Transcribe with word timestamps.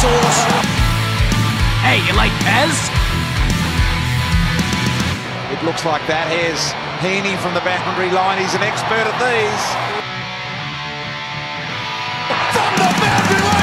sauce. 0.00 0.40
Hey, 1.84 2.00
you 2.06 2.14
like 2.16 2.32
Pez? 2.40 2.72
It 5.52 5.62
looks 5.62 5.84
like 5.84 6.00
that. 6.06 6.24
Here's 6.32 6.72
Heaney 7.04 7.36
from 7.36 7.52
the 7.52 7.60
boundary 7.60 8.10
line. 8.10 8.38
He's 8.38 8.54
an 8.54 8.62
expert 8.62 9.04
at 9.04 9.12
these. 9.20 9.64
From 12.56 12.72
the 12.80 12.88
boundary 12.96 13.44
line. 13.44 13.60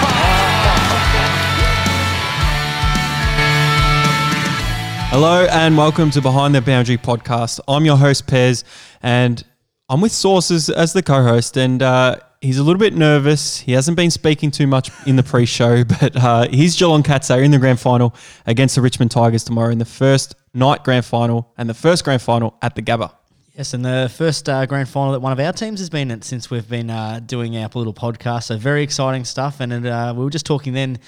Hello 5.10 5.48
and 5.50 5.76
welcome 5.76 6.12
to 6.12 6.22
Behind 6.22 6.54
the 6.54 6.62
Boundary 6.62 6.98
podcast. 6.98 7.60
I'm 7.68 7.84
your 7.84 7.98
host 7.98 8.28
Pez, 8.28 8.64
and 9.02 9.44
I'm 9.90 10.02
with 10.02 10.12
Sources 10.12 10.70
as 10.70 10.94
the 10.94 11.02
co-host, 11.02 11.58
and 11.58 11.82
uh, 11.82 12.18
he's 12.42 12.58
a 12.58 12.64
little 12.64 12.80
bit 12.80 12.94
nervous. 12.94 13.60
He 13.60 13.72
hasn't 13.74 13.98
been 13.98 14.12
speaking 14.12 14.52
too 14.52 14.68
much 14.68 14.92
in 15.06 15.16
the 15.16 15.24
pre-show, 15.24 15.84
but 16.00 16.16
uh, 16.16 16.48
his 16.50 16.76
Geelong 16.76 17.04
Cats 17.04 17.32
are 17.32 17.42
in 17.42 17.52
the 17.52 17.60
grand 17.60 17.80
final 17.80 18.16
against 18.46 18.76
the 18.76 18.82
Richmond 18.82 19.12
Tigers 19.12 19.44
tomorrow 19.44 19.72
in 19.72 19.78
the 19.78 19.86
first 19.86 20.36
night 20.54 20.84
grand 20.84 21.06
final 21.06 21.52
and 21.58 21.70
the 21.70 21.74
first 21.74 22.04
grand 22.04 22.22
final 22.22 22.56
at 22.62 22.76
the 22.76 22.82
Gabba. 22.82 23.12
Yes, 23.58 23.74
and 23.74 23.84
the 23.84 24.12
first 24.16 24.48
uh, 24.48 24.68
grand 24.68 24.88
final 24.88 25.14
that 25.14 25.20
one 25.20 25.32
of 25.32 25.40
our 25.40 25.52
teams 25.52 25.80
has 25.80 25.90
been 25.90 26.12
in 26.12 26.22
since 26.22 26.52
we've 26.52 26.70
been 26.70 26.92
uh, 26.92 27.20
doing 27.26 27.58
our 27.58 27.68
little 27.74 27.94
podcast. 27.94 28.44
So 28.44 28.58
very 28.58 28.84
exciting 28.84 29.26
stuff. 29.26 29.60
And 29.60 29.86
uh, 29.86 30.14
we 30.16 30.24
were 30.24 30.30
just 30.30 30.46
talking 30.46 30.74
then 30.74 31.00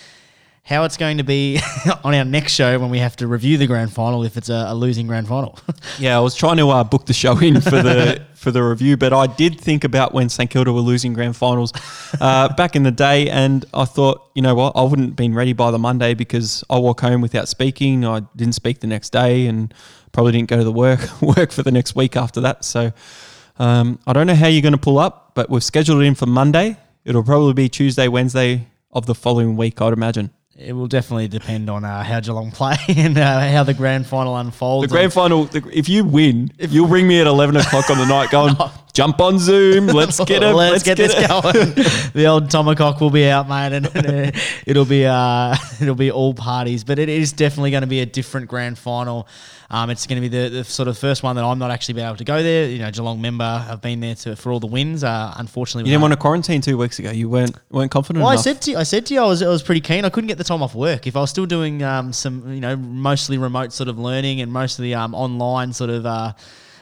how 0.64 0.84
it's 0.84 0.98
going 0.98 1.18
to 1.18 1.24
be 1.24 1.60
on 2.04 2.14
our 2.14 2.24
next 2.24 2.54
show 2.54 2.78
when 2.80 2.90
we 2.90 3.00
have 3.00 3.16
to 3.18 3.28
review 3.28 3.58
the 3.58 3.68
grand 3.68 3.92
final 3.92 4.24
if 4.24 4.38
it's 4.38 4.50
a, 4.50 4.66
a 4.68 4.76
losing 4.76 5.08
grand 5.08 5.28
final. 5.28 5.58
Yeah, 5.98 6.18
I 6.18 6.20
was 6.20 6.36
trying 6.36 6.58
to 6.58 6.70
uh, 6.70 6.84
book 6.84 7.08
the 7.08 7.14
show 7.14 7.38
in 7.40 7.60
for 7.62 7.82
the 7.82 8.24
for 8.36 8.52
the 8.52 8.64
review, 8.64 8.96
but 8.96 9.12
I 9.12 9.28
did 9.28 9.60
think 9.60 9.84
about 9.84 10.14
when 10.14 10.30
St 10.30 10.50
Kilda 10.50 10.72
were 10.72 10.80
losing 10.80 11.14
grand 11.14 11.36
finals 11.36 11.74
uh, 12.22 12.54
back 12.54 12.76
in 12.76 12.84
the 12.84 12.92
day, 12.92 13.30
and 13.30 13.66
I 13.74 13.86
thought, 13.86 14.30
you 14.36 14.42
know 14.42 14.56
what, 14.56 14.78
I 14.78 14.84
wouldn't 14.84 15.10
have 15.10 15.16
been 15.16 15.34
ready 15.34 15.52
by 15.52 15.72
the 15.72 15.80
Monday 15.80 16.14
because 16.14 16.64
I 16.70 16.78
walk 16.78 17.02
home 17.02 17.22
without 17.22 17.50
speaking. 17.50 18.06
I 18.06 18.22
didn't 18.36 18.56
speak 18.56 18.80
the 18.80 18.88
next 18.88 19.10
day, 19.10 19.48
and 19.48 19.74
probably 20.12 20.32
didn't 20.32 20.50
go 20.50 20.58
to 20.58 20.64
the 20.64 20.72
work 20.72 21.22
work 21.22 21.52
for 21.52 21.64
the 21.64 21.72
next 21.72 21.96
week 21.96 22.16
after 22.16 22.40
that. 22.42 22.64
So 22.64 22.94
um, 23.58 24.00
I 24.08 24.14
don't 24.14 24.28
know 24.28 24.36
how 24.36 24.48
you're 24.48 24.62
going 24.62 24.74
to 24.74 24.78
pull 24.78 25.00
up, 25.00 25.32
but 25.36 25.50
we've 25.50 25.64
scheduled 25.64 26.02
it 26.02 26.06
in 26.06 26.16
for 26.16 26.26
Monday. 26.26 26.78
It'll 27.04 27.24
probably 27.24 27.54
be 27.54 27.70
Tuesday, 27.70 28.08
Wednesday 28.08 28.68
of 28.92 29.06
the 29.06 29.16
following 29.16 29.58
week, 29.58 29.82
I'd 29.82 29.94
imagine. 29.94 30.32
It 30.60 30.74
will 30.74 30.88
definitely 30.88 31.28
depend 31.28 31.70
on 31.70 31.86
uh, 31.86 32.04
how 32.04 32.20
Geelong 32.20 32.52
play 32.60 32.76
and 32.90 33.18
uh, 33.18 33.50
how 33.50 33.64
the 33.64 33.74
grand 33.74 34.06
final 34.06 34.38
unfolds. 34.38 34.88
The 34.88 34.94
grand 34.94 35.14
final, 35.14 35.46
the, 35.46 35.68
if 35.72 35.88
you 35.88 36.04
win, 36.04 36.52
you'll 36.58 36.88
ring 36.88 37.08
me 37.08 37.22
at 37.22 37.28
11 37.28 37.56
o'clock 37.56 37.90
on 37.90 37.98
the 37.98 38.06
night 38.06 38.30
going, 38.30 38.56
jump 39.00 39.22
on 39.22 39.40
Zoom, 39.40 39.88
let's 39.88 40.20
get 40.26 40.44
it. 40.44 40.54
Let's, 40.54 40.84
get, 40.84 40.98
this 40.98 41.14
it." 41.16 41.30
going. 41.30 41.54
the 42.14 42.26
old 42.26 42.50
tomahawk 42.50 43.00
will 43.00 43.10
be 43.10 43.30
out, 43.30 43.48
mate, 43.48 43.72
and, 43.72 43.88
uh, 43.88 44.32
it'll 44.66 44.84
be 44.84 45.06
uh, 45.06 45.56
it'll 45.82 45.96
be 45.96 46.12
all 46.12 46.34
parties. 46.34 46.84
But 46.84 47.00
it 47.00 47.08
is 47.08 47.32
definitely 47.32 47.72
going 47.72 47.82
to 47.82 47.88
be 47.88 48.02
a 48.02 48.06
different 48.06 48.50
grand 48.50 48.78
final. 48.78 49.26
Um, 49.72 49.90
it's 49.90 50.06
going 50.06 50.22
to 50.22 50.28
be 50.28 50.36
the, 50.36 50.50
the 50.50 50.64
sort 50.64 50.88
of 50.90 50.98
first 50.98 51.22
one 51.24 51.36
that 51.36 51.46
I'm 51.46 51.60
not 51.60 51.72
actually 51.72 51.94
been 51.94 52.06
able 52.06 52.18
to 52.18 52.24
go 52.26 52.44
there. 52.44 52.68
You 52.68 52.80
know, 52.80 52.92
Geelong 52.92 53.22
member. 53.22 53.44
I've 53.44 53.82
been 53.82 54.02
there 54.02 54.16
to, 54.16 54.36
for 54.36 54.52
all 54.52 54.60
the 54.60 54.68
wins. 54.68 55.04
Uh, 55.04 55.34
unfortunately, 55.38 55.88
You 55.90 55.94
didn't 55.94 56.02
want 56.02 56.14
to 56.14 56.20
quarantine 56.20 56.60
two 56.60 56.78
weeks 56.78 57.00
ago. 57.00 57.12
You 57.12 57.30
weren't 57.30 57.56
weren't 57.70 57.92
confident 57.92 58.26
well, 58.26 58.34
I 58.34 58.36
said 58.36 58.62
to 58.64 58.72
you, 58.72 58.78
I 58.78 58.84
said 58.84 59.06
to 59.06 59.14
you, 59.14 59.22
I 59.22 59.28
was, 59.28 59.42
I 59.42 59.48
was 59.48 59.64
pretty 59.64 59.82
keen. 59.82 60.04
I 60.04 60.10
couldn't 60.10 60.28
get 60.28 60.38
the 60.38 60.44
time 60.44 60.62
off 60.62 60.76
work. 60.76 61.08
If 61.08 61.16
I 61.16 61.22
was 61.22 61.30
still 61.30 61.46
doing 61.46 61.84
um, 61.84 62.12
some, 62.12 62.52
you 62.52 62.60
know, 62.60 62.76
mostly 62.76 63.38
remote 63.38 63.72
sort 63.72 63.88
of 63.88 63.98
learning 63.98 64.42
and 64.42 64.52
mostly 64.52 64.94
um, 64.94 65.16
online 65.16 65.72
sort 65.72 65.92
of 65.92 66.06
uh, 66.06 66.34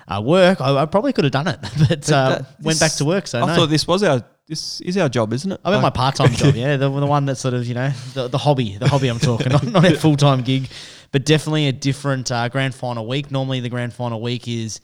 uh, 0.07 0.21
work, 0.21 0.61
I, 0.61 0.81
I 0.81 0.85
probably 0.85 1.13
could 1.13 1.25
have 1.25 1.33
done 1.33 1.47
it, 1.47 1.59
but 1.89 2.11
uh, 2.11 2.29
that- 2.29 2.45
went 2.61 2.79
back 2.79 2.93
to 2.93 3.05
work. 3.05 3.27
So 3.27 3.41
I 3.41 3.47
no. 3.47 3.55
thought 3.55 3.69
this 3.69 3.87
was 3.87 4.03
our 4.03 4.23
this 4.47 4.79
is 4.81 4.95
our 4.97 5.09
job, 5.09 5.33
isn't 5.33 5.51
it? 5.51 5.59
I 5.65 5.71
mean, 5.71 5.81
my 5.81 5.89
part-time 5.89 6.31
job, 6.31 6.55
yeah, 6.55 6.77
the, 6.77 6.89
the 6.89 7.05
one 7.05 7.25
that 7.25 7.35
sort 7.35 7.53
of 7.53 7.65
you 7.67 7.73
know 7.73 7.89
the, 8.13 8.27
the 8.29 8.37
hobby, 8.37 8.77
the 8.77 8.87
hobby 8.87 9.09
I'm 9.09 9.19
talking, 9.19 9.51
not, 9.51 9.63
not 9.65 9.85
a 9.85 9.97
full-time 9.97 10.41
gig, 10.41 10.69
but 11.11 11.25
definitely 11.25 11.67
a 11.67 11.73
different 11.73 12.31
uh, 12.31 12.47
grand 12.49 12.73
final 12.73 13.05
week. 13.05 13.29
Normally, 13.29 13.59
the 13.59 13.69
grand 13.69 13.93
final 13.93 14.21
week 14.21 14.47
is 14.47 14.79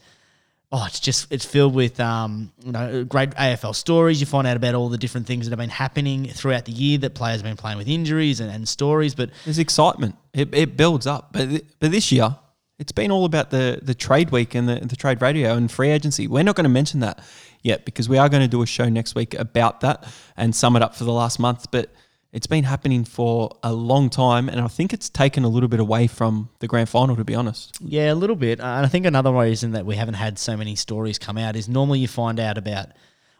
oh, 0.74 0.84
it's 0.86 0.98
just 1.00 1.32
it's 1.32 1.44
filled 1.44 1.74
with 1.74 2.00
um, 2.00 2.52
you 2.64 2.72
know 2.72 3.04
great 3.04 3.30
AFL 3.30 3.74
stories. 3.74 4.20
You 4.20 4.26
find 4.26 4.46
out 4.46 4.56
about 4.56 4.74
all 4.74 4.88
the 4.88 4.98
different 4.98 5.26
things 5.26 5.46
that 5.46 5.52
have 5.52 5.58
been 5.58 5.70
happening 5.70 6.26
throughout 6.26 6.64
the 6.64 6.72
year 6.72 6.98
that 6.98 7.14
players 7.14 7.36
have 7.36 7.44
been 7.44 7.56
playing 7.56 7.78
with 7.78 7.88
injuries 7.88 8.40
and, 8.40 8.50
and 8.50 8.68
stories. 8.68 9.14
But 9.14 9.30
There's 9.44 9.58
excitement. 9.58 10.16
It, 10.32 10.54
it 10.54 10.76
builds 10.76 11.06
up. 11.06 11.32
But 11.32 11.48
th- 11.48 11.64
but 11.78 11.90
this 11.92 12.10
year, 12.12 12.36
it's 12.78 12.92
been 12.92 13.10
all 13.10 13.24
about 13.24 13.50
the 13.50 13.78
the 13.82 13.94
trade 13.94 14.30
week 14.30 14.54
and 14.54 14.68
the, 14.68 14.76
the 14.76 14.96
trade 14.96 15.22
radio 15.22 15.54
and 15.54 15.70
free 15.70 15.90
agency. 15.90 16.26
We're 16.26 16.42
not 16.42 16.56
going 16.56 16.64
to 16.64 16.70
mention 16.70 17.00
that 17.00 17.20
yet 17.62 17.84
because 17.84 18.08
we 18.08 18.18
are 18.18 18.28
going 18.28 18.42
to 18.42 18.48
do 18.48 18.62
a 18.62 18.66
show 18.66 18.88
next 18.88 19.14
week 19.14 19.34
about 19.34 19.80
that 19.80 20.04
and 20.36 20.54
sum 20.54 20.76
it 20.76 20.82
up 20.82 20.94
for 20.94 21.04
the 21.04 21.12
last 21.12 21.38
month. 21.38 21.70
But 21.70 21.90
it's 22.32 22.48
been 22.48 22.64
happening 22.64 23.04
for 23.04 23.56
a 23.62 23.72
long 23.72 24.10
time, 24.10 24.48
and 24.48 24.60
I 24.60 24.66
think 24.66 24.92
it's 24.92 25.08
taken 25.08 25.44
a 25.44 25.48
little 25.48 25.68
bit 25.68 25.78
away 25.78 26.08
from 26.08 26.50
the 26.58 26.66
grand 26.66 26.88
final. 26.88 27.14
To 27.16 27.24
be 27.24 27.34
honest, 27.34 27.78
Yeah, 27.80 28.12
a 28.12 28.16
little 28.16 28.36
bit. 28.36 28.58
And 28.58 28.84
I 28.84 28.88
think 28.88 29.06
another 29.06 29.32
reason 29.32 29.72
that 29.72 29.86
we 29.86 29.96
haven't 29.96 30.14
had 30.14 30.38
so 30.38 30.56
many 30.56 30.74
stories 30.74 31.18
come 31.18 31.38
out 31.38 31.54
is 31.54 31.68
normally 31.68 32.00
you 32.00 32.08
find 32.08 32.40
out 32.40 32.58
about 32.58 32.88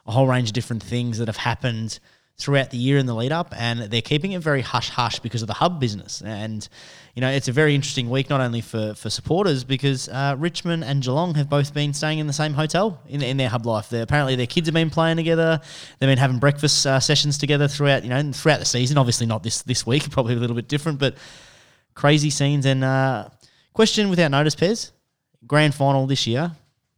a 0.06 0.12
whole 0.12 0.28
range 0.28 0.50
of 0.50 0.52
different 0.52 0.82
things 0.82 1.18
that 1.18 1.28
have 1.28 1.38
happened 1.38 1.98
throughout 2.36 2.70
the 2.70 2.76
year 2.76 2.98
in 2.98 3.06
the 3.06 3.14
lead 3.14 3.30
up, 3.30 3.54
and 3.56 3.82
they're 3.82 4.02
keeping 4.02 4.32
it 4.32 4.42
very 4.42 4.60
hush 4.60 4.88
hush 4.88 5.20
because 5.20 5.42
of 5.42 5.46
the 5.46 5.54
hub 5.54 5.78
business. 5.78 6.20
And 6.22 6.66
you 7.14 7.20
know, 7.20 7.30
it's 7.30 7.46
a 7.46 7.52
very 7.52 7.74
interesting 7.74 8.10
week 8.10 8.28
not 8.28 8.40
only 8.40 8.60
for 8.60 8.94
for 8.94 9.08
supporters 9.08 9.62
because 9.62 10.08
uh, 10.08 10.34
Richmond 10.38 10.84
and 10.84 11.02
Geelong 11.02 11.34
have 11.34 11.48
both 11.48 11.72
been 11.72 11.94
staying 11.94 12.18
in 12.18 12.26
the 12.26 12.32
same 12.32 12.54
hotel 12.54 13.00
in, 13.08 13.22
in 13.22 13.36
their 13.36 13.48
hub 13.48 13.66
life. 13.66 13.88
They're, 13.88 14.02
apparently, 14.02 14.34
their 14.34 14.48
kids 14.48 14.66
have 14.66 14.74
been 14.74 14.90
playing 14.90 15.16
together. 15.16 15.60
They've 15.98 16.08
been 16.08 16.18
having 16.18 16.38
breakfast 16.38 16.86
uh, 16.86 16.98
sessions 16.98 17.38
together 17.38 17.68
throughout 17.68 18.02
you 18.02 18.10
know 18.10 18.32
throughout 18.32 18.58
the 18.58 18.66
season. 18.66 18.98
Obviously, 18.98 19.26
not 19.26 19.42
this 19.42 19.62
this 19.62 19.86
week, 19.86 20.10
probably 20.10 20.34
a 20.34 20.38
little 20.38 20.56
bit 20.56 20.68
different, 20.68 20.98
but 20.98 21.16
crazy 21.94 22.30
scenes. 22.30 22.66
And 22.66 22.82
uh, 22.82 23.28
question 23.72 24.10
without 24.10 24.32
notice, 24.32 24.56
Pez, 24.56 24.90
grand 25.46 25.74
final 25.74 26.06
this 26.06 26.26
year, 26.26 26.52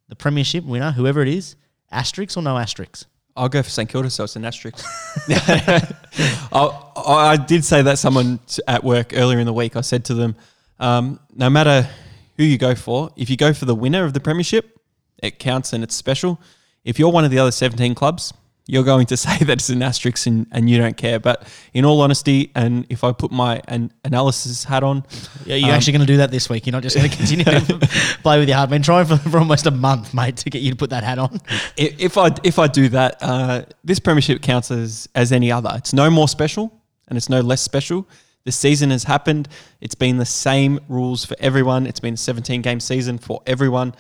the 0.09 0.17
premiership 0.17 0.65
winner, 0.65 0.93
whoever 0.93 1.21
it 1.21 1.29
is, 1.29 1.57
asterisks 1.91 2.39
or 2.39 2.43
no 2.43 2.57
asterisks? 2.57 3.05
I'll 3.37 3.49
go 3.49 3.63
for 3.63 3.71
St 3.71 3.89
Kilda, 3.89 4.09
so 4.09 4.25
it's 4.25 4.37
an 4.37 4.45
asterisk. 4.45 4.79
I, 5.29 6.83
I 6.97 7.37
did 7.37 7.65
say 7.65 7.83
that 7.83 7.99
someone 7.99 8.41
at 8.67 8.83
work 8.83 9.13
earlier 9.15 9.39
in 9.39 9.47
the 9.47 9.53
week. 9.53 9.77
I 9.77 9.83
said 9.83 10.05
to 10.07 10.15
them, 10.15 10.37
um, 10.79 11.21
no 11.35 11.51
matter 11.51 11.89
who 12.37 12.45
you 12.45 12.59
go 12.59 12.75
for, 12.75 13.11
if 13.17 13.29
you 13.29 13.37
go 13.37 13.53
for 13.53 13.67
the 13.67 13.75
winner 13.75 14.05
of 14.05 14.15
the 14.15 14.21
premiership, 14.21 14.79
it 15.23 15.39
counts 15.39 15.73
and 15.73 15.85
it's 15.85 15.95
special. 15.95 16.41
If 16.85 16.99
you're 16.99 17.11
one 17.11 17.25
of 17.25 17.31
the 17.31 17.39
other 17.39 17.51
17 17.51 17.95
clubs, 17.95 18.33
you're 18.67 18.85
going 18.85 19.07
to 19.07 19.17
say 19.27 19.39
that 19.39 19.51
it's 19.51 19.69
an 19.69 19.83
asterisk 19.83 20.27
and, 20.27 20.47
and 20.53 20.69
you 20.69 20.79
don't 20.79 20.97
care. 20.97 21.19
But 21.19 21.47
in 21.73 21.85
all 21.85 22.01
honesty, 22.01 22.51
and 22.55 22.87
if 22.89 23.05
I 23.05 23.13
put 23.13 23.31
my 23.31 23.63
an 23.69 23.93
analysis 24.05 24.65
hat 24.65 24.83
on, 24.83 25.05
Yeah, 25.45 25.57
you're 25.57 25.69
um, 25.71 25.75
actually 25.75 25.95
going 25.95 26.07
to 26.07 26.13
do 26.13 26.17
that 26.19 26.31
this 26.31 26.49
week. 26.49 26.67
You're 26.67 26.73
not 26.73 26.83
just 26.83 26.97
going 26.97 27.09
to 27.11 27.17
continue 27.17 27.45
to 27.45 27.89
play 28.23 28.39
with 28.39 28.49
your 28.49 28.57
heart. 28.57 28.67
I've 28.67 28.71
been 28.71 28.83
trying 28.83 29.07
for, 29.07 29.17
for 29.17 29.39
almost 29.39 29.67
a 29.67 29.71
month, 29.71 30.13
mate, 30.15 30.37
to 30.39 30.51
get 30.51 30.63
you 30.63 30.71
to 30.71 30.77
put 30.77 30.91
that 30.91 31.05
hat 31.05 31.19
on. 31.19 31.41
if 31.77 32.19
I 32.19 32.31
if 32.43 32.59
I 32.59 32.67
do 32.67 32.89
that, 32.91 33.17
uh, 33.21 33.63
this 33.85 33.99
premiership 33.99 34.43
counts 34.43 34.71
as 34.71 35.09
as 35.15 35.33
any 35.33 35.53
other. 35.53 35.71
It's 35.75 35.93
no 35.93 36.11
more 36.11 36.29
special 36.29 36.73
and 37.09 37.17
it's 37.17 37.29
no 37.29 37.41
less 37.41 37.63
special. 37.63 38.09
The 38.45 38.53
season 38.53 38.91
has 38.91 39.05
happened. 39.05 39.49
It's 39.81 39.97
been 39.97 40.19
the 40.19 40.25
same 40.25 40.79
rules 40.89 41.25
for 41.25 41.37
everyone. 41.41 41.87
It's 41.87 41.99
been 41.99 42.15
a 42.15 42.17
17 42.17 42.63
game 42.63 42.79
season 42.79 43.19
for 43.19 43.43
everyone. 43.47 43.95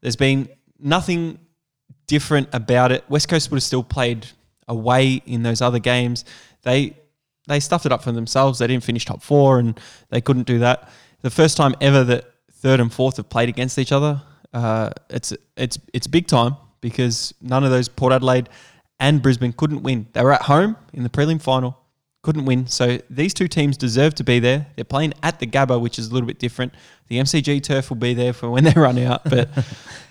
There's 0.00 0.16
been 0.16 0.48
nothing 0.80 1.38
different 2.06 2.48
about 2.52 2.92
it. 2.92 3.04
West 3.08 3.28
Coast 3.28 3.50
would 3.50 3.56
have 3.56 3.62
still 3.62 3.82
played 3.82 4.26
away 4.68 5.22
in 5.26 5.42
those 5.42 5.60
other 5.60 5.78
games. 5.78 6.24
They 6.62 6.96
they 7.46 7.60
stuffed 7.60 7.84
it 7.86 7.92
up 7.92 8.02
for 8.02 8.12
themselves. 8.12 8.58
They 8.58 8.66
didn't 8.66 8.84
finish 8.84 9.04
top 9.04 9.22
four, 9.22 9.58
and 9.58 9.78
they 10.08 10.20
couldn't 10.20 10.46
do 10.46 10.60
that. 10.60 10.88
The 11.20 11.30
first 11.30 11.56
time 11.56 11.74
ever 11.80 12.04
that 12.04 12.24
third 12.52 12.80
and 12.80 12.92
fourth 12.92 13.18
have 13.18 13.28
played 13.28 13.48
against 13.48 13.78
each 13.78 13.92
other. 13.92 14.22
Uh, 14.52 14.90
it's 15.10 15.32
it's 15.56 15.78
it's 15.92 16.06
big 16.06 16.26
time 16.26 16.56
because 16.80 17.34
none 17.40 17.64
of 17.64 17.70
those 17.70 17.88
Port 17.88 18.12
Adelaide 18.12 18.48
and 19.00 19.20
Brisbane 19.20 19.52
couldn't 19.52 19.82
win. 19.82 20.06
They 20.12 20.22
were 20.22 20.32
at 20.32 20.42
home 20.42 20.76
in 20.92 21.02
the 21.02 21.08
prelim 21.08 21.40
final, 21.42 21.76
couldn't 22.22 22.44
win. 22.44 22.66
So 22.66 22.98
these 23.10 23.34
two 23.34 23.48
teams 23.48 23.76
deserve 23.76 24.14
to 24.16 24.24
be 24.24 24.38
there. 24.38 24.66
They're 24.76 24.84
playing 24.84 25.14
at 25.22 25.40
the 25.40 25.46
Gabba, 25.46 25.80
which 25.80 25.98
is 25.98 26.08
a 26.08 26.12
little 26.14 26.26
bit 26.26 26.38
different. 26.38 26.72
The 27.08 27.18
MCG 27.18 27.62
turf 27.62 27.90
will 27.90 27.96
be 27.96 28.14
there 28.14 28.32
for 28.32 28.48
when 28.48 28.64
they 28.64 28.72
run 28.76 28.98
out, 28.98 29.24
but 29.24 29.48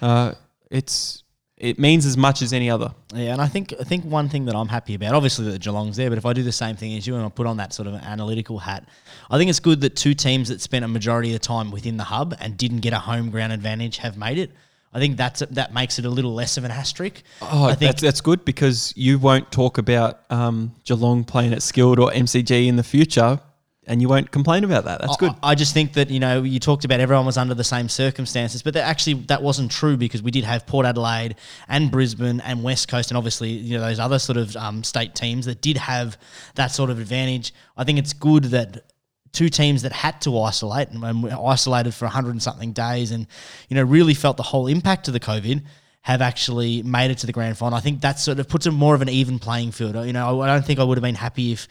uh, 0.02 0.34
it's 0.70 1.24
it 1.58 1.78
means 1.78 2.06
as 2.06 2.18
much 2.18 2.42
as 2.42 2.52
any 2.52 2.70
other. 2.70 2.94
Yeah, 3.14 3.34
and 3.34 3.42
I 3.42 3.48
think 3.48 3.74
I 3.80 3.84
think 3.84 4.06
one 4.06 4.28
thing 4.28 4.46
that 4.46 4.56
I'm 4.56 4.68
happy 4.68 4.96
about, 4.96 5.14
obviously 5.14 5.50
that 5.52 5.62
Geelong's 5.62 5.98
there, 5.98 6.10
but 6.10 6.18
if 6.18 6.26
I 6.26 6.34
do 6.34 6.44
the 6.44 6.52
same 6.52 6.76
thing 6.76 6.96
as 6.98 7.06
you 7.06 7.16
and 7.16 7.24
I 7.24 7.30
put 7.30 7.48
on 7.48 7.58
that 7.58 7.74
sort 7.74 7.88
of 7.88 7.96
analytical 7.96 8.60
hat, 8.60 8.88
I 9.30 9.38
think 9.38 9.50
it's 9.50 9.60
good 9.60 9.82
that 9.82 9.96
two 9.96 10.14
teams 10.14 10.50
that 10.50 10.62
spent 10.62 10.84
a 10.84 10.88
majority 10.88 11.30
of 11.30 11.34
the 11.34 11.46
time 11.46 11.72
within 11.72 11.98
the 11.98 12.04
hub 12.06 12.36
and 12.40 12.58
didn't 12.58 12.80
get 12.80 12.94
a 12.94 13.00
home 13.00 13.30
ground 13.30 13.54
advantage 13.54 13.98
have 13.98 14.18
made 14.18 14.40
it. 14.40 14.52
I 14.96 15.00
think 15.00 15.18
that's 15.18 15.40
that 15.40 15.74
makes 15.74 15.98
it 16.00 16.06
a 16.06 16.10
little 16.10 16.34
less 16.34 16.58
of 16.58 16.64
an 16.64 16.72
asterisk. 16.72 17.24
Oh, 17.42 17.66
I 17.66 17.76
think 17.76 17.92
that's, 17.92 18.02
that's 18.02 18.22
good 18.22 18.46
because 18.46 18.94
you 18.96 19.18
won't 19.18 19.52
talk 19.52 19.78
about 19.78 20.22
um, 20.30 20.76
Geelong 20.84 21.24
playing 21.24 21.54
at 21.54 21.64
Skilled 21.64 22.00
or 22.00 22.12
MCG 22.12 22.68
in 22.68 22.76
the 22.76 22.84
future 22.84 23.40
and 23.86 24.02
you 24.02 24.08
won't 24.08 24.32
complain 24.32 24.64
about 24.64 24.86
that. 24.86 25.02
That's 25.02 25.14
I- 25.14 25.18
good. 25.18 25.32
I, 25.44 25.56
just 25.56 25.74
think 25.74 25.94
that 25.94 26.10
you 26.10 26.20
know 26.20 26.44
you 26.44 26.60
talked 26.60 26.86
about 26.86 27.00
everyone 27.00 27.26
was 27.26 27.38
under 27.38 27.54
the 27.54 27.64
same 27.64 27.90
circumstances, 27.90 28.62
but 28.62 28.74
that 28.76 28.84
actually 28.84 29.16
that 29.26 29.42
wasn't 29.42 29.72
true 29.72 29.98
because 29.98 30.22
we 30.22 30.32
did 30.32 30.44
have 30.44 30.66
Port 30.66 30.86
Adelaide 30.86 31.36
and 31.68 31.92
Brisbane 31.92 32.40
and 32.42 32.64
West 32.64 32.88
Coast 32.88 33.12
and 33.12 33.18
obviously 33.18 33.50
you 33.50 33.78
know 33.78 33.84
those 33.86 34.00
other 34.00 34.20
sort 34.20 34.38
of 34.38 34.56
um, 34.56 34.84
state 34.84 35.16
teams 35.16 35.46
that 35.46 35.62
did 35.62 35.78
have 35.78 36.18
that 36.56 36.68
sort 36.68 36.90
of 36.90 37.00
advantage. 37.00 37.54
I 37.78 37.84
think 37.84 38.00
it's 38.00 38.14
good 38.14 38.46
that 38.46 38.92
two 39.32 39.50
teams 39.50 39.82
that 39.82 39.92
had 39.92 40.22
to 40.22 40.40
isolate 40.40 40.90
and, 40.90 41.04
and 41.04 41.24
were 41.24 41.36
isolated 41.48 41.94
for 41.94 42.06
100 42.06 42.32
and 42.32 42.44
something 42.44 42.72
days 42.72 43.12
and 43.12 43.26
you 43.68 43.76
know 43.76 43.84
really 43.84 44.14
felt 44.14 44.38
the 44.38 44.44
whole 44.44 44.68
impact 44.68 45.08
of 45.08 45.14
the 45.14 45.20
covid 45.20 45.64
have 46.04 46.22
actually 46.22 46.84
made 46.84 47.12
it 47.12 47.18
to 47.18 47.26
the 47.26 47.32
grand 47.32 47.58
final. 47.58 47.78
I 47.78 47.82
think 47.82 48.02
that 48.02 48.20
sort 48.20 48.38
of 48.38 48.50
puts 48.50 48.66
a 48.66 48.72
more 48.72 48.94
of 48.94 49.02
an 49.02 49.08
even 49.08 49.40
playing 49.40 49.72
field. 49.72 49.96
You 50.06 50.12
know, 50.12 50.42
I 50.42 50.48
don't 50.48 50.66
think 50.66 50.80
I 50.80 50.84
would 50.84 50.98
have 50.98 51.04
been 51.04 51.16
happy 51.16 51.54
if 51.54 51.68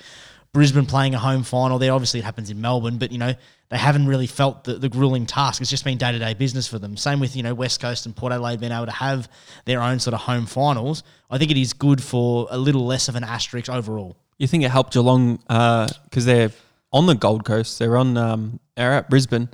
Brisbane 0.52 0.84
playing 0.84 1.14
a 1.14 1.18
home 1.18 1.44
final 1.44 1.78
there. 1.78 1.94
Obviously, 1.94 2.20
it 2.20 2.24
happens 2.24 2.50
in 2.50 2.60
Melbourne, 2.60 2.98
but 2.98 3.10
you 3.10 3.16
know 3.16 3.34
they 3.70 3.78
haven't 3.78 4.06
really 4.06 4.26
felt 4.26 4.64
the, 4.64 4.74
the 4.74 4.90
grueling 4.90 5.24
task. 5.24 5.62
It's 5.62 5.70
just 5.70 5.82
been 5.82 5.96
day 5.96 6.12
to 6.12 6.18
day 6.18 6.34
business 6.34 6.68
for 6.68 6.78
them. 6.78 6.94
Same 6.98 7.20
with 7.20 7.34
you 7.34 7.42
know 7.42 7.54
West 7.54 7.80
Coast 7.80 8.04
and 8.04 8.14
Port 8.14 8.34
Adelaide 8.34 8.60
being 8.60 8.70
able 8.70 8.84
to 8.84 8.92
have 8.92 9.30
their 9.64 9.80
own 9.80 9.98
sort 9.98 10.12
of 10.12 10.20
home 10.20 10.44
finals. 10.44 11.04
I 11.30 11.38
think 11.38 11.50
it 11.50 11.56
is 11.56 11.72
good 11.72 12.02
for 12.02 12.48
a 12.50 12.58
little 12.58 12.84
less 12.84 13.08
of 13.08 13.16
an 13.16 13.24
asterisk 13.24 13.70
overall. 13.70 14.14
You 14.36 14.46
think 14.46 14.62
it 14.62 14.70
helped 14.70 14.92
Geelong 14.92 15.36
because 15.36 16.26
they're 16.26 16.50
on 16.92 17.06
the 17.06 17.14
Gold 17.14 17.46
Coast? 17.46 17.78
They're 17.78 17.96
on. 17.96 18.18
Um, 18.18 18.60
they're 18.76 18.92
at 18.92 19.08
Brisbane. 19.08 19.48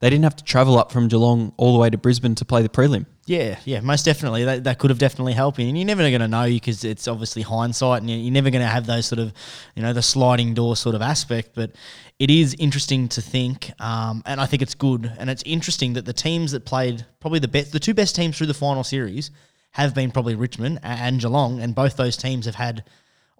They 0.00 0.10
didn't 0.10 0.24
have 0.24 0.36
to 0.36 0.44
travel 0.44 0.78
up 0.78 0.92
from 0.92 1.08
Geelong 1.08 1.52
all 1.56 1.72
the 1.72 1.78
way 1.78 1.88
to 1.88 1.96
Brisbane 1.96 2.34
to 2.34 2.44
play 2.44 2.62
the 2.62 2.68
prelim. 2.68 3.06
Yeah, 3.26 3.58
yeah, 3.64 3.80
most 3.80 4.04
definitely. 4.04 4.44
That, 4.44 4.64
that 4.64 4.78
could 4.78 4.90
have 4.90 4.98
definitely 4.98 5.32
helped 5.32 5.58
you. 5.58 5.66
And 5.66 5.78
you're 5.78 5.86
never 5.86 6.02
going 6.02 6.20
to 6.20 6.28
know 6.28 6.46
because 6.46 6.84
it's 6.84 7.08
obviously 7.08 7.40
hindsight 7.40 8.02
and 8.02 8.10
you're 8.10 8.32
never 8.32 8.50
going 8.50 8.60
to 8.60 8.68
have 8.68 8.86
those 8.86 9.06
sort 9.06 9.18
of, 9.18 9.32
you 9.74 9.82
know, 9.82 9.94
the 9.94 10.02
sliding 10.02 10.52
door 10.52 10.76
sort 10.76 10.94
of 10.94 11.00
aspect. 11.00 11.50
But 11.54 11.72
it 12.18 12.28
is 12.28 12.54
interesting 12.58 13.08
to 13.10 13.22
think. 13.22 13.72
Um, 13.80 14.22
and 14.26 14.40
I 14.40 14.46
think 14.46 14.60
it's 14.60 14.74
good. 14.74 15.10
And 15.18 15.30
it's 15.30 15.42
interesting 15.46 15.94
that 15.94 16.04
the 16.04 16.12
teams 16.12 16.52
that 16.52 16.66
played 16.66 17.06
probably 17.20 17.38
the 17.38 17.48
best, 17.48 17.72
the 17.72 17.80
two 17.80 17.94
best 17.94 18.14
teams 18.14 18.36
through 18.36 18.48
the 18.48 18.54
final 18.54 18.84
series 18.84 19.30
have 19.70 19.94
been 19.94 20.10
probably 20.10 20.34
Richmond 20.34 20.80
and 20.82 21.18
Geelong. 21.18 21.60
And 21.60 21.74
both 21.74 21.96
those 21.96 22.16
teams 22.16 22.44
have 22.44 22.56
had 22.56 22.84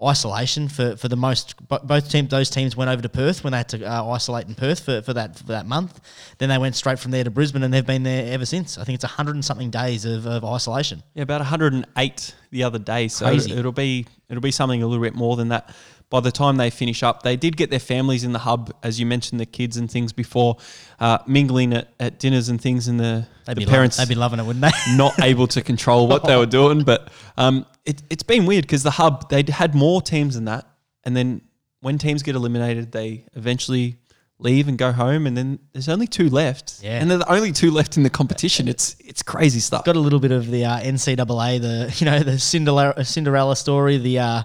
isolation 0.03 0.69
for, 0.69 0.97
for 0.97 1.09
the 1.09 1.17
most. 1.17 1.55
Both 1.69 2.11
teams, 2.11 2.29
those 2.29 2.51
teams 2.51 2.77
went 2.77 2.91
over 2.91 3.01
to 3.03 3.09
Perth 3.09 3.45
when 3.45 3.53
they 3.53 3.59
had 3.59 3.69
to 3.71 3.85
uh, 3.85 4.07
isolate 4.09 4.49
in 4.49 4.55
Perth 4.55 4.81
for, 4.81 5.03
for 5.03 5.13
that 5.15 5.39
for 5.39 5.45
that 5.45 5.67
month. 5.67 6.01
Then 6.39 6.49
they 6.49 6.59
went 6.59 6.75
straight 6.75 6.99
from 6.99 7.11
there 7.11 7.25
to 7.25 7.31
Brisbane, 7.31 7.63
and 7.63 7.73
they've 7.73 7.87
been 7.87 8.03
there 8.03 8.33
ever 8.33 8.47
since. 8.47 8.77
I 8.77 8.85
think 8.85 8.97
it's 8.97 9.05
hundred 9.05 9.37
and 9.37 9.45
something 9.45 9.71
days 9.71 10.05
of, 10.05 10.27
of 10.27 10.45
isolation. 10.45 11.03
Yeah, 11.15 11.23
about 11.23 11.41
108 11.41 12.35
the 12.51 12.65
other 12.65 12.79
day. 12.79 13.09
So 13.09 13.27
Crazy. 13.27 13.53
it'll 13.53 13.73
be 13.73 14.07
it'll 14.29 14.43
be 14.43 14.51
something 14.51 14.83
a 14.83 14.87
little 14.87 15.03
bit 15.03 15.15
more 15.15 15.37
than 15.37 15.49
that. 15.49 15.75
By 16.11 16.21
the 16.21 16.31
time 16.31 16.57
they 16.59 16.71
finish 16.71 17.03
up, 17.03 17.23
they 17.23 17.37
did 17.37 17.57
get 17.57 17.71
their 17.71 17.81
families 17.81 18.23
in 18.23 18.33
the 18.33 18.39
hub, 18.39 18.73
as 18.83 19.01
you 19.01 19.07
mentioned, 19.07 19.41
the 19.41 19.47
kids 19.47 19.77
and 19.77 19.91
things 19.91 20.13
before, 20.13 20.59
uh, 21.01 21.19
mingling 21.27 21.73
at, 21.73 21.89
at 21.99 22.19
dinners 22.21 22.49
and 22.49 22.61
things, 22.61 22.87
and 22.87 23.01
the, 23.01 23.27
They'd 23.47 23.57
the 23.57 23.67
parents 23.67 23.99
loving, 23.99 24.09
they'd 24.09 24.15
be 24.15 24.21
loving 24.21 24.39
it, 24.39 24.47
wouldn't 24.47 24.63
they? 24.65 24.71
not 24.97 25.21
able 25.21 25.47
to 25.49 25.61
control 25.63 26.07
what 26.07 26.25
they 26.25 26.37
were 26.37 26.47
doing. 26.47 26.83
But 26.85 27.09
um, 27.37 27.67
it, 27.85 28.03
it's 28.11 28.23
been 28.23 28.47
weird 28.47 28.63
because 28.63 28.83
the 28.85 28.93
hub 28.93 29.29
they 29.29 29.43
had 29.49 29.75
more 29.75 30.01
teams 30.01 30.35
than 30.37 30.45
that, 30.45 30.67
and 31.03 31.17
then 31.17 31.41
when 31.81 31.99
teams 31.99 32.23
get 32.23 32.35
eliminated, 32.37 32.93
they 32.93 33.25
eventually 33.35 33.99
leave 34.39 34.69
and 34.69 34.77
go 34.79 34.91
home, 34.93 35.27
and 35.27 35.37
then 35.37 35.59
there's 35.73 35.89
only 35.89 36.07
two 36.07 36.29
left, 36.29 36.81
Yeah. 36.83 36.99
and 37.01 37.11
they're 37.11 37.19
the 37.19 37.33
only 37.33 37.53
two 37.53 37.71
left 37.71 37.97
in 37.97 38.03
the 38.03 38.11
competition. 38.11 38.69
It's 38.69 38.95
it's 39.01 39.23
crazy 39.23 39.61
stuff. 39.61 39.85
got 39.85 39.97
a 39.97 40.01
little 40.01 40.21
bit 40.21 40.33
of 40.33 40.51
the 40.51 40.65
uh, 40.65 40.81
NCAA, 40.81 41.61
the 41.61 41.95
you 41.99 42.07
know 42.07 42.21
the 42.21 42.39
Cinderella, 42.39 43.05
Cinderella 43.05 43.57
story, 43.57 43.97
the, 43.99 44.19
uh, 44.19 44.43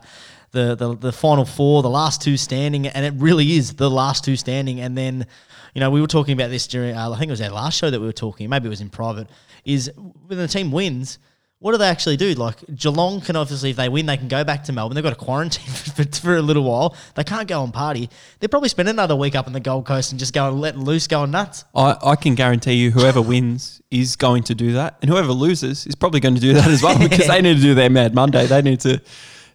the 0.51 0.75
the 0.75 0.96
the 0.96 1.12
final 1.12 1.46
four, 1.46 1.81
the 1.81 1.90
last 1.90 2.22
two 2.22 2.38
standing, 2.38 2.88
and 2.88 3.06
it 3.06 3.13
really 3.18 3.54
is 3.54 3.75
the 3.75 3.90
last 3.90 4.24
two 4.24 4.36
standing. 4.36 4.80
And 4.80 4.98
then, 4.98 5.25
you 5.74 5.80
know, 5.80 5.90
we 5.90 6.01
were 6.01 6.07
talking 6.07 6.34
about 6.34 6.50
this 6.50 6.68
during 6.68 6.96
uh, 6.96 7.12
I 7.12 7.18
think 7.18 7.30
it 7.30 7.31
was 7.31 7.42
our 7.42 7.50
last 7.50 7.78
show 7.78 7.90
that 7.90 8.00
we 8.00 8.06
were 8.06 8.13
talking. 8.13 8.50
Maybe 8.50 8.68
it 8.68 8.69
was 8.69 8.81
in 8.81 8.90
private. 8.90 9.28
Is 9.66 9.92
when 9.96 10.38
the 10.38 10.48
team 10.48 10.72
wins. 10.72 11.19
What 11.62 11.74
do 11.74 11.78
they 11.78 11.90
actually 11.90 12.16
do? 12.16 12.34
Like 12.36 12.56
Geelong 12.74 13.19
can 13.19 13.36
obviously, 13.36 13.72
if 13.72 13.75
they 13.75 13.90
win, 13.90 14.06
they 14.06 14.16
can 14.16 14.30
go 14.30 14.46
back 14.46 14.63
to 14.63 14.72
Melbourne. 14.72 14.96
They've 14.96 15.04
got 15.04 15.10
to 15.10 15.18
quarantine 15.18 15.68
for, 15.68 16.06
for 16.06 16.38
a 16.38 16.42
little 16.42 16.63
while. 16.63 16.96
They 17.16 17.25
can't 17.25 17.50
go 17.50 17.66
and 17.66 17.74
party. 17.74 18.10
They'll 18.40 18.48
probably 18.48 18.69
spend 18.69 18.88
another 18.88 19.13
week 19.13 19.36
up 19.36 19.46
in 19.46 19.51
the 19.51 19.60
Gold 19.60 19.86
Coast 19.86 20.13
and 20.13 20.19
just 20.19 20.34
go 20.34 20.48
and 20.48 20.62
let 20.62 20.78
loose, 20.78 21.06
going 21.07 21.31
nuts. 21.31 21.66
I, 21.75 21.98
I 22.01 22.16
can 22.16 22.36
guarantee 22.36 22.75
you 22.75 22.92
whoever 22.92 23.22
wins 23.34 23.81
is 23.92 24.16
going 24.16 24.44
to 24.44 24.56
do 24.56 24.72
that, 24.72 25.00
and 25.01 25.12
whoever 25.12 25.34
loses 25.34 25.86
is 25.86 25.96
probably 25.96 26.22
going 26.22 26.36
to 26.36 26.40
do 26.40 26.54
that 26.54 26.69
as 26.69 26.81
well 26.81 26.98
because 27.10 27.28
they 27.28 27.42
need 27.42 27.56
to 27.56 27.62
do 27.62 27.75
their 27.75 27.90
Mad 27.90 28.16
Monday. 28.16 28.46
They 28.46 28.62
need 28.62 28.80
to 28.80 29.01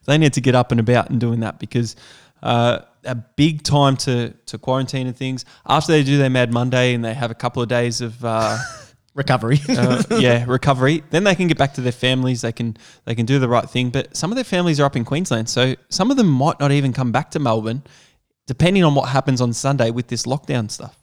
they 0.06 0.18
need 0.18 0.32
to 0.34 0.40
get 0.40 0.54
up 0.54 0.70
and 0.70 0.80
about 0.80 1.10
and 1.10 1.20
doing 1.20 1.40
that 1.40 1.58
because 1.58 1.96
uh, 2.42 2.80
a 3.04 3.14
big 3.14 3.62
time 3.62 3.96
to 3.98 4.30
to 4.46 4.58
quarantine 4.58 5.06
and 5.06 5.16
things. 5.16 5.44
After 5.66 5.92
they 5.92 6.02
do 6.02 6.18
their 6.18 6.30
Mad 6.30 6.52
Monday 6.52 6.94
and 6.94 7.04
they 7.04 7.14
have 7.14 7.30
a 7.30 7.34
couple 7.34 7.62
of 7.62 7.68
days 7.68 8.00
of 8.00 8.24
uh, 8.24 8.58
Recovery. 9.14 9.60
uh, 9.68 10.02
yeah 10.10 10.44
recovery, 10.48 11.04
then 11.10 11.22
they 11.22 11.36
can 11.36 11.46
get 11.46 11.56
back 11.56 11.74
to 11.74 11.80
their 11.80 11.92
families. 11.92 12.40
They 12.40 12.50
can 12.50 12.76
they 13.04 13.14
can 13.14 13.26
do 13.26 13.38
the 13.38 13.48
right 13.48 13.68
thing. 13.68 13.90
But 13.90 14.16
some 14.16 14.32
of 14.32 14.34
their 14.34 14.44
families 14.44 14.80
are 14.80 14.84
up 14.84 14.96
in 14.96 15.04
Queensland, 15.04 15.48
so 15.48 15.76
some 15.88 16.10
of 16.10 16.16
them 16.16 16.28
might 16.28 16.58
not 16.58 16.72
even 16.72 16.92
come 16.92 17.12
back 17.12 17.30
to 17.30 17.38
Melbourne, 17.38 17.84
depending 18.48 18.82
on 18.82 18.96
what 18.96 19.08
happens 19.08 19.40
on 19.40 19.52
Sunday 19.52 19.92
with 19.92 20.08
this 20.08 20.24
lockdown 20.24 20.68
stuff. 20.68 20.98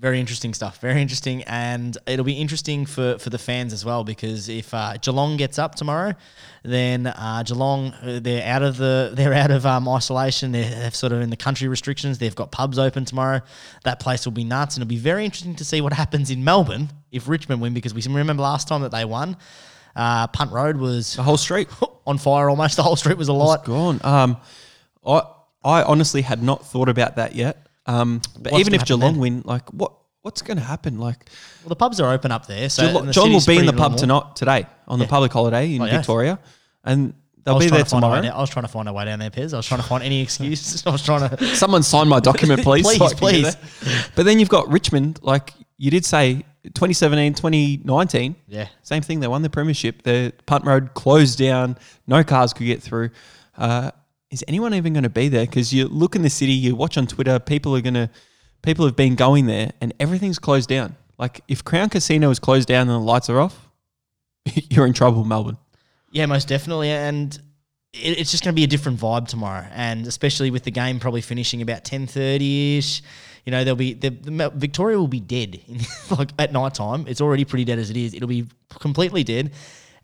Very 0.00 0.18
interesting 0.18 0.54
stuff. 0.54 0.80
Very 0.80 1.02
interesting, 1.02 1.42
and 1.42 1.98
it'll 2.06 2.24
be 2.24 2.40
interesting 2.40 2.86
for, 2.86 3.18
for 3.18 3.28
the 3.28 3.36
fans 3.36 3.74
as 3.74 3.84
well 3.84 4.02
because 4.02 4.48
if 4.48 4.72
uh, 4.72 4.96
Geelong 4.96 5.36
gets 5.36 5.58
up 5.58 5.74
tomorrow, 5.74 6.14
then 6.62 7.08
uh, 7.08 7.42
Geelong 7.44 7.92
uh, 7.92 8.18
they're 8.22 8.46
out 8.46 8.62
of 8.62 8.78
the 8.78 9.10
they're 9.14 9.34
out 9.34 9.50
of 9.50 9.66
um, 9.66 9.86
isolation. 9.86 10.52
They're, 10.52 10.90
sort 10.92 11.12
of 11.12 11.20
in 11.20 11.28
the 11.28 11.36
country 11.36 11.68
restrictions. 11.68 12.16
They've 12.16 12.34
got 12.34 12.50
pubs 12.50 12.78
open 12.78 13.04
tomorrow. 13.04 13.42
That 13.84 14.00
place 14.00 14.24
will 14.24 14.32
be 14.32 14.42
nuts, 14.42 14.74
and 14.74 14.82
it'll 14.82 14.88
be 14.88 14.96
very 14.96 15.22
interesting 15.22 15.54
to 15.56 15.66
see 15.66 15.82
what 15.82 15.92
happens 15.92 16.30
in 16.30 16.42
Melbourne 16.44 16.88
if 17.12 17.28
Richmond 17.28 17.60
win 17.60 17.74
because 17.74 17.92
we 17.92 18.00
remember 18.00 18.42
last 18.42 18.68
time 18.68 18.80
that 18.80 18.92
they 18.92 19.04
won. 19.04 19.36
Uh, 19.94 20.28
Punt 20.28 20.50
Road 20.50 20.78
was 20.78 21.16
The 21.16 21.22
whole 21.22 21.36
street. 21.36 21.68
on 22.06 22.16
fire 22.16 22.48
almost. 22.48 22.76
The 22.76 22.82
whole 22.82 22.96
street 22.96 23.18
was 23.18 23.28
alight. 23.28 23.64
gone. 23.64 24.00
Um, 24.02 24.38
I 25.06 25.22
I 25.62 25.82
honestly 25.82 26.22
had 26.22 26.42
not 26.42 26.64
thought 26.64 26.88
about 26.88 27.16
that 27.16 27.34
yet. 27.34 27.66
Um, 27.92 28.20
but 28.38 28.52
What's 28.52 28.60
even 28.60 28.74
if 28.74 28.84
Geelong 28.84 29.12
then? 29.14 29.18
win, 29.18 29.42
like 29.44 29.68
what 29.72 29.92
what's 30.22 30.42
going 30.42 30.58
to 30.58 30.62
happen? 30.64 30.98
Like 30.98 31.28
Well, 31.62 31.70
the 31.70 31.76
pubs 31.76 31.98
are 32.00 32.12
open 32.12 32.30
up 32.30 32.46
there, 32.46 32.68
so 32.68 32.86
Geelong, 32.86 33.06
the 33.06 33.12
Geelong 33.12 33.32
will 33.32 33.46
be 33.46 33.56
in 33.58 33.66
the 33.66 33.72
pub 33.72 33.96
tonight 33.96 34.36
today 34.36 34.66
on 34.86 34.98
the 34.98 35.06
public 35.06 35.32
holiday 35.32 35.74
in 35.74 35.82
Oh, 35.82 35.86
yeah. 35.86 35.96
Victoria, 35.98 36.38
and 36.84 37.14
they'll 37.44 37.58
be 37.58 37.68
there 37.68 37.82
to 37.84 37.84
find 37.90 38.04
a 38.04 38.08
way 38.08 38.16
tomorrow. 38.20 38.36
I 38.36 38.40
was 38.40 38.50
trying 38.50 38.64
to 38.66 38.68
find 38.70 38.88
a 38.88 38.92
way 38.92 39.04
down 39.06 39.18
there, 39.18 39.30
Piers. 39.30 39.54
I 39.54 39.56
was 39.56 39.66
trying 39.66 39.80
to 39.80 39.86
find 39.86 40.02
any 40.04 40.20
excuse. 40.26 40.86
I 40.86 40.90
was 40.90 41.02
trying 41.04 41.28
to. 41.28 41.44
Someone 41.56 41.82
sign 41.82 42.06
my 42.08 42.20
document, 42.20 42.62
please. 42.68 42.84
Please, 42.86 42.98
so 42.98 43.06
I 43.06 43.08
can 43.14 43.18
get 43.42 43.56
please. 43.56 44.10
But 44.14 44.24
then 44.26 44.38
you've 44.38 44.48
got 44.50 44.68
Richmond, 44.70 45.18
like 45.22 45.54
you 45.78 45.90
did 45.90 46.04
say, 46.04 46.44
2017, 46.64 47.34
2019. 47.34 48.36
Yeah. 48.46 48.68
Same 48.82 49.02
thing. 49.02 49.20
They 49.20 49.28
won 49.28 49.40
the 49.42 49.48
premiership. 49.50 50.02
The 50.02 50.32
punt 50.46 50.64
road 50.66 50.92
closed 50.94 51.38
down. 51.38 51.78
No 52.06 52.22
cars 52.22 52.52
could 52.52 52.66
get 52.66 52.82
through. 52.82 53.10
Uh, 53.56 53.90
is 54.30 54.44
anyone 54.46 54.74
even 54.74 54.92
going 54.92 55.02
to 55.02 55.10
be 55.10 55.28
there? 55.28 55.46
Because 55.46 55.72
you 55.72 55.88
look 55.88 56.14
in 56.14 56.22
the 56.22 56.30
city, 56.30 56.52
you 56.52 56.76
watch 56.76 56.96
on 56.96 57.06
Twitter, 57.06 57.38
people 57.38 57.74
are 57.76 57.80
going 57.80 57.94
to, 57.94 58.10
people 58.62 58.84
have 58.84 58.96
been 58.96 59.14
going 59.14 59.46
there 59.46 59.72
and 59.80 59.92
everything's 59.98 60.38
closed 60.38 60.68
down. 60.68 60.96
Like 61.18 61.42
if 61.48 61.64
Crown 61.64 61.90
Casino 61.90 62.30
is 62.30 62.38
closed 62.38 62.68
down 62.68 62.82
and 62.88 62.90
the 62.90 62.98
lights 62.98 63.28
are 63.28 63.40
off, 63.40 63.68
you're 64.70 64.86
in 64.86 64.92
trouble, 64.92 65.24
Melbourne. 65.24 65.58
Yeah, 66.12 66.26
most 66.26 66.48
definitely, 66.48 66.90
and 66.90 67.38
it, 67.92 68.18
it's 68.18 68.30
just 68.30 68.42
going 68.42 68.54
to 68.54 68.56
be 68.56 68.64
a 68.64 68.68
different 68.68 68.98
vibe 68.98 69.28
tomorrow, 69.28 69.66
and 69.72 70.06
especially 70.06 70.50
with 70.50 70.64
the 70.64 70.70
game 70.70 70.98
probably 70.98 71.20
finishing 71.20 71.62
about 71.62 71.84
ten 71.84 72.06
thirty 72.06 72.78
ish. 72.78 73.02
You 73.46 73.52
know, 73.52 73.64
there'll 73.64 73.76
be 73.76 73.94
the, 73.94 74.10
the 74.10 74.50
Victoria 74.54 74.98
will 74.98 75.08
be 75.08 75.20
dead 75.20 75.60
in, 75.68 75.80
like 76.10 76.30
at 76.38 76.52
night 76.52 76.74
time. 76.74 77.06
It's 77.06 77.20
already 77.20 77.44
pretty 77.44 77.64
dead 77.64 77.78
as 77.78 77.90
it 77.90 77.96
is. 77.96 78.14
It'll 78.14 78.28
be 78.28 78.46
completely 78.80 79.24
dead, 79.24 79.52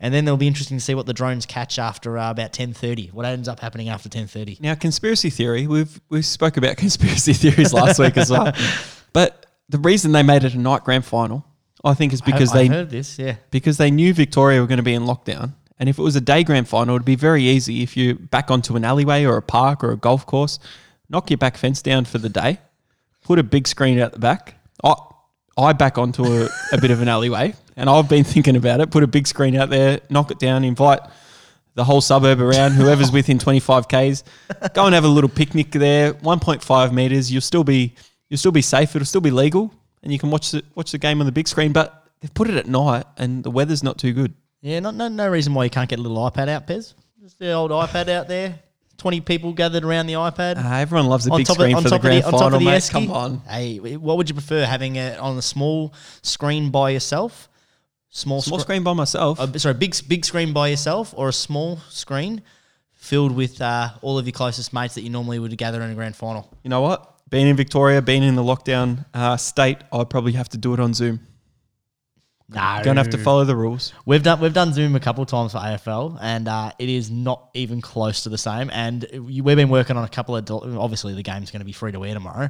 and 0.00 0.12
then 0.12 0.26
it'll 0.26 0.37
be 0.37 0.47
interesting 0.47 0.76
to 0.76 0.85
see 0.85 0.95
what 0.95 1.07
the 1.07 1.15
drones 1.15 1.47
catch 1.47 1.79
after 1.79 2.19
uh, 2.19 2.31
about 2.31 2.53
ten 2.53 2.73
thirty. 2.73 3.09
What 3.09 3.26
ends 3.26 3.49
up 3.49 3.61
happening 3.61 3.88
after 3.88 4.09
ten 4.09 4.26
thirty? 4.26 4.59
Now, 4.61 4.75
conspiracy 4.75 5.31
theory. 5.31 5.67
We've 5.67 6.00
we 6.09 6.23
spoke 6.23 6.57
about 6.57 6.76
conspiracy 6.76 7.33
theories 7.33 7.73
last 7.73 7.99
week 7.99 8.17
as 8.17 8.31
well, 8.31 8.53
but 9.12 9.47
the 9.69 9.79
reason 9.79 10.12
they 10.12 10.23
made 10.23 10.45
it 10.45 10.55
a 10.55 10.59
night 10.59 10.85
grand 10.85 11.05
final, 11.05 11.45
I 11.85 11.95
think, 11.95 12.12
is 12.12 12.21
because 12.21 12.53
I 12.53 12.59
they 12.59 12.67
heard 12.69 12.91
this. 12.91 13.19
Yeah, 13.19 13.37
because 13.50 13.79
they 13.79 13.91
knew 13.91 14.12
Victoria 14.12 14.61
were 14.61 14.67
going 14.67 14.79
to 14.79 14.83
be 14.83 14.95
in 14.95 15.05
lockdown. 15.05 15.55
And 15.79 15.88
if 15.88 15.99
it 15.99 16.03
was 16.03 16.17
a 16.17 16.23
day 16.23 16.43
grand 16.43 16.69
final, 16.69 16.95
it'd 16.95 17.05
be 17.05 17.17
very 17.17 17.43
easy 17.43 17.83
if 17.83 17.97
you 17.97 18.15
back 18.15 18.50
onto 18.50 18.76
an 18.76 18.85
alleyway 18.85 19.25
or 19.25 19.37
a 19.37 19.43
park 19.43 19.85
or 19.85 19.93
a 19.93 19.97
golf 19.97 20.25
course, 20.25 20.59
knock 21.09 21.31
your 21.31 21.37
back 21.37 21.57
fence 21.57 21.83
down 21.83 22.07
for 22.07 22.19
the 22.19 22.31
day, 22.31 22.61
put 23.25 23.38
a 23.38 23.43
big 23.43 23.69
screen 23.69 23.99
out 23.99 24.12
the 24.12 24.19
back. 24.19 24.55
I, 24.83 24.95
I 25.57 25.73
back 25.73 25.99
onto 25.99 26.25
a, 26.25 26.49
a 26.73 26.79
bit 26.81 26.91
of 26.91 27.01
an 27.01 27.09
alleyway, 27.09 27.55
and 27.77 27.89
I've 27.89 28.09
been 28.09 28.25
thinking 28.25 28.57
about 28.57 28.81
it. 28.81 28.91
Put 28.91 29.03
a 29.03 29.07
big 29.07 29.27
screen 29.27 29.57
out 29.57 29.71
there, 29.71 30.01
knock 30.11 30.31
it 30.31 30.39
down, 30.39 30.65
invite 30.65 31.01
the 31.75 31.85
whole 31.85 32.01
suburb 32.01 32.41
around, 32.41 32.73
whoever's 32.73 33.13
within 33.13 33.39
25 33.39 33.87
k's, 33.89 34.25
go 34.75 34.87
and 34.87 34.95
have 34.95 35.05
a 35.05 35.09
little 35.09 35.29
picnic 35.29 35.71
there. 35.73 36.15
1.5 36.15 36.93
meters, 36.93 37.31
you'll 37.31 37.41
still 37.43 37.65
be 37.65 37.95
you'll 38.29 38.39
still 38.39 38.53
be 38.53 38.63
safe. 38.63 38.97
It'll 38.97 39.07
still 39.07 39.21
be 39.21 39.31
legal, 39.31 39.73
and 40.03 40.13
you 40.13 40.19
can 40.19 40.31
watch 40.31 40.51
the 40.51 40.63
watch 40.75 40.93
the 40.93 40.99
game 40.99 41.21
on 41.21 41.27
the 41.27 41.33
big 41.33 41.49
screen. 41.49 41.73
But 41.73 42.07
they've 42.21 42.33
put 42.33 42.49
it 42.49 42.57
at 42.57 42.67
night, 42.67 43.05
and 43.17 43.45
the 43.45 43.51
weather's 43.51 43.83
not 43.83 43.99
too 43.99 44.13
good. 44.13 44.35
yeah. 44.63 44.81
Not 44.81 44.95
no 44.95 45.09
no 45.09 45.29
reason 45.29 45.55
why 45.55 45.65
you 45.65 45.71
can't 45.71 45.89
get 45.89 45.99
a 45.99 46.03
little 46.03 46.19
iPad 46.31 46.49
out, 46.49 46.67
Pez. 46.67 46.95
Just 47.23 47.39
the 47.39 47.53
old 47.53 47.71
iPad 47.71 48.09
out 48.09 48.29
there. 48.29 48.59
20 48.99 49.21
people 49.23 49.53
gathered 49.53 49.85
around 49.85 50.07
the 50.07 50.15
iPad. 50.15 50.57
Uh, 50.62 50.75
everyone 50.76 51.07
loves 51.07 51.26
a 51.26 51.31
on 51.31 51.38
big 51.38 51.47
top, 51.47 51.57
of, 51.57 51.62
screen 51.62 51.76
on 51.76 51.83
for 51.83 51.88
the 51.91 51.97
of 51.97 52.00
grand 52.03 52.25
the, 52.25 52.31
final, 52.31 52.47
of 52.47 52.53
the 52.53 52.65
mate. 52.65 52.88
Come 52.91 53.11
on. 53.11 53.38
Hey, 53.49 53.79
what 53.79 54.17
would 54.17 54.29
you 54.29 54.35
prefer, 54.35 54.65
having 54.65 54.97
it 54.97 55.19
on 55.19 55.37
a 55.37 55.43
small 55.43 55.93
screen 56.23 56.71
by 56.71 56.91
yourself? 56.91 57.49
Small, 58.09 58.41
Small 58.41 58.59
scr- 58.59 58.62
screen 58.65 58.83
by 58.83 58.95
myself. 58.95 59.38
uh, 59.38 59.59
sorry, 59.59 59.75
big 59.75 59.95
big 60.09 60.25
screen 60.25 60.53
by 60.55 60.69
yourself, 60.69 61.12
or 61.17 61.29
a 61.29 61.33
small 61.33 61.76
screen 61.91 62.41
filled 62.95 63.33
with 63.33 63.61
uh, 63.61 63.91
all 64.00 64.19
of 64.19 64.25
your 64.26 64.33
closest 64.33 64.73
mates 64.73 64.95
that 64.95 65.03
you 65.03 65.11
normally 65.11 65.38
would 65.38 65.57
gather 65.59 65.83
in 65.83 65.91
a 65.91 65.95
grand 65.95 66.17
final. 66.17 66.49
you 66.62 66.71
know 66.71 66.81
what? 66.81 67.12
Being 67.29 67.49
in 67.49 67.57
Victoria, 67.57 68.00
being 68.00 68.23
in 68.23 68.37
the 68.37 68.43
lockdown 68.43 69.05
uh, 69.12 69.37
state, 69.37 69.79
I'd 69.93 70.09
probably 70.09 70.33
have 70.33 70.49
to 70.50 70.57
do 70.59 70.73
it 70.75 70.81
on 70.81 70.95
Zoom. 70.95 71.21
No, 72.49 72.81
Gonna 72.85 73.00
have 73.03 73.11
to 73.11 73.19
follow 73.19 73.45
the 73.45 73.57
rules. 73.57 73.93
We've 74.05 74.23
done 74.23 74.38
we've 74.38 74.53
done 74.53 74.73
Zoom 74.73 74.95
a 74.95 75.00
couple 75.00 75.21
of 75.21 75.29
times 75.29 75.50
for 75.50 75.59
AFL, 75.59 76.17
and 76.23 76.47
uh, 76.47 76.71
it 76.79 76.88
is 76.88 77.11
not 77.11 77.49
even 77.55 77.81
close 77.81 78.23
to 78.23 78.29
the 78.29 78.38
same. 78.38 78.71
And 78.73 79.05
we- 79.12 79.41
we've 79.41 79.57
been 79.57 79.69
working 79.69 79.97
on 79.97 80.05
a 80.05 80.09
couple 80.09 80.37
of 80.37 80.45
del- 80.45 80.79
obviously 80.81 81.12
the 81.15 81.25
game's 81.25 81.50
going 81.50 81.59
to 81.61 81.65
be 81.65 81.73
free 81.73 81.91
to 81.91 82.05
air 82.05 82.15
tomorrow, 82.15 82.49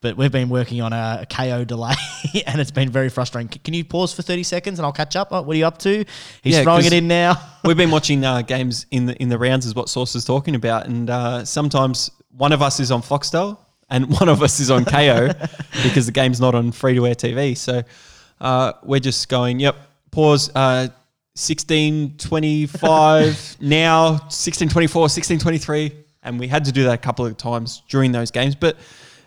but 0.00 0.16
we've 0.16 0.30
been 0.30 0.48
working 0.48 0.80
on 0.80 0.92
a, 0.92 1.26
Kayo 1.28 1.66
delay, 1.66 1.94
and 2.46 2.60
it's 2.60 2.70
been 2.70 2.88
very 2.90 3.08
frustrating. 3.08 3.50
C- 3.50 3.58
Can 3.64 3.74
you 3.74 3.84
pause 3.84 4.14
for 4.14 4.22
thirty 4.22 4.44
seconds 4.44 4.78
and 4.78 4.86
I'll 4.86 4.92
catch 4.92 5.16
up? 5.16 5.32
What 5.32 5.48
are 5.48 5.54
you 5.54 5.66
up 5.66 5.78
to? 5.78 6.04
He's 6.44 6.54
Yeah, 6.54 6.62
throwing 6.62 6.84
it 6.84 6.92
in 6.92 7.08
now. 7.08 7.34
We've 7.64 7.76
been 7.76 7.90
watching 7.90 8.24
uh, 8.24 8.42
games 8.42 8.86
in 8.92 9.06
the 9.06 9.20
in 9.20 9.28
the 9.28 9.38
rounds, 9.38 9.66
is 9.66 9.74
what 9.74 9.88
Source 9.88 10.14
is 10.14 10.24
talking 10.24 10.54
about, 10.54 10.86
and 10.86 11.10
uh, 11.10 11.44
sometimes 11.44 12.12
one 12.30 12.52
of 12.52 12.62
us 12.62 12.78
is 12.78 12.92
on 12.92 13.02
Foxtel 13.02 13.58
and 13.90 14.08
one 14.20 14.28
of 14.28 14.40
us 14.40 14.60
is 14.60 14.70
on 14.70 14.84
Kayo 14.84 15.32
because 15.82 16.06
the 16.06 16.12
game's 16.12 16.40
not 16.40 16.54
on 16.54 16.70
free 16.70 16.94
to 16.94 17.08
air 17.08 17.16
TV. 17.16 17.56
So 17.56 17.82
uh, 18.42 18.74
we're 18.82 19.00
just 19.00 19.30
going, 19.30 19.58
yep, 19.58 19.74
pause. 20.10 20.50
Uh, 20.54 20.88
1625 21.34 23.56
now 23.62 24.10
1624 24.10 25.00
1623 25.00 25.92
and 26.24 26.38
we 26.38 26.46
had 26.46 26.66
to 26.66 26.72
do 26.72 26.84
that 26.84 26.92
a 26.92 26.98
couple 26.98 27.24
of 27.24 27.38
times 27.38 27.82
during 27.88 28.12
those 28.12 28.30
games 28.30 28.54
but 28.54 28.76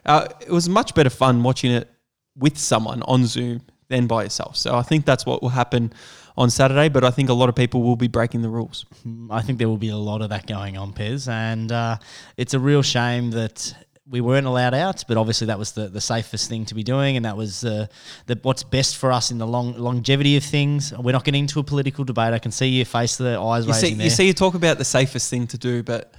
uh, 0.06 0.28
it 0.40 0.52
was 0.52 0.70
much 0.70 0.94
better 0.94 1.10
fun 1.10 1.42
watching 1.42 1.72
it 1.72 1.90
with 2.38 2.60
someone 2.60 3.02
on 3.08 3.26
zoom 3.26 3.60
than 3.88 4.06
by 4.06 4.22
yourself 4.22 4.56
so 4.56 4.76
i 4.76 4.84
think 4.84 5.04
that's 5.04 5.26
what 5.26 5.42
will 5.42 5.50
happen 5.50 5.92
on 6.38 6.48
saturday 6.48 6.90
but 6.90 7.04
i 7.04 7.10
think 7.10 7.30
a 7.30 7.34
lot 7.34 7.50
of 7.50 7.56
people 7.56 7.82
will 7.82 7.96
be 7.96 8.08
breaking 8.08 8.44
the 8.44 8.50
rules 8.50 8.86
I 9.32 9.42
think 9.42 9.60
there 9.60 9.68
will 9.68 9.78
be 9.78 9.90
a 9.90 9.98
lot 9.98 10.22
of 10.22 10.30
that 10.30 10.48
going 10.48 10.78
on, 10.78 10.94
Pez, 10.94 11.28
and 11.28 11.72
uh, 11.72 11.98
it's 12.38 12.54
a 12.54 12.60
real 12.60 12.82
shame 12.82 13.32
that 13.32 13.76
we 14.10 14.22
weren't 14.22 14.48
allowed 14.48 14.74
out. 14.74 15.04
But 15.08 15.18
obviously, 15.18 15.48
that 15.48 15.60
was 15.60 15.72
the, 15.74 15.88
the 15.88 16.02
safest 16.02 16.50
thing 16.50 16.66
to 16.66 16.76
be 16.76 16.84
doing, 16.84 17.16
and 17.18 17.26
that 17.26 17.38
was 17.38 17.64
uh, 17.66 17.88
the 18.28 18.40
what's 18.44 18.64
best 18.64 18.98
for 18.98 19.12
us 19.12 19.32
in 19.32 19.38
the 19.38 19.48
long 19.48 19.74
longevity 19.78 20.38
of 20.38 20.44
things. 20.44 20.94
We're 20.94 21.12
not 21.12 21.24
getting 21.24 21.42
into 21.42 21.60
a 21.60 21.64
political 21.64 22.04
debate. 22.04 22.34
I 22.34 22.40
can 22.40 22.52
see 22.52 22.68
your 22.68 22.86
face, 22.86 23.18
the 23.18 23.40
eyes 23.40 23.66
you 23.66 23.74
see, 23.74 23.82
raising 23.82 23.98
there. 23.98 24.06
you 24.06 24.12
see 24.12 24.28
you 24.28 24.34
talk 24.34 24.54
about 24.56 24.78
the 24.78 24.86
safest 24.86 25.30
thing 25.30 25.48
to 25.48 25.58
do 25.58 25.84
but 25.84 26.14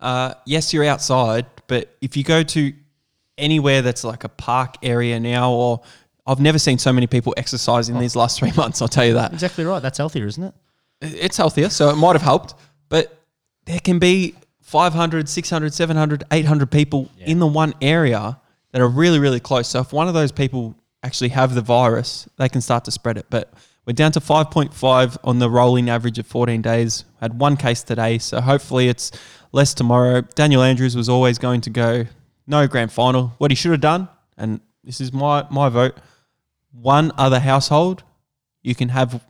uh, 0.00 0.34
yes 0.46 0.72
you're 0.72 0.84
outside 0.84 1.46
but 1.66 1.96
if 2.00 2.16
you 2.16 2.24
go 2.24 2.42
to 2.42 2.72
anywhere 3.38 3.82
that's 3.82 4.04
like 4.04 4.24
a 4.24 4.28
park 4.28 4.76
area 4.82 5.18
now 5.18 5.50
or 5.52 5.80
i've 6.26 6.40
never 6.40 6.58
seen 6.58 6.78
so 6.78 6.92
many 6.92 7.06
people 7.06 7.32
exercise 7.36 7.88
in 7.88 7.98
these 7.98 8.14
last 8.16 8.38
three 8.38 8.52
months 8.56 8.82
i'll 8.82 8.88
tell 8.88 9.04
you 9.06 9.14
that 9.14 9.32
exactly 9.32 9.64
right. 9.64 9.80
That's 9.80 9.98
healthier, 9.98 10.26
isn't 10.26 10.42
it? 10.42 10.54
it's 11.02 11.36
healthier, 11.36 11.68
so 11.68 11.90
it 11.90 11.96
might 11.96 12.12
have 12.12 12.22
helped. 12.22 12.54
But 12.88 13.18
there 13.66 13.80
can 13.80 13.98
be 13.98 14.34
500, 14.72 15.28
600, 15.28 15.74
700, 15.74 16.24
800 16.32 16.70
people 16.70 17.10
in 17.18 17.38
the 17.40 17.46
one 17.46 17.74
area 17.82 18.40
that 18.70 18.80
are 18.80 18.88
really, 18.88 19.18
really 19.18 19.38
close. 19.38 19.68
So 19.68 19.80
if 19.80 19.92
one 19.92 20.08
of 20.08 20.14
those 20.14 20.32
people 20.32 20.74
actually 21.02 21.28
have 21.28 21.54
the 21.54 21.60
virus, 21.60 22.26
they 22.38 22.48
can 22.48 22.62
start 22.62 22.86
to 22.86 22.90
spread 22.90 23.18
it. 23.18 23.26
But 23.28 23.52
we're 23.84 23.92
down 23.92 24.12
to 24.12 24.20
5.5 24.20 25.18
on 25.24 25.40
the 25.40 25.50
rolling 25.50 25.90
average 25.90 26.18
of 26.18 26.26
14 26.26 26.62
days. 26.62 27.04
Had 27.20 27.38
one 27.38 27.58
case 27.58 27.82
today, 27.82 28.16
so 28.16 28.40
hopefully 28.40 28.88
it's 28.88 29.12
less 29.52 29.74
tomorrow. 29.74 30.22
Daniel 30.22 30.62
Andrews 30.62 30.96
was 30.96 31.06
always 31.06 31.36
going 31.38 31.60
to 31.60 31.70
go 31.70 32.06
no 32.46 32.66
grand 32.66 32.92
final. 32.92 33.34
What 33.36 33.50
he 33.50 33.54
should 33.54 33.72
have 33.72 33.82
done, 33.82 34.08
and 34.38 34.60
this 34.82 35.02
is 35.02 35.12
my 35.12 35.46
my 35.50 35.68
vote, 35.68 35.98
one 36.72 37.12
other 37.18 37.40
household 37.40 38.04
you 38.62 38.74
can 38.74 38.88
have 38.88 39.22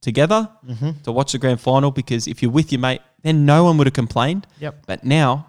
together 0.00 0.48
mm-hmm. 0.64 0.90
to 1.02 1.10
watch 1.10 1.32
the 1.32 1.38
grand 1.38 1.60
final 1.60 1.90
because 1.90 2.28
if 2.28 2.40
you're 2.40 2.52
with 2.52 2.70
your 2.70 2.80
mate, 2.80 3.00
then 3.26 3.46
no 3.46 3.64
one 3.64 3.78
would 3.78 3.86
have 3.86 3.94
complained. 3.94 4.46
Yep. 4.60 4.86
But 4.86 5.04
now, 5.04 5.46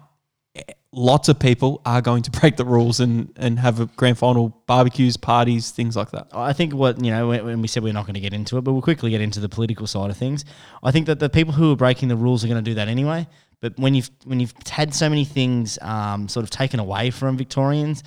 eh, 0.54 0.62
lots 0.92 1.28
of 1.28 1.38
people 1.38 1.80
are 1.84 2.00
going 2.00 2.22
to 2.22 2.30
break 2.40 2.56
the 2.56 2.64
rules 2.64 3.00
and, 3.00 3.32
and 3.36 3.58
have 3.58 3.80
a 3.80 3.86
grand 3.86 4.18
final 4.18 4.48
barbecues, 4.66 5.16
parties, 5.16 5.70
things 5.70 5.96
like 5.96 6.10
that. 6.10 6.28
I 6.32 6.52
think 6.52 6.74
what 6.74 7.02
you 7.04 7.10
know 7.10 7.28
when 7.28 7.44
when 7.44 7.62
we 7.62 7.68
said 7.68 7.82
we're 7.82 7.92
not 7.92 8.06
going 8.06 8.14
to 8.14 8.20
get 8.20 8.32
into 8.32 8.58
it, 8.58 8.62
but 8.62 8.72
we'll 8.72 8.82
quickly 8.82 9.10
get 9.10 9.20
into 9.20 9.40
the 9.40 9.48
political 9.48 9.86
side 9.86 10.10
of 10.10 10.16
things. 10.16 10.44
I 10.82 10.90
think 10.90 11.06
that 11.06 11.20
the 11.20 11.28
people 11.28 11.52
who 11.52 11.72
are 11.72 11.76
breaking 11.76 12.08
the 12.08 12.16
rules 12.16 12.44
are 12.44 12.48
going 12.48 12.62
to 12.62 12.70
do 12.70 12.74
that 12.74 12.88
anyway. 12.88 13.26
But 13.60 13.78
when 13.78 13.94
you've 13.94 14.10
when 14.24 14.40
you've 14.40 14.54
had 14.68 14.94
so 14.94 15.08
many 15.08 15.24
things 15.24 15.78
um, 15.82 16.28
sort 16.28 16.44
of 16.44 16.50
taken 16.50 16.78
away 16.80 17.10
from 17.10 17.36
Victorians, 17.36 18.04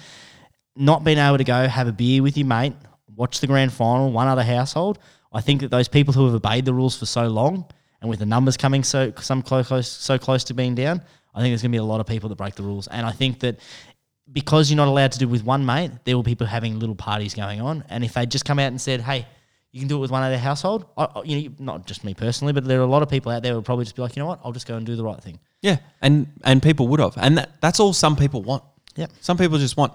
not 0.75 1.03
being 1.03 1.17
able 1.17 1.37
to 1.37 1.43
go 1.43 1.67
have 1.67 1.87
a 1.87 1.91
beer 1.91 2.23
with 2.23 2.37
your 2.37 2.47
mate, 2.47 2.73
watch 3.15 3.41
the 3.41 3.47
grand 3.47 3.73
final, 3.73 4.11
one 4.11 4.27
other 4.27 4.43
household. 4.43 4.99
I 5.33 5.41
think 5.41 5.61
that 5.61 5.71
those 5.71 5.87
people 5.87 6.13
who 6.13 6.25
have 6.25 6.35
obeyed 6.35 6.65
the 6.65 6.73
rules 6.73 6.97
for 6.97 7.05
so 7.05 7.27
long, 7.27 7.65
and 8.01 8.09
with 8.09 8.19
the 8.19 8.25
numbers 8.25 8.57
coming 8.57 8.83
so 8.83 9.13
some 9.19 9.41
close, 9.41 9.67
close 9.67 9.87
so 9.87 10.17
close 10.17 10.43
to 10.45 10.53
being 10.53 10.75
down, 10.75 11.01
I 11.33 11.41
think 11.41 11.51
there's 11.51 11.61
going 11.61 11.71
to 11.71 11.75
be 11.75 11.77
a 11.77 11.83
lot 11.83 12.01
of 12.01 12.07
people 12.07 12.29
that 12.29 12.35
break 12.35 12.55
the 12.55 12.63
rules. 12.63 12.87
And 12.87 13.05
I 13.05 13.11
think 13.11 13.39
that 13.41 13.59
because 14.31 14.69
you're 14.69 14.77
not 14.77 14.87
allowed 14.87 15.11
to 15.13 15.19
do 15.19 15.27
it 15.27 15.31
with 15.31 15.43
one 15.43 15.65
mate, 15.65 15.91
there 16.03 16.15
will 16.15 16.23
be 16.23 16.31
people 16.31 16.47
having 16.47 16.79
little 16.79 16.95
parties 16.95 17.33
going 17.33 17.61
on. 17.61 17.83
And 17.89 18.03
if 18.03 18.13
they 18.13 18.25
just 18.25 18.45
come 18.45 18.59
out 18.59 18.67
and 18.67 18.79
said, 18.79 19.01
"Hey, 19.01 19.27
you 19.71 19.79
can 19.79 19.87
do 19.87 19.97
it 19.97 19.99
with 19.99 20.11
one 20.11 20.23
other 20.23 20.37
household," 20.37 20.85
I, 20.97 21.21
you 21.23 21.49
know, 21.49 21.55
not 21.59 21.85
just 21.85 22.03
me 22.03 22.13
personally, 22.13 22.53
but 22.53 22.65
there 22.65 22.79
are 22.79 22.83
a 22.83 22.87
lot 22.87 23.03
of 23.03 23.09
people 23.09 23.31
out 23.31 23.43
there 23.43 23.51
who 23.51 23.57
will 23.57 23.63
probably 23.63 23.85
just 23.85 23.95
be 23.95 24.01
like, 24.01 24.15
"You 24.15 24.21
know 24.21 24.27
what? 24.27 24.39
I'll 24.43 24.51
just 24.51 24.67
go 24.67 24.75
and 24.75 24.85
do 24.85 24.95
the 24.95 25.03
right 25.03 25.21
thing." 25.21 25.39
Yeah, 25.61 25.77
and 26.01 26.27
and 26.43 26.61
people 26.61 26.87
would 26.87 26.99
have, 26.99 27.17
and 27.17 27.37
that, 27.37 27.61
that's 27.61 27.79
all 27.79 27.93
some 27.93 28.15
people 28.15 28.41
want. 28.41 28.63
Yeah, 28.95 29.07
Some 29.21 29.37
people 29.37 29.57
just 29.57 29.77
want 29.77 29.93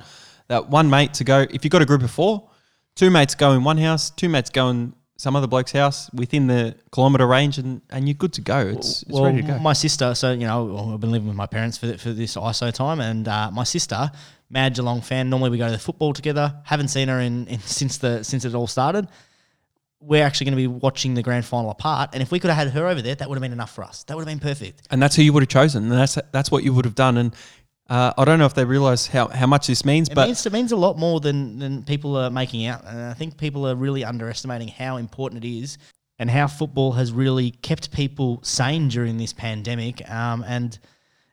that 0.48 0.70
one 0.70 0.88
mate 0.88 1.12
to 1.14 1.24
go. 1.24 1.46
If 1.50 1.64
you've 1.64 1.70
got 1.70 1.82
a 1.82 1.86
group 1.86 2.02
of 2.02 2.10
four, 2.10 2.48
two 2.94 3.10
mates 3.10 3.34
go 3.34 3.52
in 3.52 3.62
one 3.62 3.76
house, 3.76 4.10
two 4.10 4.28
mates 4.28 4.48
go 4.48 4.70
in 4.70 4.94
some 5.16 5.34
other 5.34 5.46
bloke's 5.46 5.72
house 5.72 6.10
within 6.12 6.46
the 6.46 6.76
kilometre 6.92 7.26
range, 7.26 7.58
and, 7.58 7.80
and 7.90 8.06
you're 8.06 8.14
good 8.14 8.34
to 8.34 8.40
go. 8.40 8.58
It's, 8.58 9.02
it's 9.02 9.12
well, 9.12 9.24
ready 9.24 9.40
to 9.42 9.48
go. 9.48 9.58
my 9.58 9.72
sister, 9.72 10.14
so 10.14 10.32
you 10.32 10.46
know, 10.46 10.92
I've 10.94 11.00
been 11.00 11.12
living 11.12 11.28
with 11.28 11.36
my 11.36 11.46
parents 11.46 11.78
for 11.78 11.96
for 11.98 12.10
this 12.10 12.36
ISO 12.36 12.72
time, 12.72 13.00
and 13.00 13.26
uh, 13.26 13.50
my 13.50 13.64
sister, 13.64 14.10
mad 14.50 14.74
Geelong 14.74 15.00
fan. 15.00 15.30
Normally 15.30 15.50
we 15.50 15.58
go 15.58 15.66
to 15.66 15.72
the 15.72 15.78
football 15.78 16.12
together. 16.12 16.54
Haven't 16.64 16.88
seen 16.88 17.08
her 17.08 17.20
in, 17.20 17.46
in 17.46 17.60
since 17.80 17.98
the 17.98 18.22
since 18.22 18.44
it 18.44 18.54
all 18.54 18.66
started. 18.66 19.08
We're 19.98 20.24
actually 20.24 20.44
going 20.44 20.58
to 20.58 20.62
be 20.62 20.66
watching 20.66 21.14
the 21.14 21.22
grand 21.22 21.46
final 21.46 21.70
apart, 21.70 22.10
and 22.12 22.22
if 22.22 22.30
we 22.30 22.38
could 22.38 22.50
have 22.50 22.66
had 22.66 22.74
her 22.74 22.86
over 22.86 23.00
there, 23.00 23.14
that 23.14 23.28
would 23.28 23.36
have 23.36 23.42
been 23.42 23.52
enough 23.52 23.74
for 23.74 23.82
us. 23.82 24.04
That 24.04 24.16
would 24.16 24.28
have 24.28 24.38
been 24.38 24.46
perfect. 24.46 24.86
and 24.90 25.02
that's 25.02 25.16
who 25.16 25.22
you 25.22 25.32
would 25.32 25.42
have 25.42 25.48
chosen. 25.48 25.84
And 25.84 25.92
that's 25.92 26.18
that's 26.32 26.50
what 26.50 26.62
you 26.62 26.74
would 26.74 26.84
have 26.84 26.94
done. 26.94 27.16
And 27.16 27.34
uh, 27.88 28.12
I 28.18 28.24
don't 28.24 28.38
know 28.38 28.46
if 28.46 28.54
they 28.54 28.64
realise 28.64 29.06
how, 29.06 29.28
how 29.28 29.46
much 29.46 29.68
this 29.68 29.84
means, 29.84 30.08
It 30.08 30.14
but 30.14 30.26
means 30.26 30.44
it 30.44 30.52
means 30.52 30.72
a 30.72 30.76
lot 30.76 30.98
more 30.98 31.20
than 31.20 31.58
than 31.58 31.84
people 31.84 32.16
are 32.16 32.30
making 32.30 32.66
out, 32.66 32.84
and 32.84 32.98
I 32.98 33.14
think 33.14 33.36
people 33.36 33.66
are 33.66 33.76
really 33.76 34.04
underestimating 34.04 34.68
how 34.68 34.96
important 34.96 35.44
it 35.44 35.48
is, 35.48 35.78
and 36.18 36.28
how 36.28 36.48
football 36.48 36.92
has 36.92 37.12
really 37.12 37.52
kept 37.52 37.92
people 37.92 38.40
sane 38.42 38.88
during 38.88 39.18
this 39.18 39.32
pandemic. 39.32 40.08
Um, 40.10 40.44
and 40.48 40.76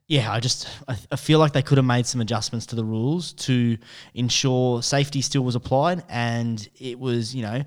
yeah, 0.07 0.31
I 0.31 0.39
just 0.39 0.67
I, 0.87 0.95
I 1.11 1.15
feel 1.15 1.39
like 1.39 1.53
they 1.53 1.63
could 1.63 1.79
have 1.79 1.85
made 1.85 2.05
some 2.05 2.21
adjustments 2.21 2.67
to 2.67 2.75
the 2.75 2.83
rules 2.85 3.33
to 3.33 3.77
ensure 4.13 4.83
safety 4.83 5.21
still 5.21 5.43
was 5.43 5.55
applied, 5.55 6.03
and 6.09 6.67
it 6.79 6.99
was 6.99 7.33
you 7.33 7.41
know. 7.41 7.63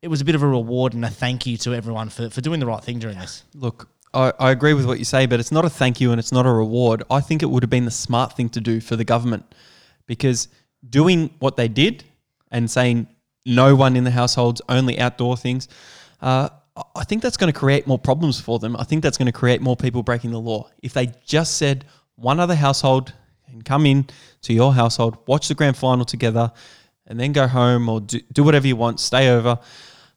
It 0.00 0.06
was 0.06 0.20
a 0.20 0.24
bit 0.24 0.36
of 0.36 0.44
a 0.44 0.46
reward 0.46 0.94
and 0.94 1.04
a 1.04 1.10
thank 1.10 1.44
you 1.44 1.56
to 1.56 1.74
everyone 1.74 2.08
for, 2.08 2.30
for 2.30 2.40
doing 2.40 2.60
the 2.60 2.66
right 2.66 2.80
thing 2.84 3.00
during 3.00 3.18
this. 3.18 3.42
Look, 3.52 3.88
I, 4.14 4.32
I 4.38 4.50
agree 4.50 4.74
with 4.74 4.86
what 4.86 4.98
you 4.98 5.04
say, 5.04 5.26
but 5.26 5.40
it's 5.40 5.52
not 5.52 5.64
a 5.64 5.70
thank 5.70 6.00
you 6.00 6.10
and 6.10 6.18
it's 6.18 6.32
not 6.32 6.46
a 6.46 6.52
reward. 6.52 7.02
I 7.10 7.20
think 7.20 7.42
it 7.42 7.46
would 7.46 7.62
have 7.62 7.70
been 7.70 7.84
the 7.84 7.90
smart 7.90 8.34
thing 8.34 8.48
to 8.50 8.60
do 8.60 8.80
for 8.80 8.96
the 8.96 9.04
government 9.04 9.54
because 10.06 10.48
doing 10.88 11.30
what 11.38 11.56
they 11.56 11.68
did 11.68 12.04
and 12.50 12.70
saying 12.70 13.08
no 13.44 13.74
one 13.74 13.96
in 13.96 14.04
the 14.04 14.10
households, 14.10 14.62
only 14.68 14.98
outdoor 14.98 15.36
things, 15.36 15.68
uh, 16.20 16.48
I- 16.96 17.04
think 17.04 17.22
that's 17.22 17.36
going 17.36 17.52
to 17.52 17.58
create 17.58 17.86
more 17.86 17.98
problems 17.98 18.40
for 18.40 18.58
them. 18.58 18.76
I 18.76 18.84
think 18.84 19.02
that's 19.02 19.18
going 19.18 19.26
to 19.26 19.32
create 19.32 19.60
more 19.60 19.76
people 19.76 20.02
breaking 20.02 20.30
the 20.30 20.40
law. 20.40 20.68
If 20.82 20.92
they 20.92 21.12
just 21.24 21.56
said 21.56 21.84
one 22.14 22.38
other 22.38 22.54
household 22.54 23.12
can 23.48 23.62
come 23.62 23.84
in 23.86 24.06
to 24.42 24.52
your 24.52 24.72
household, 24.72 25.18
watch 25.26 25.48
the 25.48 25.54
grand 25.54 25.76
final 25.76 26.04
together, 26.04 26.52
and 27.06 27.18
then 27.18 27.32
go 27.32 27.46
home 27.46 27.88
or 27.88 28.00
do, 28.00 28.20
do 28.32 28.44
whatever 28.44 28.66
you 28.66 28.76
want, 28.76 29.00
stay 29.00 29.30
over. 29.30 29.58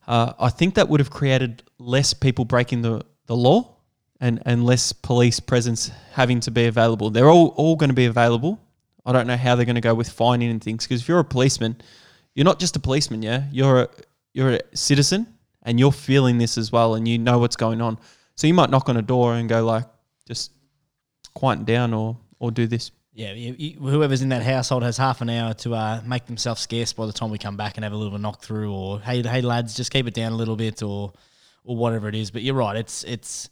Uh, 0.07 0.33
I 0.39 0.49
think 0.49 0.75
that 0.75 0.89
would 0.89 0.99
have 0.99 1.09
created 1.09 1.63
less 1.79 2.13
people 2.13 2.45
breaking 2.45 2.81
the, 2.81 3.03
the 3.25 3.35
law 3.35 3.77
and, 4.21 4.41
and 4.45 4.63
less 4.63 4.93
police 4.93 5.39
presence 5.39 5.91
having 6.13 6.39
to 6.41 6.51
be 6.51 6.65
available. 6.65 7.09
They're 7.09 7.29
all, 7.29 7.47
all 7.57 7.75
going 7.75 7.89
to 7.89 7.95
be 7.95 8.05
available. 8.05 8.61
I 9.03 9.11
don't 9.11 9.25
know 9.25 9.35
how 9.35 9.55
they're 9.55 9.65
going 9.65 9.75
to 9.75 9.81
go 9.81 9.95
with 9.95 10.09
fining 10.09 10.51
and 10.51 10.63
things 10.63 10.85
because 10.85 11.01
if 11.01 11.07
you're 11.07 11.19
a 11.19 11.25
policeman, 11.25 11.81
you're 12.35 12.45
not 12.45 12.59
just 12.59 12.75
a 12.75 12.79
policeman, 12.79 13.23
yeah? 13.23 13.45
You're 13.51 13.81
a, 13.81 13.89
you're 14.33 14.51
a 14.51 14.59
citizen 14.73 15.27
and 15.63 15.79
you're 15.79 15.91
feeling 15.91 16.37
this 16.37 16.57
as 16.57 16.71
well 16.71 16.93
and 16.93 17.07
you 17.07 17.17
know 17.17 17.39
what's 17.39 17.55
going 17.55 17.81
on. 17.81 17.97
So 18.35 18.45
you 18.45 18.53
might 18.53 18.69
knock 18.69 18.89
on 18.89 18.97
a 18.97 19.01
door 19.01 19.33
and 19.33 19.49
go 19.49 19.65
like, 19.65 19.85
just 20.27 20.51
quieten 21.33 21.65
down 21.65 21.93
or, 21.93 22.17
or 22.39 22.51
do 22.51 22.67
this. 22.67 22.91
Yeah, 23.13 23.33
you, 23.33 23.55
you, 23.57 23.79
whoever's 23.79 24.21
in 24.21 24.29
that 24.29 24.43
household 24.43 24.83
has 24.83 24.97
half 24.97 25.19
an 25.21 25.29
hour 25.29 25.53
to 25.55 25.73
uh, 25.73 26.01
make 26.05 26.27
themselves 26.27 26.61
scarce 26.61 26.93
by 26.93 27.05
the 27.07 27.11
time 27.11 27.29
we 27.29 27.37
come 27.37 27.57
back 27.57 27.75
and 27.75 27.83
have 27.83 27.91
a 27.91 27.97
little 27.97 28.17
knock 28.17 28.41
through, 28.41 28.73
or 28.73 29.01
hey, 29.01 29.21
hey 29.21 29.41
lads, 29.41 29.75
just 29.75 29.91
keep 29.91 30.07
it 30.07 30.13
down 30.13 30.31
a 30.31 30.35
little 30.35 30.55
bit, 30.55 30.81
or 30.81 31.11
or 31.65 31.75
whatever 31.75 32.07
it 32.07 32.15
is. 32.15 32.31
But 32.31 32.41
you're 32.41 32.55
right, 32.55 32.77
it's 32.77 33.03
it's 33.03 33.49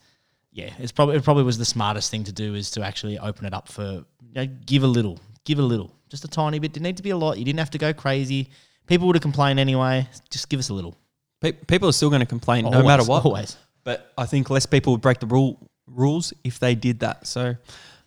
yeah, 0.51 0.74
it's 0.79 0.91
probably 0.91 1.15
it 1.15 1.24
probably 1.24 1.44
was 1.44 1.58
the 1.58 1.65
smartest 1.65 2.10
thing 2.12 2.24
to 2.25 2.32
do 2.32 2.56
is 2.56 2.72
to 2.72 2.84
actually 2.84 3.20
open 3.20 3.46
it 3.46 3.53
up 3.53 3.68
for 3.68 3.84
you 3.84 4.34
know, 4.34 4.46
give 4.65 4.84
a 4.84 4.88
little, 4.88 5.20
give 5.46 5.60
a 5.60 5.63
little, 5.63 5.91
just 6.10 6.25
a 6.25 6.27
tiny 6.27 6.60
bit. 6.60 6.74
Didn't 6.74 6.84
need 6.84 6.98
to 6.98 7.03
be 7.03 7.12
a 7.12 7.18
lot. 7.18 7.38
You 7.38 7.46
didn't 7.46 7.60
have 7.60 7.72
to 7.72 7.77
go 7.77 7.94
crazy. 7.94 8.50
People 8.88 9.08
would 9.08 9.15
have 9.15 9.22
complained 9.22 9.60
anyway. 9.60 10.08
Just 10.29 10.50
give 10.50 10.60
us 10.60 10.70
a 10.70 10.74
little. 10.74 10.98
Pe- 11.41 11.51
people 11.51 11.88
are 11.88 11.94
still 11.94 12.10
going 12.10 12.22
to 12.22 12.25
complain 12.25 12.65
no 12.65 12.84
matter 12.84 13.03
what. 13.03 13.24
always. 13.25 13.56
But 13.84 14.12
I 14.18 14.25
think 14.25 14.50
less 14.50 14.65
people 14.65 14.94
would 14.94 15.01
break 15.01 15.20
the 15.20 15.27
rule 15.27 15.60
rules 15.88 16.34
if 16.44 16.60
they 16.60 16.75
did 16.75 17.00
that. 17.00 17.27
So, 17.27 17.56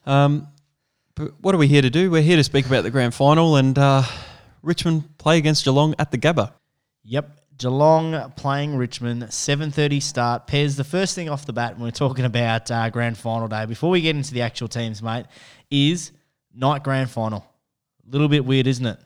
um, 0.06 0.48
but 1.14 1.32
what 1.40 1.54
are 1.54 1.58
we 1.58 1.68
here 1.68 1.82
to 1.82 1.90
do? 1.90 2.10
We're 2.10 2.22
here 2.22 2.36
to 2.36 2.44
speak 2.44 2.66
about 2.66 2.82
the 2.82 2.90
grand 2.90 3.14
final 3.14 3.56
and 3.56 3.78
uh, 3.78 4.02
Richmond 4.62 5.18
play 5.18 5.38
against 5.38 5.64
Geelong 5.64 5.94
at 5.98 6.10
the 6.10 6.18
Gabba. 6.18 6.52
Yep. 7.04 7.30
Geelong 7.58 8.32
playing 8.36 8.76
Richmond, 8.76 9.22
7.30 9.22 10.02
start. 10.02 10.46
Pairs, 10.46 10.76
the 10.76 10.84
first 10.84 11.14
thing 11.14 11.28
off 11.28 11.46
the 11.46 11.52
bat 11.52 11.74
when 11.74 11.84
we're 11.84 11.90
talking 11.90 12.24
about 12.24 12.70
uh, 12.70 12.90
grand 12.90 13.16
final 13.16 13.48
day, 13.48 13.66
before 13.66 13.90
we 13.90 14.00
get 14.00 14.16
into 14.16 14.34
the 14.34 14.42
actual 14.42 14.68
teams, 14.68 15.02
mate, 15.02 15.26
is 15.70 16.12
night 16.54 16.82
grand 16.82 17.10
final. 17.10 17.46
A 18.06 18.10
little 18.10 18.28
bit 18.28 18.44
weird, 18.44 18.66
isn't 18.66 18.86
it? 18.86 18.98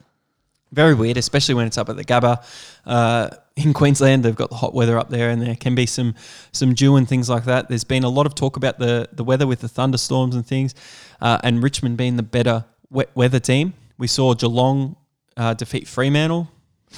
Very 0.73 0.95
weird, 0.95 1.17
especially 1.17 1.55
when 1.55 1.67
it's 1.67 1.79
up 1.79 1.89
at 1.89 1.97
the 1.97 2.05
Gabba. 2.05 2.43
Uh, 2.85 3.31
in 3.57 3.73
Queensland, 3.73 4.25
they've 4.25 4.35
got 4.35 4.51
the 4.51 4.57
hot 4.57 4.75
weather 4.75 4.99
up 4.99 5.11
there, 5.11 5.31
and 5.31 5.41
there 5.41 5.55
can 5.55 5.75
be 5.75 5.87
some 5.87 6.15
some 6.53 6.75
dew 6.75 6.97
and 6.97 7.09
things 7.09 7.31
like 7.31 7.45
that. 7.45 7.69
There's 7.69 7.85
been 7.85 8.05
a 8.05 8.09
lot 8.09 8.27
of 8.27 8.35
talk 8.35 8.57
about 8.57 8.79
the 8.79 9.09
the 9.13 9.23
weather 9.25 9.47
with 9.47 9.61
the 9.61 9.69
thunderstorms 9.69 10.35
and 10.35 10.45
things, 10.45 10.75
uh, 11.21 11.39
and 11.45 11.63
Richmond 11.63 11.97
being 11.97 12.17
the 12.17 12.23
better 12.23 12.65
wet 12.91 13.11
weather 13.15 13.39
team. 13.39 13.75
We 13.97 14.09
saw 14.09 14.35
Geelong 14.35 14.97
uh, 15.37 15.55
defeat 15.55 15.87
Fremantle 15.87 16.49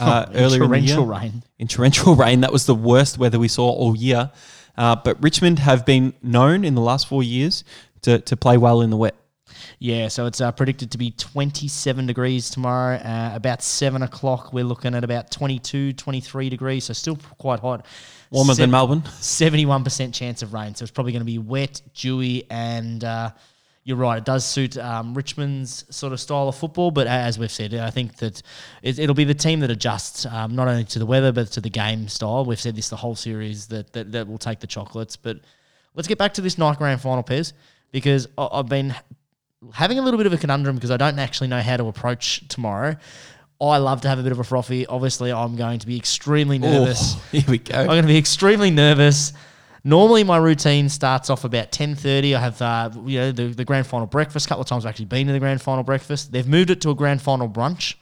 uh, 0.07 0.27
In 0.31 0.37
earlier 0.37 0.65
in 0.65 0.71
the 0.71 0.79
year. 0.81 0.97
torrential 0.97 1.07
rain. 1.07 1.43
In 1.59 1.69
torrential 1.69 2.15
rain, 2.25 2.41
that 2.41 2.53
was 2.53 2.67
the 2.67 2.75
worst 2.75 3.19
weather 3.19 3.39
we 3.39 3.49
saw 3.49 3.69
all 3.69 3.97
year. 3.97 4.31
Uh, 4.77 4.95
but 4.97 5.21
Richmond 5.23 5.59
have 5.59 5.85
been 5.85 6.15
known 6.23 6.65
in 6.65 6.75
the 6.75 6.81
last 6.81 7.09
four 7.09 7.23
years 7.23 7.65
to, 8.03 8.19
to 8.21 8.37
play 8.37 8.57
well 8.57 8.81
in 8.81 8.91
the 8.91 8.97
wet. 8.97 9.15
Yeah, 9.81 10.09
so 10.09 10.27
it's 10.27 10.41
uh, 10.41 10.53
predicted 10.53 10.91
to 10.93 10.99
be 10.99 11.11
27 11.13 12.07
degrees 12.07 12.51
tomorrow. 12.51 12.97
Uh, 12.97 13.33
about 13.35 13.63
7 13.63 14.03
o'clock, 14.03 14.53
we're 14.53 14.65
looking 14.65 14.95
at 14.95 15.05
about 15.05 15.31
22, 15.31 15.93
23 15.95 16.49
degrees, 16.49 16.85
so 16.85 16.93
still 16.93 17.17
quite 17.39 17.61
hot. 17.61 17.87
Warmer 18.31 18.55
Sev- 18.55 18.63
than 18.65 18.71
Melbourne. 18.71 19.03
71% 19.03 20.13
chance 20.15 20.43
of 20.43 20.53
rain, 20.53 20.75
so 20.75 20.83
it's 20.83 20.91
probably 20.93 21.13
going 21.13 21.21
to 21.21 21.27
be 21.27 21.39
wet, 21.39 21.81
dewy, 21.95 22.45
and 22.51 23.03
uh, 23.05 23.31
you're 23.89 23.97
right, 23.97 24.19
it 24.19 24.27
does 24.27 24.45
suit 24.45 24.77
um, 24.77 25.15
Richmond's 25.15 25.87
sort 25.89 26.13
of 26.13 26.21
style 26.21 26.47
of 26.47 26.55
football, 26.55 26.91
but 26.91 27.07
as 27.07 27.39
we've 27.39 27.51
said, 27.51 27.73
I 27.73 27.89
think 27.89 28.17
that 28.19 28.43
it, 28.83 28.99
it'll 28.99 29.15
be 29.15 29.25
the 29.25 29.33
team 29.33 29.61
that 29.61 29.71
adjusts 29.71 30.27
um, 30.27 30.55
not 30.55 30.69
only 30.69 30.85
to 30.85 30.99
the 30.99 31.07
weather, 31.07 31.33
but 31.33 31.47
to 31.53 31.63
the 31.63 31.71
game 31.71 32.07
style. 32.07 32.45
We've 32.45 32.61
said 32.61 32.77
this 32.77 32.91
the 32.91 32.97
whole 32.97 33.15
series 33.17 33.69
that, 33.69 33.95
that, 33.95 34.13
that 34.13 34.29
will 34.29 34.37
take 34.37 34.61
the 34.61 34.67
chocolates, 34.67 35.17
but 35.17 35.39
let's 35.95 36.07
get 36.07 36.19
back 36.19 36.35
to 36.35 36.43
this 36.43 36.59
night 36.59 36.77
grand 36.77 37.01
final, 37.01 37.23
Pez, 37.23 37.55
because 37.91 38.29
I- 38.37 38.49
I've 38.53 38.69
been 38.69 38.95
having 39.73 39.99
a 39.99 40.03
little 40.03 40.19
bit 40.19 40.27
of 40.27 40.35
a 40.35 40.37
conundrum 40.39 40.77
because 40.77 40.91
I 40.91 40.99
don't 40.99 41.19
actually 41.19 41.49
know 41.49 41.63
how 41.63 41.79
to 41.79 41.87
approach 41.87 42.47
tomorrow. 42.49 42.95
I 43.59 43.79
love 43.79 44.03
to 44.03 44.09
have 44.09 44.19
a 44.19 44.23
bit 44.23 44.33
of 44.33 44.39
a 44.39 44.45
frothy. 44.45 44.87
Obviously, 44.87 45.33
I'm 45.33 45.57
going 45.57 45.79
to 45.79 45.87
be 45.87 45.97
extremely 45.97 46.59
nervous. 46.59 47.15
Oh, 47.17 47.23
here 47.33 47.45
we 47.49 47.57
go. 47.57 47.75
I'm 47.75 47.87
going 47.87 48.03
to 48.03 48.07
be 48.07 48.19
extremely 48.19 48.71
nervous. 48.71 49.33
Normally, 49.85 50.25
my 50.25 50.37
routine 50.37 50.89
starts 50.89 51.31
off 51.31 51.45
about 51.45 51.71
10.30. 51.71 52.35
I 52.35 52.41
have 52.41 52.63
uh, 52.63 52.91
you 53.07 53.19
know 53.19 53.33
the, 53.33 53.49
the 53.49 53.65
grand 53.65 53.87
final 53.87 54.07
breakfast. 54.07 54.47
A 54.47 54.49
couple 54.49 54.63
of 54.63 54.69
times 54.69 54.85
I've 54.85 54.91
actually 54.91 55.07
been 55.07 55.27
to 55.29 55.33
the 55.33 55.39
grand 55.39 55.63
final 55.63 55.85
breakfast. 55.85 56.33
They've 56.33 56.47
moved 56.47 56.71
it 56.71 56.81
to 56.83 56.91
a 56.91 56.95
grand 56.95 57.23
final 57.23 57.49
brunch. 57.49 57.95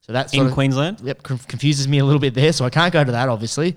So 0.00 0.14
that's 0.14 0.32
in 0.32 0.50
Queensland. 0.50 1.00
Yep, 1.00 1.22
confuses 1.22 1.86
me 1.86 1.98
a 1.98 2.04
little 2.04 2.20
bit 2.20 2.32
there, 2.32 2.52
so 2.54 2.64
I 2.64 2.70
can't 2.70 2.92
go 2.92 3.04
to 3.04 3.12
that, 3.12 3.28
obviously. 3.28 3.76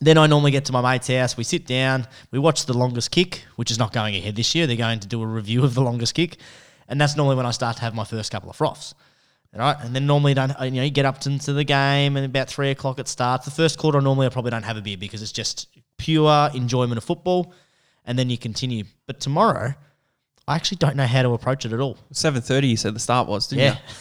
Then 0.00 0.16
I 0.16 0.26
normally 0.26 0.50
get 0.50 0.64
to 0.66 0.72
my 0.72 0.80
mate's 0.80 1.08
house. 1.08 1.36
We 1.36 1.44
sit 1.44 1.66
down, 1.66 2.06
we 2.30 2.38
watch 2.38 2.64
the 2.64 2.72
longest 2.72 3.10
kick, 3.10 3.44
which 3.56 3.70
is 3.70 3.78
not 3.78 3.92
going 3.92 4.16
ahead 4.16 4.34
this 4.34 4.54
year. 4.54 4.66
They're 4.66 4.76
going 4.76 5.00
to 5.00 5.08
do 5.08 5.22
a 5.22 5.26
review 5.26 5.62
of 5.62 5.74
the 5.74 5.82
longest 5.82 6.14
kick, 6.14 6.38
and 6.88 6.98
that's 6.98 7.16
normally 7.16 7.36
when 7.36 7.44
I 7.44 7.50
start 7.50 7.76
to 7.76 7.82
have 7.82 7.94
my 7.94 8.04
first 8.04 8.32
couple 8.32 8.48
of 8.48 8.56
froths. 8.56 8.94
All 9.52 9.60
right, 9.60 9.76
and 9.80 9.94
then 9.94 10.06
normally 10.06 10.32
don't 10.32 10.52
you 10.60 10.70
know 10.70 10.84
you 10.84 10.90
get 10.90 11.04
up 11.04 11.26
into 11.26 11.52
the 11.52 11.64
game, 11.64 12.16
and 12.16 12.24
about 12.24 12.48
three 12.48 12.70
o'clock 12.70 12.98
it 13.00 13.08
starts. 13.08 13.44
The 13.44 13.50
first 13.50 13.78
quarter 13.78 14.00
normally 14.00 14.26
I 14.26 14.30
probably 14.30 14.52
don't 14.52 14.62
have 14.62 14.76
a 14.76 14.80
beer 14.80 14.96
because 14.96 15.22
it's 15.22 15.32
just 15.32 15.68
pure 16.00 16.50
enjoyment 16.54 16.98
of 16.98 17.04
football, 17.04 17.52
and 18.06 18.18
then 18.18 18.30
you 18.30 18.38
continue. 18.38 18.84
But 19.06 19.20
tomorrow, 19.20 19.74
I 20.48 20.56
actually 20.56 20.78
don't 20.78 20.96
know 20.96 21.06
how 21.06 21.22
to 21.22 21.30
approach 21.34 21.64
it 21.66 21.72
at 21.72 21.80
all. 21.80 21.98
Seven 22.12 22.40
thirty. 22.42 22.68
You 22.68 22.76
said 22.76 22.94
the 22.94 23.00
start 23.00 23.28
was, 23.28 23.46
didn't 23.48 23.62
Yeah. 23.64 23.72
you? 23.74 23.94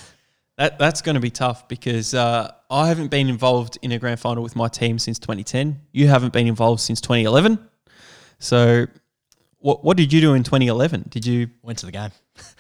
That 0.58 0.78
that's 0.80 1.02
going 1.02 1.15
to 1.15 1.21
be 1.21 1.30
tough 1.30 1.67
because 1.67 2.13
uh, 2.13 2.52
I 2.69 2.88
haven't 2.88 3.10
been 3.12 3.30
involved 3.30 3.78
in 3.82 3.91
a 3.91 4.00
grand 4.00 4.19
final 4.19 4.43
with 4.43 4.56
my 4.56 4.67
team 4.67 5.00
since 5.00 5.17
2010. 5.19 5.80
You 5.93 6.08
haven't 6.08 6.34
been 6.34 6.47
involved 6.47 6.82
since 6.82 7.00
2011. 7.02 7.58
So, 8.39 8.86
what 9.60 9.84
what 9.86 9.95
did 9.97 10.12
you 10.13 10.21
do 10.21 10.34
in 10.34 10.43
2011? 10.43 11.06
Did 11.10 11.26
you 11.26 11.50
Went 11.62 11.80
to 11.80 11.86
the 11.86 11.91
game. 11.93 12.12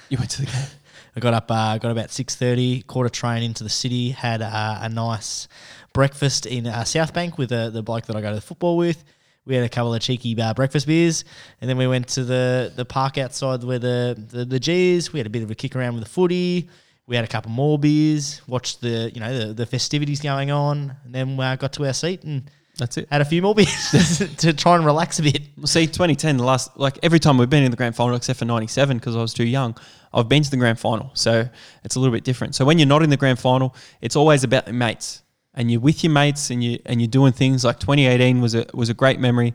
you 0.09 0.17
went 0.17 0.29
to 0.31 0.41
the 0.41 0.47
game? 0.51 0.65
I 1.15 1.19
got 1.19 1.33
up, 1.33 1.49
uh, 1.51 1.77
got 1.77 1.91
about 1.91 2.11
six 2.11 2.35
thirty, 2.35 2.83
caught 2.83 3.05
a 3.05 3.09
train 3.09 3.43
into 3.43 3.63
the 3.63 3.69
city, 3.69 4.11
had 4.11 4.41
uh, 4.41 4.79
a 4.81 4.87
nice 4.89 5.47
breakfast 5.93 6.45
in 6.45 6.67
uh, 6.67 6.83
South 6.85 7.13
Bank 7.13 7.37
with 7.37 7.51
uh, 7.51 7.69
the 7.71 7.81
bloke 7.81 8.05
that 8.05 8.15
I 8.15 8.21
go 8.21 8.29
to 8.29 8.35
the 8.35 8.41
football 8.41 8.77
with. 8.77 9.03
We 9.49 9.55
had 9.55 9.65
a 9.65 9.69
couple 9.69 9.95
of 9.95 10.01
cheeky 10.01 10.39
uh, 10.39 10.53
breakfast 10.53 10.85
beers, 10.85 11.25
and 11.59 11.67
then 11.67 11.75
we 11.75 11.87
went 11.87 12.07
to 12.09 12.23
the 12.23 12.71
the 12.75 12.85
park 12.85 13.17
outside 13.17 13.63
where 13.63 13.79
the, 13.79 14.15
the 14.29 14.45
the 14.45 14.59
G 14.59 14.91
is. 14.91 15.11
We 15.11 15.19
had 15.19 15.25
a 15.25 15.29
bit 15.31 15.41
of 15.41 15.49
a 15.49 15.55
kick 15.55 15.75
around 15.75 15.95
with 15.95 16.03
the 16.03 16.09
footy. 16.09 16.69
We 17.07 17.15
had 17.15 17.25
a 17.25 17.27
couple 17.27 17.49
more 17.49 17.79
beers, 17.79 18.43
watched 18.47 18.81
the 18.81 19.11
you 19.11 19.19
know 19.19 19.47
the, 19.47 19.53
the 19.53 19.65
festivities 19.65 20.21
going 20.21 20.51
on, 20.51 20.95
and 21.03 21.15
then 21.15 21.39
uh, 21.39 21.55
got 21.55 21.73
to 21.73 21.87
our 21.87 21.93
seat 21.93 22.21
and 22.23 22.43
That's 22.77 22.97
it. 22.97 23.07
had 23.11 23.21
a 23.21 23.25
few 23.25 23.41
more 23.41 23.55
beers 23.55 24.19
to 24.37 24.53
try 24.53 24.75
and 24.75 24.85
relax 24.85 25.17
a 25.17 25.23
bit. 25.23 25.41
Well, 25.57 25.65
see, 25.65 25.87
2010, 25.87 26.37
the 26.37 26.43
last, 26.43 26.77
like 26.77 26.99
every 27.01 27.19
time 27.19 27.39
we've 27.39 27.49
been 27.49 27.63
in 27.63 27.71
the 27.71 27.77
grand 27.77 27.95
final, 27.95 28.15
except 28.15 28.37
for 28.37 28.45
97, 28.45 28.97
because 28.97 29.15
I 29.15 29.21
was 29.21 29.33
too 29.33 29.45
young, 29.47 29.75
I've 30.13 30.29
been 30.29 30.43
to 30.43 30.51
the 30.51 30.57
grand 30.57 30.79
final. 30.79 31.09
So 31.15 31.49
it's 31.83 31.95
a 31.95 31.99
little 31.99 32.13
bit 32.13 32.23
different. 32.23 32.53
So 32.53 32.65
when 32.65 32.77
you're 32.77 32.87
not 32.87 33.01
in 33.01 33.09
the 33.09 33.17
grand 33.17 33.39
final, 33.39 33.75
it's 34.01 34.15
always 34.15 34.43
about 34.43 34.67
the 34.67 34.73
mates. 34.73 35.23
And 35.53 35.69
you're 35.71 35.81
with 35.81 36.03
your 36.03 36.13
mates 36.13 36.51
and, 36.51 36.63
you, 36.63 36.79
and 36.85 37.01
you're 37.01 37.07
doing 37.07 37.33
things 37.33 37.65
like 37.65 37.79
2018 37.79 38.39
was 38.39 38.55
a, 38.55 38.65
was 38.73 38.89
a 38.89 38.93
great 38.93 39.19
memory 39.19 39.53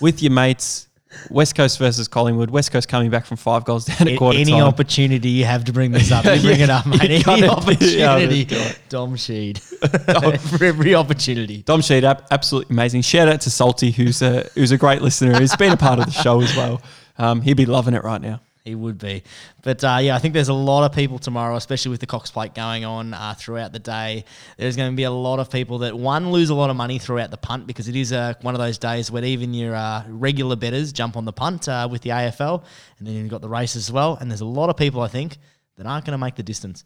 with 0.00 0.22
your 0.22 0.32
mates. 0.32 0.88
West 1.30 1.54
Coast 1.54 1.78
versus 1.78 2.08
Collingwood. 2.08 2.50
West 2.50 2.72
Coast 2.72 2.88
coming 2.88 3.10
back 3.10 3.26
from 3.26 3.36
five 3.36 3.64
goals 3.64 3.84
down 3.84 4.08
at 4.08 4.18
quarter 4.18 4.38
Any 4.38 4.52
time. 4.52 4.62
opportunity 4.62 5.28
you 5.28 5.44
have 5.44 5.64
to 5.64 5.72
bring 5.72 5.92
this 5.92 6.10
up, 6.10 6.24
you 6.24 6.40
bring 6.40 6.60
it 6.60 6.70
up, 6.70 6.86
mate. 6.86 7.02
You 7.02 7.32
Any 7.32 7.48
opportunity, 7.48 8.46
yeah, 8.48 8.72
Dom 8.88 9.16
Sheed. 9.16 9.58
For 10.58 10.64
every 10.64 10.94
opportunity. 10.94 11.62
Dom 11.62 11.80
Sheed, 11.80 12.04
absolutely 12.30 12.74
amazing. 12.74 13.02
Shout 13.02 13.28
out 13.28 13.42
to 13.42 13.50
Salty, 13.50 13.90
who's 13.90 14.22
a 14.22 14.48
who's 14.54 14.72
a 14.72 14.78
great 14.78 15.02
listener. 15.02 15.38
He's 15.38 15.54
been 15.56 15.72
a 15.72 15.76
part 15.76 15.98
of 15.98 16.06
the 16.06 16.12
show 16.12 16.40
as 16.40 16.56
well. 16.56 16.80
Um, 17.18 17.42
he'd 17.42 17.58
be 17.58 17.66
loving 17.66 17.94
it 17.94 18.04
right 18.04 18.20
now. 18.20 18.40
He 18.64 18.76
would 18.76 18.96
be. 18.96 19.24
But 19.62 19.82
uh, 19.82 19.98
yeah, 20.00 20.14
I 20.14 20.20
think 20.20 20.34
there's 20.34 20.48
a 20.48 20.54
lot 20.54 20.84
of 20.84 20.92
people 20.94 21.18
tomorrow, 21.18 21.56
especially 21.56 21.90
with 21.90 21.98
the 21.98 22.06
Cox 22.06 22.30
Plate 22.30 22.54
going 22.54 22.84
on 22.84 23.12
uh, 23.12 23.34
throughout 23.36 23.72
the 23.72 23.80
day. 23.80 24.24
There's 24.56 24.76
going 24.76 24.92
to 24.92 24.96
be 24.96 25.02
a 25.02 25.10
lot 25.10 25.40
of 25.40 25.50
people 25.50 25.78
that, 25.78 25.98
one, 25.98 26.30
lose 26.30 26.48
a 26.48 26.54
lot 26.54 26.70
of 26.70 26.76
money 26.76 27.00
throughout 27.00 27.32
the 27.32 27.36
punt 27.36 27.66
because 27.66 27.88
it 27.88 27.96
is 27.96 28.12
uh, 28.12 28.34
one 28.42 28.54
of 28.54 28.60
those 28.60 28.78
days 28.78 29.10
where 29.10 29.24
even 29.24 29.52
your 29.52 29.74
uh, 29.74 30.04
regular 30.08 30.54
betters 30.54 30.92
jump 30.92 31.16
on 31.16 31.24
the 31.24 31.32
punt 31.32 31.68
uh, 31.68 31.88
with 31.90 32.02
the 32.02 32.10
AFL. 32.10 32.62
And 32.98 33.08
then 33.08 33.14
you've 33.14 33.28
got 33.30 33.40
the 33.40 33.48
race 33.48 33.74
as 33.74 33.90
well. 33.90 34.16
And 34.20 34.30
there's 34.30 34.42
a 34.42 34.46
lot 34.46 34.70
of 34.70 34.76
people, 34.76 35.00
I 35.00 35.08
think, 35.08 35.38
that 35.76 35.84
aren't 35.86 36.04
going 36.04 36.12
to 36.12 36.18
make 36.24 36.36
the 36.36 36.44
distance. 36.44 36.84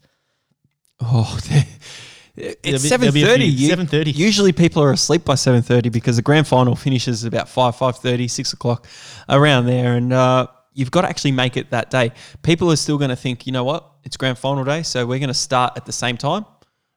Oh, 0.99 1.37
it's 2.35 2.87
seven 2.87 3.01
there'll 3.01 3.13
be 3.13 3.21
a 3.21 3.27
thirty. 3.27 3.55
few- 3.55 3.69
7:30. 3.75 4.15
Usually 4.15 4.51
people 4.51 4.81
are 4.81 4.91
asleep 4.91 5.25
by 5.25 5.35
seven 5.35 5.61
thirty 5.61 5.89
because 5.89 6.15
the 6.15 6.23
grand 6.23 6.47
final 6.47 6.75
finishes 6.75 7.23
about 7.23 7.49
five, 7.49 7.75
five 7.75 7.97
thirty, 7.97 8.27
six 8.27 8.51
o'clock, 8.51 8.87
around 9.29 9.67
there, 9.67 9.93
and 9.93 10.11
uh, 10.11 10.47
you've 10.77 10.91
got 10.91 11.01
to 11.01 11.09
actually 11.09 11.31
make 11.31 11.57
it 11.57 11.71
that 11.71 11.89
day. 11.89 12.11
People 12.43 12.71
are 12.71 12.75
still 12.75 12.99
going 12.99 13.09
to 13.09 13.15
think, 13.15 13.47
you 13.47 13.51
know 13.51 13.63
what, 13.63 13.89
it's 14.03 14.15
grand 14.15 14.37
final 14.37 14.63
day, 14.63 14.83
so 14.83 15.05
we're 15.05 15.19
going 15.19 15.27
to 15.27 15.33
start 15.33 15.73
at 15.75 15.85
the 15.85 15.91
same 15.91 16.17
time, 16.17 16.45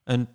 and 0.07 0.27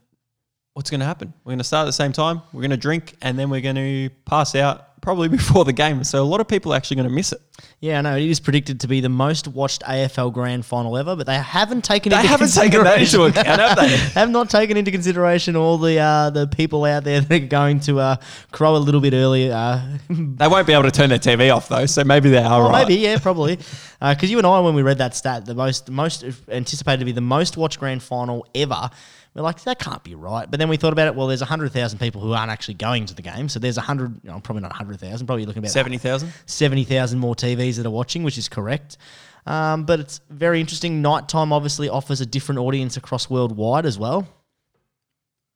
what's 0.74 0.90
going 0.90 1.00
to 1.00 1.06
happen? 1.06 1.32
We're 1.44 1.52
going 1.52 1.60
to 1.60 1.64
start 1.64 1.84
at 1.84 1.86
the 1.86 1.94
same 1.94 2.12
time. 2.12 2.42
We're 2.52 2.62
going 2.62 2.72
to 2.72 2.78
drink, 2.78 3.16
and 3.22 3.38
then 3.38 3.52
we're 3.52 3.62
going 3.62 3.76
to 3.76 4.10
pass 4.26 4.56
out 4.56 4.95
probably 5.06 5.28
before 5.39 5.63
the 5.63 5.72
game. 5.72 6.04
So 6.04 6.22
a 6.22 6.26
lot 6.26 6.41
of 6.41 6.48
people 6.50 6.74
are 6.74 6.76
actually 6.76 6.98
going 6.98 7.08
to 7.08 7.13
miss 7.13 7.32
it. 7.32 7.39
Yeah, 7.80 8.00
I 8.00 8.02
know. 8.02 8.18
It 8.18 8.24
is 8.30 8.39
predicted 8.41 8.82
to 8.82 8.88
be 8.88 9.00
the 9.00 9.08
most 9.10 9.48
watched 9.48 9.84
AFL 9.84 10.34
grand 10.34 10.65
final 10.65 10.98
ever, 10.98 11.15
but 11.15 11.26
they 11.28 11.38
haven't 11.38 11.84
taken 11.86 12.10
They 12.10 12.18
into 12.18 12.28
haven't 12.28 12.52
taken 12.54 12.84
that 12.84 13.00
into 13.00 13.24
account, 13.24 13.48
have 13.48 13.78
they? 13.80 13.96
have 14.20 14.30
not 14.30 14.50
taken 14.50 14.76
into 14.76 14.91
consideration 14.91 15.56
all 15.56 15.78
the 15.78 16.00
uh, 16.00 16.30
the 16.32 16.48
people 16.48 16.84
out 16.84 17.04
there 17.06 17.22
that 17.22 17.44
are 17.44 17.46
going 17.48 17.80
to 17.82 18.00
uh, 18.00 18.15
crow 18.52 18.76
a 18.76 18.80
little 18.80 19.00
bit 19.00 19.13
early. 19.13 19.52
Uh, 19.52 19.80
They 20.10 20.48
won't 20.48 20.68
be 20.68 20.74
able 20.74 20.84
to 20.84 20.91
turn 20.91 21.10
their 21.10 21.20
TV 21.20 21.56
off 21.56 21.70
though, 21.70 21.86
so 21.86 22.04
maybe 22.04 22.30
they 22.30 22.39
are 22.44 22.62
Well, 22.63 22.72
right. 22.72 22.88
maybe, 22.88 23.00
yeah, 23.02 23.18
probably. 23.20 23.58
Because 24.02 24.30
you 24.30 24.38
and 24.38 24.46
I, 24.48 24.60
when 24.60 24.76
we 24.76 24.82
read 24.82 24.98
that 24.98 25.15
stat, 25.15 25.46
the 25.46 25.56
most 25.56 25.89
most 25.89 26.26
anticipated 26.50 27.00
to 27.00 27.06
be 27.06 27.12
the 27.13 27.22
most 27.22 27.56
watched 27.58 27.80
grand 27.80 28.04
final 28.04 28.46
ever, 28.54 28.89
we're 29.36 29.41
like, 29.41 29.62
that 29.63 29.80
can't 29.80 30.02
be 30.02 30.15
right. 30.15 30.50
But 30.50 30.60
then 30.60 30.69
we 30.69 30.78
thought 30.78 30.93
about 30.93 31.08
it. 31.08 31.15
Well, 31.15 31.28
there's 31.28 31.41
hundred 31.41 31.74
thousand 31.74 32.00
people 32.00 32.21
who 32.21 32.32
aren't 32.34 32.52
actually 32.52 32.76
going 32.76 33.06
to 33.08 33.13
the 33.13 33.21
game, 33.21 33.50
so 33.50 33.60
there's 33.60 33.76
hundred, 33.76 34.19
you 34.24 34.32
know, 34.32 34.39
probably 34.39 34.62
not 34.62 34.71
hundred 34.71 35.00
thousand, 35.00 35.28
probably 35.28 35.45
looking 35.45 35.60
about 35.60 35.71
Seventy 35.71 35.98
thousand. 35.98 36.32
seventy 36.45 36.86
thousand 36.86 37.19
more 37.19 37.36
TVs 37.36 37.76
that 37.76 37.86
are 37.86 37.91
watching, 37.91 38.24
which 38.24 38.38
is 38.38 38.48
correct. 38.48 38.98
Um, 39.45 39.84
but 39.84 40.00
it's 40.00 40.21
very 40.30 40.62
interesting. 40.62 41.02
Nighttime 41.02 41.52
obviously 41.52 41.89
offers 41.89 42.21
a 42.21 42.26
different 42.26 42.60
audience 42.60 42.95
across 42.95 43.30
worldwide 43.30 43.86
as 43.86 44.00
well. 44.00 44.26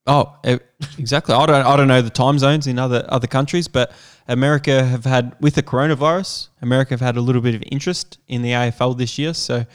Oh, 0.05 0.35
exactly. 0.97 1.33
I 1.33 1.45
don't 1.45 1.65
I 1.65 1.77
don't 1.77 1.87
know 1.87 2.01
the 2.01 2.09
time 2.09 2.37
zones 2.37 2.67
in 2.67 2.79
other 2.79 3.05
other 3.07 3.27
countries, 3.27 3.69
but 3.69 3.93
America 4.27 4.83
have 4.83 5.05
had 5.05 5.35
with 5.39 5.55
the 5.55 5.63
coronavirus, 5.63 6.49
America 6.61 6.91
have 6.91 7.01
had 7.01 7.15
a 7.15 7.21
little 7.21 7.41
bit 7.41 7.55
of 7.55 7.63
interest 7.71 8.17
in 8.27 8.41
the 8.41 8.51
AFL 8.51 8.97
this 8.97 9.17
year. 9.17 9.33
So 9.33 9.65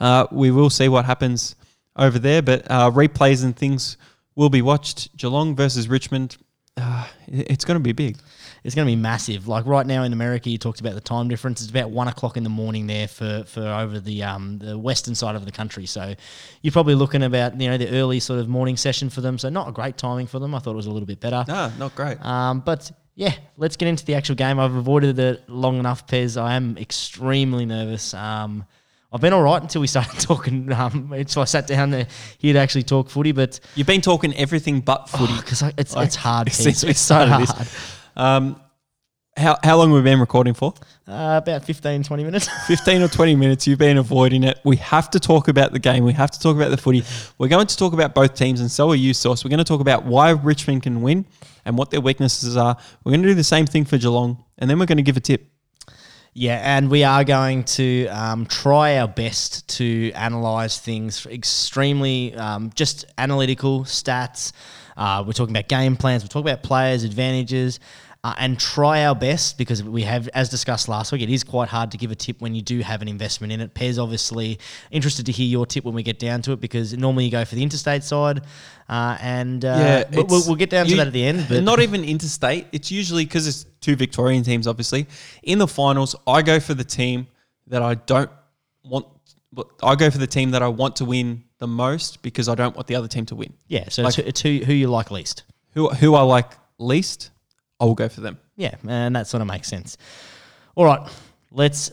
uh, 0.00 0.26
we 0.32 0.50
will 0.50 0.70
see 0.70 0.88
what 0.88 1.04
happens 1.04 1.54
over 1.96 2.18
there. 2.18 2.42
But 2.42 2.70
uh, 2.70 2.90
replays 2.90 3.44
and 3.44 3.56
things 3.56 3.96
will 4.34 4.50
be 4.50 4.62
watched. 4.62 5.16
Geelong 5.16 5.54
versus 5.56 5.88
Richmond. 5.88 6.36
Uh, 6.76 7.06
it's 7.28 7.64
going 7.64 7.76
to 7.76 7.82
be 7.82 7.92
big. 7.92 8.16
It's 8.64 8.74
going 8.74 8.86
to 8.86 8.90
be 8.90 8.96
massive. 8.96 9.46
Like 9.46 9.66
right 9.66 9.86
now 9.86 10.04
in 10.04 10.12
America, 10.12 10.48
you 10.48 10.58
talked 10.58 10.80
about 10.80 10.94
the 10.94 11.00
time 11.00 11.28
difference. 11.28 11.60
It's 11.60 11.70
about 11.70 11.90
one 11.90 12.08
o'clock 12.08 12.36
in 12.36 12.42
the 12.42 12.50
morning 12.50 12.86
there 12.86 13.06
for, 13.06 13.44
for 13.46 13.60
over 13.60 14.00
the 14.00 14.22
um, 14.22 14.58
the 14.58 14.76
western 14.76 15.14
side 15.14 15.36
of 15.36 15.44
the 15.44 15.52
country. 15.52 15.86
So 15.86 16.14
you're 16.62 16.72
probably 16.72 16.94
looking 16.94 17.22
about 17.22 17.60
you 17.60 17.68
know 17.68 17.76
the 17.76 17.90
early 17.90 18.20
sort 18.20 18.40
of 18.40 18.48
morning 18.48 18.76
session 18.76 19.10
for 19.10 19.20
them. 19.20 19.38
So 19.38 19.50
not 19.50 19.68
a 19.68 19.72
great 19.72 19.98
timing 19.98 20.26
for 20.26 20.38
them. 20.38 20.54
I 20.54 20.58
thought 20.60 20.72
it 20.72 20.76
was 20.76 20.86
a 20.86 20.90
little 20.90 21.06
bit 21.06 21.20
better. 21.20 21.44
No, 21.46 21.70
not 21.78 21.94
great. 21.94 22.20
Um, 22.24 22.60
but 22.60 22.90
yeah, 23.14 23.34
let's 23.56 23.76
get 23.76 23.86
into 23.86 24.04
the 24.04 24.14
actual 24.14 24.34
game. 24.34 24.58
I've 24.58 24.74
avoided 24.74 25.18
it 25.18 25.48
long 25.48 25.78
enough, 25.78 26.06
Pez. 26.06 26.40
I 26.40 26.54
am 26.54 26.76
extremely 26.78 27.66
nervous. 27.66 28.14
Um, 28.14 28.64
I've 29.14 29.20
been 29.20 29.32
all 29.32 29.42
right 29.42 29.62
until 29.62 29.80
we 29.80 29.86
started 29.86 30.18
talking. 30.20 30.72
Um, 30.72 31.12
until 31.12 31.42
I 31.42 31.44
sat 31.44 31.68
down 31.68 31.90
there 31.90 32.08
here 32.38 32.52
to 32.54 32.58
actually 32.58 32.82
talk 32.82 33.08
footy, 33.08 33.30
but 33.30 33.60
You've 33.76 33.86
been 33.86 34.00
talking 34.00 34.34
everything 34.34 34.80
but 34.80 35.08
footy. 35.08 35.36
because 35.36 35.62
it's 35.78 35.94
Like, 35.94 36.06
it's 36.08 36.16
hard. 36.16 36.50
Since 36.52 36.82
we 36.82 36.90
It's 36.90 36.98
so 37.00 37.14
started 37.14 37.30
hard. 37.32 37.46
this. 37.46 37.96
Um, 38.16 38.60
how 39.36 39.56
how 39.64 39.76
long 39.78 39.88
have 39.88 39.96
we 39.96 40.02
been 40.02 40.20
recording 40.20 40.54
for? 40.54 40.74
Uh, 41.08 41.40
about 41.42 41.64
15, 41.64 42.02
20 42.02 42.24
minutes. 42.24 42.48
15 42.66 43.02
or 43.02 43.08
20 43.08 43.34
minutes, 43.36 43.66
you've 43.66 43.78
been 43.78 43.98
avoiding 43.98 44.42
it. 44.44 44.58
We 44.64 44.76
have 44.76 45.10
to 45.10 45.20
talk 45.20 45.48
about 45.48 45.72
the 45.72 45.78
game. 45.80 46.04
We 46.04 46.12
have 46.12 46.30
to 46.32 46.40
talk 46.40 46.56
about 46.56 46.70
the 46.70 46.76
footy. 46.76 47.02
We're 47.38 47.48
going 47.48 47.66
to 47.66 47.76
talk 47.76 47.92
about 47.92 48.14
both 48.14 48.34
teams, 48.34 48.60
and 48.60 48.70
so 48.70 48.90
are 48.90 48.94
you, 48.96 49.12
Sauce. 49.14 49.44
We're 49.44 49.48
going 49.50 49.58
to 49.58 49.64
talk 49.64 49.80
about 49.80 50.04
why 50.04 50.30
Richmond 50.30 50.82
can 50.84 51.02
win 51.02 51.24
and 51.64 51.76
what 51.78 51.90
their 51.90 52.00
weaknesses 52.00 52.56
are. 52.56 52.76
We're 53.04 53.10
going 53.10 53.22
to 53.22 53.28
do 53.28 53.34
the 53.34 53.44
same 53.44 53.66
thing 53.66 53.84
for 53.84 53.96
Geelong, 53.98 54.42
and 54.58 54.68
then 54.70 54.78
we're 54.78 54.86
going 54.86 54.98
to 54.98 55.02
give 55.02 55.16
a 55.16 55.20
tip. 55.20 55.48
Yeah, 56.36 56.60
and 56.64 56.90
we 56.90 57.04
are 57.04 57.22
going 57.22 57.62
to 57.62 58.08
um, 58.08 58.46
try 58.46 58.98
our 58.98 59.06
best 59.06 59.68
to 59.76 60.10
analyze 60.14 60.80
things 60.80 61.26
extremely 61.26 62.34
um, 62.34 62.72
just 62.74 63.04
analytical 63.16 63.84
stats. 63.84 64.50
Uh, 64.96 65.22
we're 65.24 65.32
talking 65.32 65.54
about 65.54 65.68
game 65.68 65.94
plans. 65.94 66.24
We're 66.24 66.28
talking 66.28 66.50
about 66.50 66.64
players' 66.64 67.04
advantages. 67.04 67.78
Uh, 68.24 68.34
and 68.38 68.58
try 68.58 69.04
our 69.04 69.14
best 69.14 69.58
because 69.58 69.82
we 69.82 70.00
have, 70.00 70.28
as 70.28 70.48
discussed 70.48 70.88
last 70.88 71.12
week, 71.12 71.20
it 71.20 71.28
is 71.28 71.44
quite 71.44 71.68
hard 71.68 71.90
to 71.90 71.98
give 71.98 72.10
a 72.10 72.14
tip 72.14 72.40
when 72.40 72.54
you 72.54 72.62
do 72.62 72.80
have 72.80 73.02
an 73.02 73.08
investment 73.08 73.52
in 73.52 73.60
it. 73.60 73.74
Pez, 73.74 74.02
obviously, 74.02 74.58
interested 74.90 75.26
to 75.26 75.32
hear 75.32 75.46
your 75.46 75.66
tip 75.66 75.84
when 75.84 75.92
we 75.92 76.02
get 76.02 76.18
down 76.18 76.40
to 76.40 76.52
it 76.52 76.58
because 76.60 76.96
normally 76.96 77.26
you 77.26 77.30
go 77.30 77.44
for 77.44 77.54
the 77.54 77.62
interstate 77.62 78.02
side, 78.02 78.40
uh, 78.88 79.18
and 79.20 79.66
uh, 79.66 80.04
we'll, 80.10 80.24
we'll, 80.24 80.42
we'll 80.46 80.56
get 80.56 80.70
down 80.70 80.86
to 80.86 80.96
that 80.96 81.08
at 81.08 81.12
the 81.12 81.22
end. 81.22 81.44
But 81.50 81.64
not 81.64 81.80
even 81.80 82.02
interstate. 82.02 82.66
It's 82.72 82.90
usually 82.90 83.26
because 83.26 83.46
it's 83.46 83.66
two 83.82 83.94
Victorian 83.94 84.42
teams, 84.42 84.66
obviously. 84.66 85.06
In 85.42 85.58
the 85.58 85.68
finals, 85.68 86.16
I 86.26 86.40
go 86.40 86.58
for 86.60 86.72
the 86.72 86.84
team 86.84 87.26
that 87.66 87.82
I 87.82 87.92
don't 87.94 88.30
want. 88.84 89.06
but 89.52 89.68
I 89.82 89.96
go 89.96 90.08
for 90.10 90.16
the 90.18 90.26
team 90.26 90.52
that 90.52 90.62
I 90.62 90.68
want 90.68 90.96
to 90.96 91.04
win 91.04 91.44
the 91.58 91.66
most 91.66 92.22
because 92.22 92.48
I 92.48 92.54
don't 92.54 92.74
want 92.74 92.86
the 92.86 92.94
other 92.96 93.08
team 93.08 93.26
to 93.26 93.36
win. 93.36 93.52
yeah, 93.68 93.90
so 93.90 94.02
like- 94.02 94.18
it's, 94.18 94.28
it's 94.28 94.40
who, 94.40 94.60
who 94.64 94.72
you 94.72 94.88
like 94.88 95.10
least. 95.10 95.42
Who 95.74 95.90
who 95.90 96.14
I 96.14 96.22
like 96.22 96.52
least, 96.78 97.30
I 97.80 97.84
will 97.84 97.94
go 97.94 98.08
for 98.08 98.20
them. 98.20 98.38
Yeah, 98.56 98.76
and 98.86 99.16
that 99.16 99.26
sort 99.26 99.40
of 99.40 99.46
makes 99.46 99.68
sense. 99.68 99.96
All 100.74 100.84
right, 100.84 101.08
let's 101.50 101.90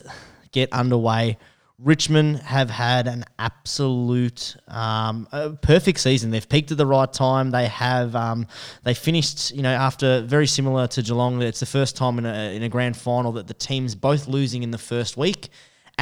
get 0.52 0.72
underway. 0.72 1.38
Richmond 1.78 2.38
have 2.38 2.70
had 2.70 3.08
an 3.08 3.24
absolute 3.40 4.56
um, 4.68 5.26
perfect 5.62 5.98
season. 5.98 6.30
They've 6.30 6.48
peaked 6.48 6.70
at 6.70 6.78
the 6.78 6.86
right 6.86 7.12
time. 7.12 7.50
They 7.50 7.66
have 7.66 8.14
um, 8.14 8.46
they 8.84 8.94
finished, 8.94 9.50
you 9.50 9.62
know, 9.62 9.72
after 9.72 10.20
very 10.20 10.46
similar 10.46 10.86
to 10.88 11.02
Geelong. 11.02 11.42
It's 11.42 11.58
the 11.58 11.66
first 11.66 11.96
time 11.96 12.18
in 12.18 12.26
a, 12.26 12.54
in 12.54 12.62
a 12.62 12.68
grand 12.68 12.96
final 12.96 13.32
that 13.32 13.48
the 13.48 13.54
teams 13.54 13.96
both 13.96 14.28
losing 14.28 14.62
in 14.62 14.70
the 14.70 14.78
first 14.78 15.16
week 15.16 15.48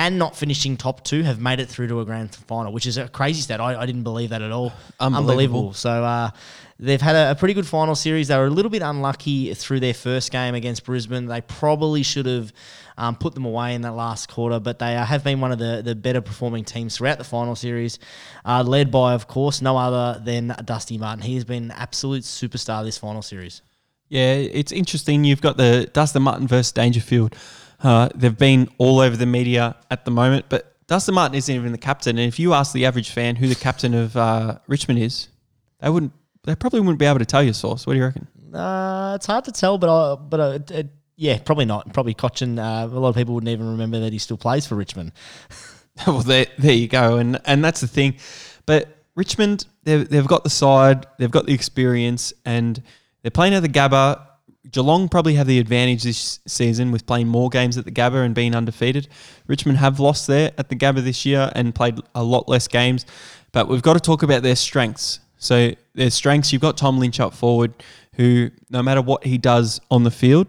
and 0.01 0.19
not 0.19 0.35
finishing 0.35 0.79
top 0.79 1.05
two 1.05 1.23
have 1.25 1.39
made 1.43 1.61
it 1.61 1.69
through 1.69 1.87
to 1.87 2.01
a 2.01 2.07
grand 2.07 2.35
final, 2.35 2.73
which 2.73 2.87
is 2.87 2.97
a 2.97 3.07
crazy 3.07 3.43
stat. 3.43 3.61
I, 3.61 3.79
I 3.79 3.85
didn't 3.85 4.03
believe 4.03 4.31
that 4.31 4.41
at 4.41 4.51
all. 4.51 4.73
Unbelievable. 4.99 5.75
So 5.75 5.91
uh, 5.91 6.31
they've 6.79 7.01
had 7.01 7.17
a, 7.17 7.33
a 7.33 7.35
pretty 7.35 7.53
good 7.53 7.67
final 7.67 7.95
series. 7.95 8.29
They 8.29 8.37
were 8.39 8.47
a 8.47 8.51
little 8.51 8.71
bit 8.71 8.81
unlucky 8.81 9.53
through 9.53 9.81
their 9.81 9.93
first 9.93 10.33
game 10.33 10.55
against 10.55 10.87
Brisbane. 10.87 11.27
They 11.27 11.43
probably 11.43 12.03
should 12.03 12.25
have 12.25 12.51
um, 12.97 13.15
put 13.15 13.35
them 13.35 13.45
away 13.45 13.75
in 13.75 13.83
that 13.83 13.93
last 13.93 14.31
quarter, 14.31 14.59
but 14.59 14.79
they 14.79 14.97
uh, 14.97 15.05
have 15.05 15.23
been 15.23 15.39
one 15.39 15.53
of 15.53 15.59
the, 15.59 15.83
the 15.85 15.95
better 15.95 16.23
performing 16.23 16.65
teams 16.65 16.97
throughout 16.97 17.19
the 17.19 17.25
final 17.25 17.55
series, 17.55 17.99
uh, 18.47 18.63
led 18.67 18.91
by, 18.91 19.13
of 19.13 19.29
course, 19.29 19.61
no 19.61 19.77
other 19.77 20.19
than 20.25 20.57
Dusty 20.65 20.97
Martin. 20.97 21.23
He 21.23 21.35
has 21.35 21.45
been 21.45 21.65
an 21.65 21.73
absolute 21.73 22.23
superstar 22.23 22.85
this 22.85 22.97
final 22.97 23.21
series. 23.21 23.61
Yeah, 24.09 24.33
it's 24.33 24.73
interesting. 24.73 25.25
You've 25.25 25.43
got 25.43 25.59
the 25.59 25.91
Dustin 25.93 26.23
Martin 26.23 26.49
versus 26.49 26.73
Dangerfield. 26.73 27.37
Uh, 27.83 28.09
they've 28.15 28.37
been 28.37 28.69
all 28.79 29.01
over 29.01 29.17
the 29.17 29.27
media 29.27 29.77
at 29.91 30.05
the 30.05 30.11
moment, 30.11 30.47
but 30.49 30.71
Dustin 30.87 31.15
Martin 31.15 31.37
isn't 31.37 31.55
even 31.55 31.73
the 31.73 31.79
captain. 31.79 32.19
And 32.19 32.27
if 32.27 32.39
you 32.39 32.53
ask 32.53 32.73
the 32.73 32.85
average 32.85 33.11
fan 33.11 33.37
who 33.37 33.47
the 33.47 33.55
captain 33.55 33.95
of 33.95 34.17
uh, 34.17 34.59
Richmond 34.67 35.01
is, 35.01 35.29
they 35.79 35.89
wouldn't. 35.89 36.13
They 36.45 36.55
probably 36.55 36.81
wouldn't 36.81 36.99
be 36.99 37.05
able 37.05 37.19
to 37.19 37.27
tell 37.27 37.43
you, 37.43 37.53
Source. 37.53 37.87
What 37.87 37.93
do 37.93 37.99
you 37.99 38.05
reckon? 38.07 38.27
Uh, 38.55 39.13
it's 39.15 39.27
hard 39.27 39.45
to 39.45 39.53
tell, 39.53 39.79
but 39.79 39.89
I, 39.89 40.15
but 40.17 40.41
uh, 40.41 40.53
it, 40.55 40.71
it, 40.71 40.89
yeah, 41.17 41.39
probably 41.39 41.67
not. 41.67 41.93
Probably 41.93 42.15
Cotchin. 42.15 42.59
Uh, 42.59 42.87
a 42.87 42.99
lot 42.99 43.11
of 43.11 43.15
people 43.15 43.35
wouldn't 43.35 43.51
even 43.51 43.71
remember 43.71 44.01
that 44.01 44.13
he 44.13 44.19
still 44.19 44.39
plays 44.39 44.67
for 44.67 44.75
Richmond. 44.75 45.13
well, 46.07 46.21
there, 46.21 46.47
there 46.59 46.73
you 46.73 46.89
go, 46.89 47.19
and 47.19 47.41
and 47.45 47.65
that's 47.65 47.81
the 47.81 47.87
thing. 47.87 48.17
But 48.67 48.89
Richmond, 49.15 49.67
they've 49.85 50.09
they've 50.09 50.27
got 50.27 50.45
the 50.45 50.51
side, 50.51 51.07
they've 51.19 51.31
got 51.31 51.47
the 51.47 51.55
experience, 51.55 52.33
and 52.45 52.83
they're 53.23 53.31
playing 53.31 53.55
at 53.55 53.63
the 53.63 53.69
Gabba. 53.69 54.27
Geelong 54.71 55.09
probably 55.09 55.35
have 55.35 55.47
the 55.47 55.59
advantage 55.59 56.03
this 56.03 56.41
season 56.47 56.93
with 56.93 57.07
playing 57.07 57.29
more 57.29 57.49
games 57.49 57.79
at 57.79 57.85
the 57.85 57.91
Gabba 57.91 58.25
and 58.25 58.35
being 58.35 58.55
undefeated. 58.55 59.09
Richmond 59.47 59.79
have 59.79 60.01
lost 60.01 60.27
there 60.27 60.53
at 60.59 60.69
the 60.69 60.77
Gabba 60.77 61.03
this 61.03 61.25
year 61.25 61.51
and 61.55 61.75
played 61.75 61.99
a 62.15 62.23
lot 62.23 62.49
less 62.49 62.69
games, 62.69 63.07
but 63.53 63.69
we've 63.69 63.83
got 63.83 63.95
to 63.95 64.01
talk 64.01 64.23
about 64.23 64.43
their 64.43 64.57
strengths. 64.57 65.21
So 65.39 65.73
their 65.95 66.11
strengths, 66.11 66.53
you've 66.53 66.63
got 66.63 66.77
Tom 66.77 66.99
Lynch 66.99 67.21
up 67.21 67.33
forward, 67.33 67.73
who 68.17 68.51
no 68.69 68.83
matter 68.83 69.01
what 69.01 69.25
he 69.25 69.39
does 69.39 69.81
on 69.91 70.05
the 70.05 70.11
field, 70.11 70.47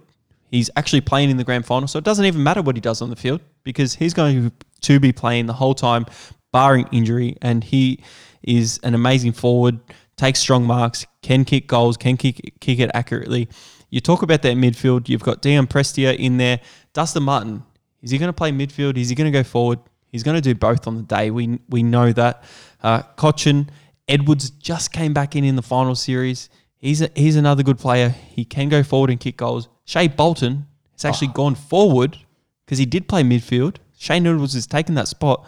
He's 0.52 0.70
actually 0.76 1.02
playing 1.02 1.30
in 1.30 1.38
the 1.38 1.46
grand 1.46 1.66
final, 1.66 1.88
so 1.88 1.98
it 1.98 2.04
doesn't 2.04 2.26
even 2.26 2.44
matter 2.44 2.62
what 2.62 2.76
he 2.76 2.82
does 2.82 3.02
on 3.02 3.10
the 3.10 3.16
field 3.16 3.40
because 3.64 3.96
he's 3.96 4.14
going 4.14 4.52
to 4.82 5.00
be 5.00 5.14
playing 5.14 5.46
the 5.46 5.54
whole 5.54 5.74
time, 5.74 6.06
barring 6.52 6.88
injury. 6.92 7.38
And 7.42 7.64
he 7.64 8.04
is 8.44 8.78
an 8.84 8.94
amazing 8.94 9.32
forward, 9.32 9.80
takes 10.18 10.40
strong 10.40 10.66
marks, 10.66 11.06
can 11.22 11.46
kick 11.46 11.68
goals, 11.68 11.96
can 11.96 12.18
kick, 12.18 12.54
kick 12.60 12.80
it 12.80 12.92
accurately. 12.94 13.48
You 13.92 14.00
talk 14.02 14.24
about 14.24 14.42
that 14.42 14.56
midfield, 14.58 15.10
you've 15.10 15.22
got 15.22 15.42
Dion 15.42 15.68
Prestia 15.68 16.18
in 16.18 16.38
there. 16.38 16.62
Dustin 16.94 17.24
Martin, 17.24 17.62
is 18.02 18.10
he 18.10 18.18
going 18.18 18.30
to 18.30 18.34
play 18.34 18.52
midfield? 18.52 18.98
Is 18.98 19.10
he 19.10 19.16
going 19.16 19.32
to 19.32 19.38
go 19.38 19.44
forward? 19.44 19.80
He's 20.08 20.24
going 20.24 20.36
to 20.36 20.42
do 20.42 20.56
both 20.56 20.88
on 20.88 20.96
the 20.96 21.04
day. 21.04 21.30
We, 21.30 21.60
we 21.70 21.84
know 21.84 22.12
that. 22.14 22.44
Uh, 22.82 23.04
Cotchin, 23.18 23.70
Edwards 24.08 24.50
just 24.50 24.92
came 24.92 25.14
back 25.14 25.36
in 25.36 25.44
in 25.44 25.56
the 25.56 25.62
final 25.62 25.94
series. 25.94 26.50
He's 26.78 27.02
a, 27.02 27.10
he's 27.16 27.36
another 27.36 27.64
good 27.64 27.78
player. 27.78 28.10
He 28.10 28.44
can 28.44 28.70
go 28.70 28.82
forward 28.82 29.10
and 29.10 29.20
kick 29.20 29.38
goals. 29.38 29.70
Shai 29.86 30.08
Bolton 30.08 30.66
has 30.94 31.06
actually 31.06 31.28
gone 31.28 31.56
forward 31.56 32.18
because 32.66 32.78
he 32.78 32.86
did 32.86 33.08
play 33.08 33.24
midfield. 33.24 33.76
Shane 33.98 34.26
Edwards 34.26 34.54
has 34.54 34.66
taken 34.66 34.96
that 34.96 35.08
spot. 35.08 35.46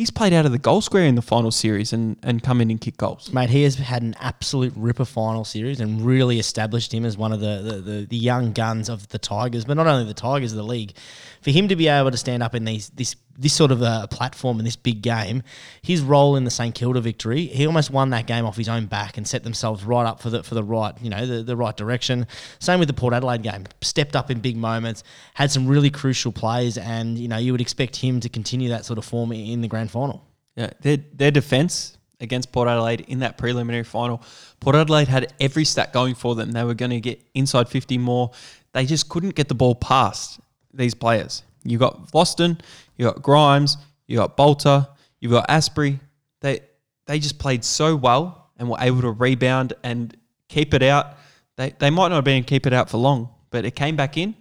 He's 0.00 0.10
played 0.10 0.32
out 0.32 0.46
of 0.46 0.52
the 0.52 0.58
goal 0.58 0.80
square 0.80 1.04
in 1.04 1.14
the 1.14 1.20
final 1.20 1.50
series 1.50 1.92
and, 1.92 2.16
and 2.22 2.42
come 2.42 2.62
in 2.62 2.70
and 2.70 2.80
kick 2.80 2.96
goals. 2.96 3.30
Mate, 3.34 3.50
he 3.50 3.64
has 3.64 3.74
had 3.74 4.00
an 4.00 4.16
absolute 4.18 4.72
ripper 4.74 5.04
final 5.04 5.44
series 5.44 5.78
and 5.78 6.00
really 6.00 6.38
established 6.38 6.94
him 6.94 7.04
as 7.04 7.18
one 7.18 7.32
of 7.32 7.40
the, 7.40 7.60
the, 7.62 7.72
the, 7.82 8.06
the 8.06 8.16
young 8.16 8.54
guns 8.54 8.88
of 8.88 9.06
the 9.08 9.18
Tigers, 9.18 9.66
but 9.66 9.74
not 9.74 9.86
only 9.86 10.06
the 10.06 10.14
Tigers, 10.14 10.52
of 10.52 10.56
the 10.56 10.64
league. 10.64 10.94
For 11.42 11.50
him 11.50 11.68
to 11.68 11.76
be 11.76 11.88
able 11.88 12.10
to 12.10 12.16
stand 12.16 12.42
up 12.42 12.54
in 12.54 12.64
these 12.64 12.88
this 12.94 13.14
this 13.40 13.54
sort 13.54 13.70
of 13.70 13.80
a 13.80 14.06
platform 14.10 14.58
and 14.58 14.66
this 14.66 14.76
big 14.76 15.00
game, 15.00 15.42
his 15.80 16.02
role 16.02 16.36
in 16.36 16.44
the 16.44 16.50
St 16.50 16.74
Kilda 16.74 17.00
victory, 17.00 17.46
he 17.46 17.66
almost 17.66 17.90
won 17.90 18.10
that 18.10 18.26
game 18.26 18.44
off 18.44 18.56
his 18.56 18.68
own 18.68 18.84
back 18.84 19.16
and 19.16 19.26
set 19.26 19.44
themselves 19.44 19.82
right 19.82 20.04
up 20.04 20.20
for 20.20 20.28
the 20.28 20.42
for 20.42 20.54
the 20.54 20.62
right, 20.62 20.94
you 21.00 21.08
know, 21.08 21.24
the, 21.24 21.42
the 21.42 21.56
right 21.56 21.74
direction. 21.74 22.26
Same 22.58 22.78
with 22.78 22.88
the 22.88 22.94
Port 22.94 23.14
Adelaide 23.14 23.42
game. 23.42 23.64
Stepped 23.80 24.14
up 24.14 24.30
in 24.30 24.40
big 24.40 24.58
moments, 24.58 25.02
had 25.32 25.50
some 25.50 25.66
really 25.66 25.88
crucial 25.88 26.32
plays, 26.32 26.76
and 26.76 27.18
you 27.18 27.28
know, 27.28 27.38
you 27.38 27.52
would 27.52 27.62
expect 27.62 27.96
him 27.96 28.20
to 28.20 28.28
continue 28.28 28.68
that 28.68 28.84
sort 28.84 28.98
of 28.98 29.06
form 29.06 29.32
in 29.32 29.62
the 29.62 29.68
grand 29.68 29.90
final. 29.90 30.22
Yeah, 30.56 30.70
their 30.82 30.98
their 31.14 31.30
defense 31.30 31.96
against 32.20 32.52
Port 32.52 32.68
Adelaide 32.68 33.00
in 33.08 33.20
that 33.20 33.38
preliminary 33.38 33.84
final, 33.84 34.22
Port 34.60 34.76
Adelaide 34.76 35.08
had 35.08 35.32
every 35.40 35.64
stat 35.64 35.94
going 35.94 36.14
for 36.14 36.34
them. 36.34 36.52
They 36.52 36.64
were 36.64 36.74
going 36.74 36.90
to 36.90 37.00
get 37.00 37.26
inside 37.32 37.70
fifty 37.70 37.96
more. 37.96 38.32
They 38.74 38.84
just 38.84 39.08
couldn't 39.08 39.34
get 39.34 39.48
the 39.48 39.54
ball 39.54 39.74
past 39.74 40.40
these 40.74 40.94
players. 40.94 41.42
You 41.64 41.78
got 41.78 42.10
Boston, 42.10 42.60
you 43.00 43.06
got 43.06 43.22
Grimes, 43.22 43.78
you 44.06 44.18
got 44.18 44.36
Balta, 44.36 44.90
you've 45.20 45.32
got 45.32 45.48
Astbury. 45.48 45.98
They 46.42 46.60
they 47.06 47.18
just 47.18 47.38
played 47.38 47.64
so 47.64 47.96
well 47.96 48.50
and 48.58 48.68
were 48.68 48.76
able 48.78 49.00
to 49.00 49.10
rebound 49.10 49.72
and 49.82 50.14
keep 50.48 50.74
it 50.74 50.82
out. 50.82 51.16
They 51.56 51.70
they 51.78 51.88
might 51.88 52.08
not 52.08 52.16
have 52.16 52.24
been 52.24 52.44
keep 52.44 52.66
it 52.66 52.74
out 52.74 52.90
for 52.90 52.98
long, 52.98 53.30
but 53.50 53.64
it 53.64 53.70
came 53.70 53.96
back 53.96 54.18
in 54.18 54.34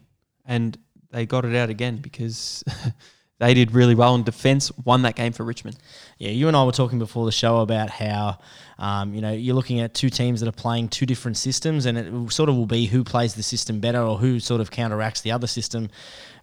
and 0.45 0.77
they 1.09 1.25
got 1.25 1.45
it 1.45 1.55
out 1.55 1.69
again 1.69 1.97
because 1.97 2.65
they 3.39 3.53
did 3.53 3.71
really 3.71 3.95
well 3.95 4.13
in 4.15 4.23
defense, 4.23 4.73
won 4.83 5.03
that 5.03 5.15
game 5.15 5.31
for 5.31 5.45
Richmond. 5.45 5.77
Yeah, 6.19 6.31
you 6.31 6.49
and 6.49 6.57
I 6.57 6.65
were 6.65 6.73
talking 6.73 6.99
before 6.99 7.25
the 7.25 7.31
show 7.31 7.59
about 7.59 7.89
how 7.89 8.39
Um, 8.79 9.13
you 9.13 9.19
know, 9.19 9.33
you're 9.33 9.55
looking 9.55 9.81
at 9.81 9.93
two 9.93 10.09
teams 10.09 10.39
that 10.39 10.47
are 10.47 10.53
playing 10.53 10.87
two 10.87 11.05
different 11.05 11.35
systems, 11.35 11.85
and 11.85 11.97
it 11.97 12.31
sort 12.31 12.47
of 12.47 12.55
will 12.55 12.65
be 12.65 12.85
who 12.85 13.03
plays 13.03 13.33
the 13.33 13.43
system 13.43 13.81
better 13.81 14.01
or 14.01 14.17
who 14.17 14.39
sort 14.39 14.61
of 14.61 14.71
counteracts 14.71 15.19
the 15.19 15.33
other 15.33 15.47
system. 15.47 15.89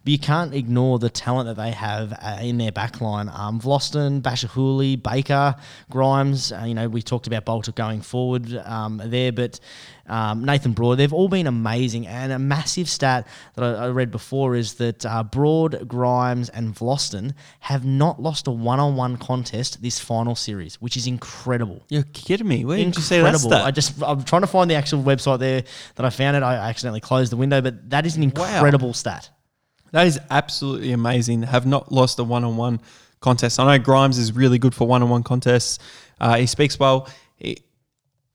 But 0.05 0.13
you 0.13 0.19
can't 0.19 0.55
ignore 0.55 0.99
the 0.99 1.09
talent 1.09 1.47
that 1.49 1.61
they 1.61 1.73
have 1.73 2.13
uh, 2.13 2.39
in 2.43 2.59
their 2.59 2.71
backline. 2.71 3.35
Um, 3.37 3.59
Vlastuin, 3.59 4.21
Bachar 4.21 4.51
Houli, 4.51 5.03
Baker, 5.03 5.57
Grimes. 5.91 6.53
Uh, 6.53 6.65
you 6.67 6.75
know, 6.75 6.89
we 6.89 7.03
talked 7.03 7.27
about 7.27 7.45
Balta 7.45 7.73
going 7.73 8.03
forward 8.03 8.55
um, 8.67 9.01
there, 9.05 9.33
but 9.33 9.59
um, 10.07 10.45
Nathan 10.45 10.75
Broad. 10.75 10.99
They've 10.99 11.13
all 11.13 11.29
been 11.29 11.49
amazing. 11.49 12.07
And 12.07 12.31
a 12.31 12.39
massive 12.39 12.89
stat 12.89 13.27
that 13.55 13.65
I, 13.65 13.87
I 13.87 13.89
read 13.89 14.13
before 14.13 14.55
is 14.55 14.75
that 14.75 15.05
uh, 15.05 15.25
Broad, 15.25 15.89
Grimes, 15.89 16.51
and 16.51 16.73
Vlastuin 16.73 17.35
have 17.61 17.85
not 17.85 18.23
lost 18.23 18.47
a 18.47 18.53
one-on-one 18.53 19.17
contest 19.17 19.66
this 19.75 19.99
final 19.99 20.35
series, 20.35 20.81
which 20.81 20.97
is 20.97 21.07
incredible. 21.07 21.85
You're 21.89 22.05
kidding 22.13 22.49
me. 22.49 22.65
Where 22.65 22.79
did 22.79 22.97
you 22.97 23.03
see 23.03 23.21
that 23.21 23.35
Incredible. 23.35 23.55
I 23.55 23.71
just 23.71 24.03
I'm 24.03 24.25
trying 24.25 24.43
to 24.43 24.47
find 24.47 24.71
the 24.71 24.75
actual 24.75 25.03
website 25.03 25.39
there 25.39 25.65
that 25.97 26.07
I 26.07 26.11
found 26.11 26.37
it. 26.37 26.43
I 26.43 26.55
accidentally 26.55 27.01
closed 27.01 27.33
the 27.33 27.37
window, 27.37 27.61
but 27.61 27.91
that 27.91 28.07
is 28.07 28.17
an 28.17 28.23
incredible 28.23 28.93
stat. 28.93 29.31
That 29.93 30.07
is 30.07 30.19
absolutely 30.31 30.93
amazing. 30.93 31.43
Have 31.43 31.67
not 31.67 31.93
lost 31.93 32.19
a 32.19 32.25
one-on-one 32.25 32.81
contest. 33.21 33.59
I 33.61 33.77
know 33.77 33.83
Grimes 33.83 34.19
is 34.19 34.33
really 34.33 34.59
good 34.59 34.75
for 34.75 34.87
one-on-one 34.87 35.23
contests. 35.23 35.79
Uh, 36.21 36.37
he 36.37 36.47
speaks 36.47 36.79
well. 36.79 37.09
He, 37.37 37.59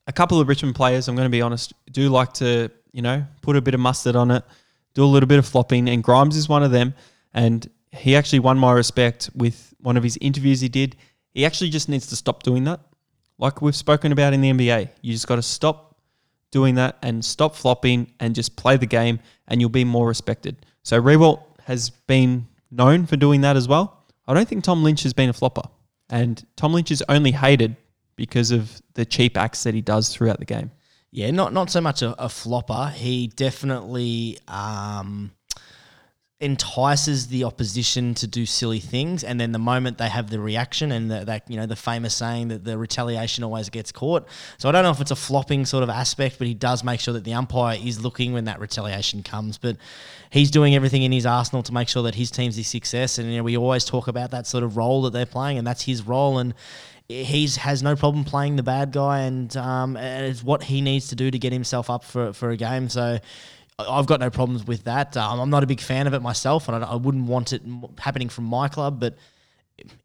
a 0.08 0.12
couple 0.14 0.40
of 0.40 0.48
Richmond 0.48 0.76
players, 0.76 1.08
I'm 1.08 1.16
going 1.16 1.26
to 1.26 1.30
be 1.30 1.42
honest, 1.42 1.74
do 1.92 2.10
like 2.10 2.34
to 2.34 2.72
you 2.92 3.02
know 3.02 3.26
put 3.42 3.56
a 3.56 3.62
bit 3.62 3.74
of 3.74 3.80
mustard 3.80 4.16
on 4.16 4.32
it, 4.32 4.44
do 4.94 5.04
a 5.04 5.06
little 5.06 5.28
bit 5.28 5.40
of 5.40 5.46
flopping, 5.46 5.90
and 5.90 6.04
Grimes 6.04 6.36
is 6.36 6.50
one 6.50 6.64
of 6.64 6.72
them. 6.72 6.94
And 7.34 7.70
he 7.92 8.16
actually 8.16 8.40
won 8.40 8.58
my 8.58 8.72
respect 8.72 9.30
with 9.36 9.74
one 9.80 9.98
of 9.98 10.04
his 10.04 10.18
interviews 10.22 10.62
he 10.62 10.70
did. 10.70 10.96
He 11.34 11.46
actually 11.46 11.70
just 11.70 11.90
needs 11.90 12.08
to 12.08 12.16
stop 12.16 12.44
doing 12.44 12.66
that, 12.66 12.82
like 13.38 13.62
we've 13.62 13.76
spoken 13.76 14.12
about 14.12 14.34
in 14.34 14.42
the 14.42 14.52
NBA. 14.52 14.90
You 15.02 15.14
just 15.14 15.28
got 15.28 15.38
to 15.38 15.42
stop 15.42 15.92
doing 16.52 16.76
that 16.76 16.98
and 17.02 17.24
stop 17.24 17.56
flopping 17.56 18.12
and 18.20 18.36
just 18.36 18.56
play 18.56 18.78
the 18.78 18.86
game 18.86 19.20
and 19.48 19.62
you'll 19.62 19.70
be 19.70 19.86
more 19.86 20.08
respected. 20.08 20.58
So 20.84 21.02
Riewoldt 21.02 21.42
has 21.66 21.90
been 21.90 22.48
known 22.70 23.06
for 23.06 23.16
doing 23.16 23.42
that 23.42 23.56
as 23.56 23.68
well. 23.68 24.04
I 24.28 24.34
don't 24.34 24.48
think 24.48 24.64
Tom 24.64 24.84
Lynch 24.84 25.04
has 25.04 25.14
been 25.14 25.30
a 25.30 25.34
flopper. 25.34 25.68
And 26.10 26.46
Tom 26.58 26.74
Lynch 26.74 26.92
is 26.92 27.04
only 27.08 27.32
hated 27.32 27.78
because 28.16 28.52
of 28.52 28.82
the 28.94 29.06
cheap 29.06 29.38
acts 29.38 29.64
that 29.64 29.74
he 29.74 29.82
does 29.82 30.10
throughout 30.10 30.40
the 30.40 30.46
game. 30.46 30.72
Yeah, 31.12 31.32
not 31.32 31.52
not 31.52 31.70
so 31.70 31.82
much 31.82 32.02
a, 32.02 32.22
a 32.24 32.30
flopper. 32.30 32.92
He 32.96 33.28
definitely 33.28 34.38
um, 34.48 35.32
entices 36.42 37.28
the 37.28 37.44
opposition 37.44 38.16
to 38.16 38.26
do 38.26 38.48
silly 38.48 38.80
things, 38.80 39.24
and 39.24 39.40
then 39.40 39.52
the 39.52 39.60
moment 39.60 40.00
they 40.00 40.10
have 40.10 40.32
the 40.32 40.40
reaction 40.40 40.92
and 40.92 41.12
that 41.12 41.50
you 41.50 41.56
know 41.56 41.68
the 41.68 41.76
famous 41.76 42.16
saying 42.16 42.48
that 42.48 42.64
the 42.66 42.78
retaliation 42.78 43.44
always 43.44 43.70
gets 43.70 43.92
caught. 43.92 44.28
So 44.58 44.68
I 44.68 44.72
don't 44.72 44.84
know 44.84 44.90
if 44.90 45.00
it's 45.00 45.12
a 45.12 45.16
flopping 45.16 45.66
sort 45.66 45.84
of 45.84 45.90
aspect, 45.90 46.40
but 46.40 46.48
he 46.48 46.56
does 46.56 46.84
make 46.84 47.00
sure 47.00 47.14
that 47.14 47.24
the 47.24 47.34
umpire 47.36 47.78
is 47.82 48.04
looking 48.04 48.34
when 48.34 48.46
that 48.46 48.60
retaliation 48.60 49.22
comes. 49.22 49.60
But 49.60 49.78
he's 50.32 50.50
doing 50.50 50.74
everything 50.74 51.04
in 51.04 51.12
his 51.12 51.28
arsenal 51.28 51.62
to 51.64 51.74
make 51.74 51.88
sure 51.88 52.04
that 52.04 52.16
his 52.16 52.32
team's 52.32 52.58
a 52.58 52.64
success, 52.64 53.20
and 53.20 53.30
you 53.30 53.38
know, 53.38 53.44
we 53.44 53.56
always 53.56 53.86
talk 53.86 54.08
about 54.08 54.32
that 54.32 54.48
sort 54.48 54.64
of 54.64 54.78
role 54.78 55.04
that 55.04 55.14
they're 55.14 55.28
playing, 55.28 55.60
and 55.60 55.68
that's 55.68 55.84
his 55.84 56.06
role 56.08 56.40
and 56.40 56.56
he's 57.08 57.58
has 57.58 57.84
no 57.84 57.96
problem 57.96 58.24
playing 58.24 58.56
the 58.56 58.64
bad 58.64 58.92
guy, 58.92 59.20
and 59.22 59.56
um, 59.58 59.98
and 59.98 60.26
it's 60.26 60.44
what 60.44 60.64
he 60.64 60.82
needs 60.82 61.10
to 61.10 61.16
do 61.16 61.30
to 61.30 61.38
get 61.38 61.54
himself 61.54 61.90
up 61.90 62.04
for 62.04 62.34
for 62.34 62.50
a 62.50 62.58
game. 62.58 62.90
So. 62.90 63.20
I've 63.90 64.06
got 64.06 64.20
no 64.20 64.30
problems 64.30 64.66
with 64.66 64.84
that. 64.86 65.16
Um, 65.18 65.40
I'm 65.40 65.50
not 65.50 65.64
a 65.64 65.68
big 65.68 65.82
fan 65.82 66.08
of 66.08 66.14
it 66.14 66.22
myself, 66.22 66.68
and 66.68 66.84
I, 66.84 66.92
I 66.92 66.96
wouldn't 66.96 67.26
want 67.26 67.54
it 67.54 67.62
happening 67.98 68.30
from 68.30 68.46
my 68.46 68.68
club. 68.68 69.00
But 69.00 69.16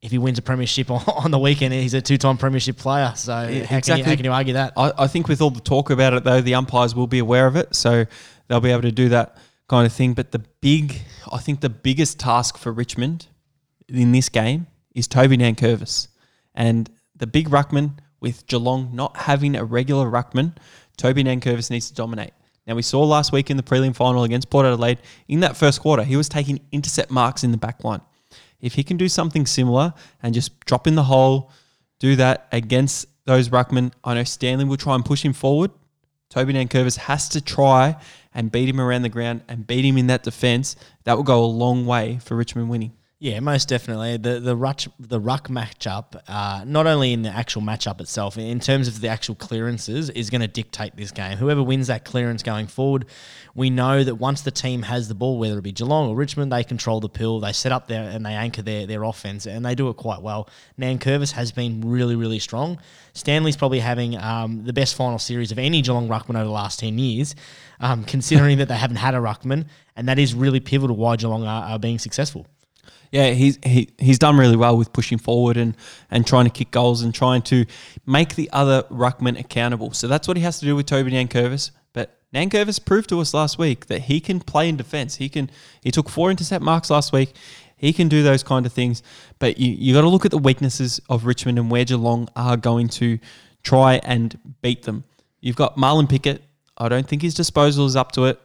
if 0.03 0.11
he 0.11 0.19
wins 0.19 0.39
a 0.39 0.43
premiership 0.43 0.91
on, 0.91 1.03
on 1.07 1.31
the 1.31 1.39
weekend, 1.39 1.75
he's 1.75 1.95
a 1.95 2.01
two-time 2.01 2.37
premiership 2.37 2.77
player. 2.77 3.13
So 3.17 3.33
how, 3.33 3.81
can 3.81 3.99
you, 3.99 4.05
how 4.05 4.15
can 4.15 4.25
you 4.25 4.33
argue 4.33 4.55
that? 4.55 4.73
I, 4.77 4.93
I 4.99 5.07
think 5.07 5.29
with 5.29 5.41
all 5.41 5.51
the 5.51 5.61
talk 5.61 5.91
about 5.91 6.15
it, 6.15 6.25
though, 6.25 6.41
the 6.41 6.55
umpires 6.55 6.95
will 6.95 7.07
be 7.07 7.19
aware 7.19 7.47
of 7.47 7.57
it, 7.57 7.75
so 7.75 8.05
they'll 8.49 8.61
be 8.61 8.71
able 8.71 8.83
to 8.83 8.93
do 8.93 9.09
that 9.11 9.37
kind 9.69 9.87
of 9.87 9.93
thing. 9.93 10.15
But 10.15 10.33
the 10.33 10.41
big, 10.61 11.01
I 11.31 11.39
think 11.39 11.61
the 11.61 11.71
biggest 11.71 12.19
task 12.19 12.59
for 12.59 12.73
Richmond 12.73 13.27
in 13.89 14.13
this 14.13 14.29
game 14.29 14.67
is 14.95 15.07
Toby 15.07 15.37
Nankervis. 15.37 16.09
And 16.55 16.91
the 17.15 17.27
big 17.27 17.49
ruckman 17.51 17.99
with 18.21 18.47
Geelong 18.47 18.91
not 18.95 19.17
having 19.17 19.57
a 19.57 19.65
regular 19.65 20.11
ruckman, 20.11 20.57
Toby 20.97 21.23
Nankervis 21.23 21.71
needs 21.71 21.89
to 21.89 21.95
dominate. 21.95 22.33
Now, 22.67 22.75
we 22.75 22.83
saw 22.83 23.05
last 23.05 23.33
week 23.33 23.51
in 23.51 23.57
the 23.57 23.63
prelim 23.63 23.95
final 23.95 24.25
against 24.25 24.51
Port 24.51 24.67
Adelaide, 24.67 24.99
in 25.29 25.41
that 25.41 25.57
first 25.57 25.81
quarter, 25.81 26.03
he 26.03 26.17
was 26.17 26.29
taking 26.29 26.61
intercept 26.73 27.11
marks 27.11 27.45
in 27.45 27.53
the 27.53 27.57
back 27.57 27.85
line. 27.85 28.01
If 28.61 28.75
he 28.75 28.83
can 28.83 28.97
do 28.97 29.09
something 29.09 29.47
similar 29.47 29.95
and 30.23 30.35
just 30.35 30.59
drop 30.61 30.87
in 30.87 30.97
the 30.97 31.05
hole, 31.05 31.53
do 32.01 32.17
that 32.17 32.49
against 32.51 33.07
those 33.25 33.51
ruckmen, 33.51 33.93
I 34.03 34.15
know 34.15 34.25
Stanley 34.25 34.65
will 34.65 34.77
try 34.77 34.95
and 34.95 35.05
push 35.05 35.25
him 35.25 35.33
forward. 35.33 35.71
Toby 36.29 36.55
Nankervis 36.55 36.97
has 36.97 37.29
to 37.31 37.41
try 37.41 37.97
and 38.35 38.51
beat 38.51 38.69
him 38.69 38.81
around 38.81 39.03
the 39.03 39.09
ground 39.09 39.43
and 39.49 39.67
beat 39.67 39.85
him 39.85 39.97
in 39.97 40.09
that 40.09 40.23
defence. 40.23 40.75
That 41.05 41.17
will 41.17 41.25
go 41.25 41.45
a 41.45 41.47
long 41.47 41.87
way 41.87 42.19
for 42.19 42.35
Richmond 42.35 42.69
winning. 42.69 42.93
Yeah, 43.19 43.41
most 43.41 43.71
definitely. 43.71 44.19
The 44.19 44.41
the 44.41 44.55
ruck 44.55 44.83
the 45.01 45.19
ruck 45.19 45.49
matchup, 45.49 46.21
uh, 46.29 46.65
not 46.67 46.87
only 46.87 47.15
in 47.15 47.23
the 47.23 47.31
actual 47.31 47.63
matchup 47.63 47.99
itself, 47.99 48.37
in 48.37 48.61
terms 48.61 48.89
of 48.89 49.01
the 49.01 49.09
actual 49.09 49.35
clearances, 49.35 50.11
is 50.11 50.29
going 50.29 50.43
to 50.43 50.47
dictate 50.47 50.97
this 50.97 51.13
game. 51.13 51.39
Whoever 51.39 51.63
wins 51.63 51.87
that 51.87 52.05
clearance 52.05 52.43
going 52.43 52.67
forward, 52.67 53.07
we 53.55 53.71
know 53.71 54.05
that 54.05 54.17
once 54.17 54.43
the 54.43 54.51
team 54.51 54.83
has 54.83 55.09
the 55.09 55.15
ball, 55.15 55.39
whether 55.39 55.57
it 55.57 55.63
be 55.63 55.73
Geelong 55.73 56.11
or 56.11 56.15
Richmond, 56.15 56.53
they 56.53 56.63
control 56.63 57.01
the 57.01 57.09
pill, 57.09 57.41
they 57.41 57.55
set 57.55 57.73
up 57.73 57.89
there 57.89 58.03
and 58.03 58.27
they 58.27 58.35
anchor 58.35 58.61
their 58.61 58.87
their 58.87 59.03
offense, 59.03 59.47
and 59.47 59.65
they 59.65 59.75
do 59.75 59.89
it 59.89 59.97
quite 59.97 60.21
well. 60.21 60.47
Nan 60.77 60.99
Nankervis 60.99 61.33
has 61.33 61.53
been 61.53 61.81
really 61.81 62.17
really 62.17 62.39
strong. 62.39 62.79
Stanley's 63.15 63.57
probably 63.57 63.81
having 63.81 64.19
um, 64.19 64.65
the 64.65 64.75
best 64.75 64.95
final 64.95 65.19
series 65.19 65.51
of 65.51 65.59
any 65.59 65.81
Geelong 65.81 66.07
ruckman 66.07 66.37
over 66.37 66.45
the 66.45 66.51
last 66.51 66.81
ten 66.81 66.99
years, 66.99 67.35
um, 67.81 68.05
considering 68.05 68.59
that 68.59 68.69
they 68.69 68.77
haven't 68.77 68.99
had 68.99 69.15
a 69.15 69.21
ruckman, 69.21 69.69
and 69.97 70.07
that 70.07 70.19
is 70.19 70.35
really 70.35 70.61
pivotal 70.61 70.97
why 70.97 71.17
Geelong 71.17 71.45
are, 71.45 71.71
are 71.71 71.79
being 71.79 71.99
successful. 71.99 72.47
Yeah, 73.13 73.31
he's 73.31 73.59
he, 73.65 73.91
he's 73.99 74.19
done 74.19 74.37
really 74.37 74.57
well 74.57 74.77
with 74.77 74.93
pushing 74.93 75.19
forward 75.19 75.57
and, 75.57 75.77
and 76.11 76.27
trying 76.27 76.45
to 76.45 76.51
kick 76.51 76.71
goals 76.71 77.03
and 77.03 77.15
trying 77.15 77.43
to 77.43 77.67
make 78.07 78.35
the 78.35 78.51
other 78.53 78.83
ruckman 78.85 79.39
accountable. 79.39 79.93
So 79.93 80.09
that's 80.09 80.29
what 80.29 80.37
he 80.37 80.43
has 80.43 80.59
to 80.61 80.67
do 80.67 80.77
with 80.77 80.87
Toby 80.87 81.11
Nankervis. 81.13 81.71
But 81.93 82.19
Nankervis 82.35 82.85
proved 82.85 83.09
to 83.11 83.21
us 83.21 83.33
last 83.35 83.59
week 83.59 83.87
that 83.87 84.03
he 84.03 84.21
can 84.21 84.41
play 84.41 84.69
in 84.69 84.77
defence. 84.77 85.17
He 85.17 85.29
can 85.29 85.51
he 85.83 85.91
took 85.91 86.09
four 86.09 86.31
intercept 86.31 86.65
marks 86.65 86.91
last 86.91 87.13
week. 87.13 87.35
He 87.77 87.93
can 87.93 88.09
do 88.09 88.23
those 88.23 88.43
kind 88.43 88.67
of 88.67 88.73
things. 88.73 89.03
But 89.39 89.59
you 89.59 89.73
you 89.73 89.95
got 89.95 90.03
to 90.03 90.09
look 90.09 90.25
at 90.25 90.31
the 90.31 90.39
weaknesses 90.39 91.01
of 91.09 91.25
Richmond 91.27 91.59
and 91.59 91.71
where 91.71 91.85
Geelong 91.85 92.29
are 92.37 92.57
going 92.57 92.89
to 92.89 93.19
try 93.63 94.01
and 94.05 94.39
beat 94.63 94.83
them. 94.85 95.05
You've 95.41 95.57
got 95.57 95.77
Marlon 95.77 96.09
Pickett. 96.09 96.43
I 96.79 96.89
don't 96.89 97.07
think 97.07 97.23
his 97.23 97.35
disposal 97.35 97.87
is 97.87 97.97
up 97.97 98.13
to 98.13 98.27
it. 98.27 98.41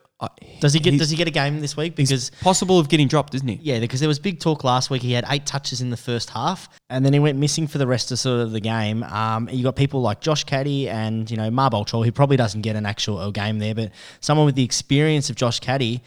Does 0.60 0.74
he 0.74 0.80
get? 0.80 0.98
Does 0.98 1.10
he 1.10 1.16
get 1.16 1.28
a 1.28 1.32
game 1.32 1.60
this 1.62 1.76
week? 1.76 1.96
Because 1.96 2.30
possible 2.42 2.78
of 2.78 2.90
getting 2.90 3.08
dropped, 3.08 3.34
isn't 3.34 3.48
he? 3.48 3.60
yeah, 3.62 3.80
because 3.80 4.00
there 4.00 4.10
was 4.10 4.20
big 4.20 4.40
talk 4.40 4.64
last 4.64 4.90
week. 4.90 5.02
He 5.02 5.14
had 5.14 5.26
eight 5.30 5.46
touches 5.46 5.82
in 5.82 5.90
the 5.90 5.98
first 5.98 6.30
half, 6.30 6.70
and 6.90 7.04
then 7.04 7.14
he 7.14 7.20
went 7.20 7.40
missing 7.40 7.68
for 7.68 7.78
the 7.80 7.88
rest 7.88 8.12
of 8.12 8.20
sort 8.20 8.42
of 8.42 8.52
the 8.52 8.60
game. 8.60 9.04
Um, 9.04 9.50
you 9.50 9.64
got 9.64 9.76
people 9.76 10.02
like 10.02 10.22
Josh 10.22 10.44
Caddy 10.44 10.88
and 10.90 11.30
you 11.30 11.38
know 11.38 11.50
Mabior 11.50 11.88
Chol, 11.88 12.06
who 12.06 12.12
probably 12.12 12.38
doesn't 12.38 12.62
get 12.62 12.76
an 12.76 12.86
actual 12.86 13.32
game 13.32 13.60
there, 13.60 13.74
but 13.74 13.92
someone 14.20 14.46
with 14.46 14.56
the 14.56 14.64
experience 14.64 15.30
of 15.30 15.36
Josh 15.36 15.60
Caddy 15.60 16.02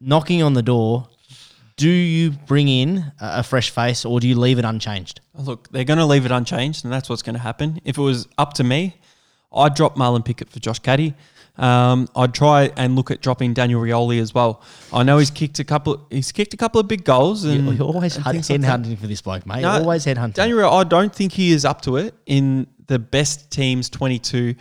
knocking 0.00 0.42
on 0.42 0.52
the 0.54 0.62
door. 0.62 1.08
Do 1.76 1.90
you 1.90 2.30
bring 2.30 2.68
in 2.68 3.12
a 3.20 3.40
a 3.40 3.42
fresh 3.42 3.68
face 3.68 4.06
or 4.06 4.18
do 4.18 4.26
you 4.26 4.34
leave 4.34 4.58
it 4.58 4.64
unchanged? 4.64 5.20
Look, 5.34 5.68
they're 5.72 5.84
going 5.84 5.98
to 5.98 6.06
leave 6.06 6.24
it 6.24 6.32
unchanged, 6.32 6.84
and 6.84 6.92
that's 6.92 7.10
what's 7.10 7.20
going 7.20 7.34
to 7.34 7.42
happen. 7.42 7.82
If 7.84 7.98
it 7.98 8.00
was 8.00 8.26
up 8.38 8.54
to 8.54 8.64
me, 8.64 8.96
I'd 9.52 9.74
drop 9.74 9.94
Marlon 9.94 10.24
Pickett 10.24 10.48
for 10.48 10.58
Josh 10.58 10.78
Caddy. 10.78 11.14
Um, 11.58 12.08
I'd 12.14 12.34
try 12.34 12.70
and 12.76 12.96
look 12.96 13.10
at 13.10 13.22
dropping 13.22 13.54
Daniel 13.54 13.80
Rioli 13.80 14.20
as 14.20 14.34
well. 14.34 14.62
I 14.92 15.02
know 15.02 15.18
he's 15.18 15.30
kicked 15.30 15.58
a 15.58 15.64
couple. 15.64 16.06
He's 16.10 16.32
kicked 16.32 16.54
a 16.54 16.56
couple 16.56 16.80
of 16.80 16.88
big 16.88 17.04
goals, 17.04 17.44
and 17.44 17.76
You're 17.76 17.86
always 17.86 18.16
and 18.16 18.24
head 18.24 18.44
things 18.44 18.66
like 18.66 18.98
for 18.98 19.06
this 19.06 19.22
bloke, 19.22 19.46
mate. 19.46 19.62
No, 19.62 19.70
always 19.70 20.04
headhunting. 20.04 20.34
Daniel, 20.34 20.58
Rioli, 20.58 20.80
I 20.80 20.84
don't 20.84 21.14
think 21.14 21.32
he 21.32 21.52
is 21.52 21.64
up 21.64 21.82
to 21.82 21.96
it 21.96 22.14
in 22.26 22.66
the 22.86 22.98
best 22.98 23.50
teams 23.50 23.88
22 23.90 24.54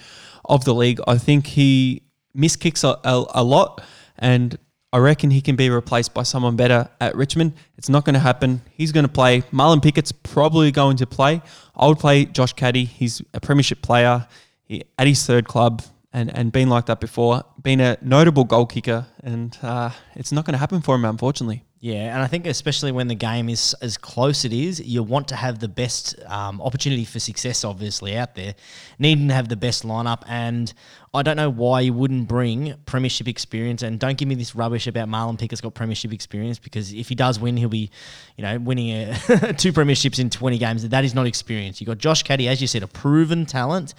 of 0.46 0.64
the 0.66 0.74
league. 0.74 1.00
I 1.08 1.18
think 1.18 1.48
he 1.48 2.04
miskicks 2.36 2.84
a, 2.84 3.00
a, 3.08 3.26
a 3.36 3.44
lot, 3.44 3.84
and 4.18 4.58
I 4.94 5.00
reckon 5.00 5.30
he 5.30 5.42
can 5.42 5.58
be 5.58 5.70
replaced 5.70 6.14
by 6.14 6.24
someone 6.24 6.56
better 6.56 6.90
at 7.02 7.16
Richmond. 7.16 7.54
It's 7.78 7.90
not 7.90 8.06
going 8.06 8.14
to 8.14 8.20
happen. 8.20 8.62
He's 8.72 8.94
going 8.94 9.06
to 9.06 9.12
play. 9.12 9.42
Marlon 9.52 9.84
Pickett's 9.84 10.14
probably 10.14 10.72
going 10.72 10.98
to 10.98 11.06
play. 11.06 11.42
I 11.76 11.88
would 11.88 12.00
play 12.00 12.24
Josh 12.24 12.54
Caddy. 12.54 12.86
He's 12.86 13.22
a 13.34 13.42
premiership 13.42 13.82
player 13.82 14.26
he, 14.64 14.84
at 14.98 15.08
his 15.08 15.26
third 15.26 15.48
club. 15.48 15.84
And, 16.16 16.34
and 16.34 16.50
been 16.50 16.70
like 16.70 16.86
that 16.86 17.02
before, 17.02 17.44
been 17.62 17.82
a 17.82 17.98
notable 18.02 18.46
goal 18.46 18.68
kicker, 18.68 19.06
and 19.22 19.58
uh, 19.62 19.90
it's 20.16 20.32
not 20.32 20.46
going 20.46 20.54
to 20.54 20.58
happen 20.58 20.82
for 20.82 20.96
him, 20.96 21.04
unfortunately. 21.04 21.66
Yeah, 21.86 22.16
and 22.16 22.24
I 22.24 22.26
think 22.26 22.48
especially 22.48 22.92
when 22.92 23.10
the 23.10 23.16
game 23.16 23.48
is 23.48 23.76
as 23.80 23.96
close 23.96 24.44
it 24.44 24.52
is, 24.52 24.80
you 24.80 25.04
want 25.04 25.28
to 25.28 25.36
have 25.36 25.60
the 25.60 25.68
best 25.68 26.16
um, 26.26 26.60
opportunity 26.60 27.06
for 27.06 27.20
success, 27.20 27.64
obviously 27.64 28.18
out 28.18 28.34
there, 28.34 28.56
needing 28.98 29.28
to 29.28 29.36
have 29.36 29.50
the 29.50 29.56
best 29.56 29.84
lineup. 29.84 30.24
And 30.28 30.74
I 31.14 31.22
don't 31.22 31.38
know 31.38 31.52
why 31.52 31.82
you 31.82 31.94
wouldn't 31.94 32.28
bring 32.28 32.74
premiership 32.88 33.28
experience. 33.28 33.84
And 33.84 34.00
don't 34.00 34.18
give 34.18 34.28
me 34.28 34.34
this 34.34 34.56
rubbish 34.56 34.88
about 34.88 35.10
Marlon 35.10 35.38
Pickett's 35.38 35.62
got 35.62 35.76
premiership 35.76 36.12
experience 36.12 36.58
because 36.58 36.92
if 36.92 37.08
he 37.08 37.14
does 37.14 37.40
win, 37.40 37.56
he'll 37.56 37.70
be, 37.70 37.92
you 38.36 38.42
know, 38.42 38.58
winning 38.58 38.90
a 38.92 39.14
two 39.54 39.72
premierships 39.72 40.18
in 40.18 40.32
twenty 40.32 40.58
games. 40.58 40.90
That 40.90 41.06
is 41.06 41.14
not 41.14 41.28
experience. 41.28 41.80
You've 41.80 41.90
got 41.90 42.00
Josh 42.00 42.24
Caddy, 42.24 42.48
as 42.48 42.62
you 42.62 42.68
said, 42.68 42.82
a 42.82 42.88
proven 42.88 43.46
talent 43.46 43.94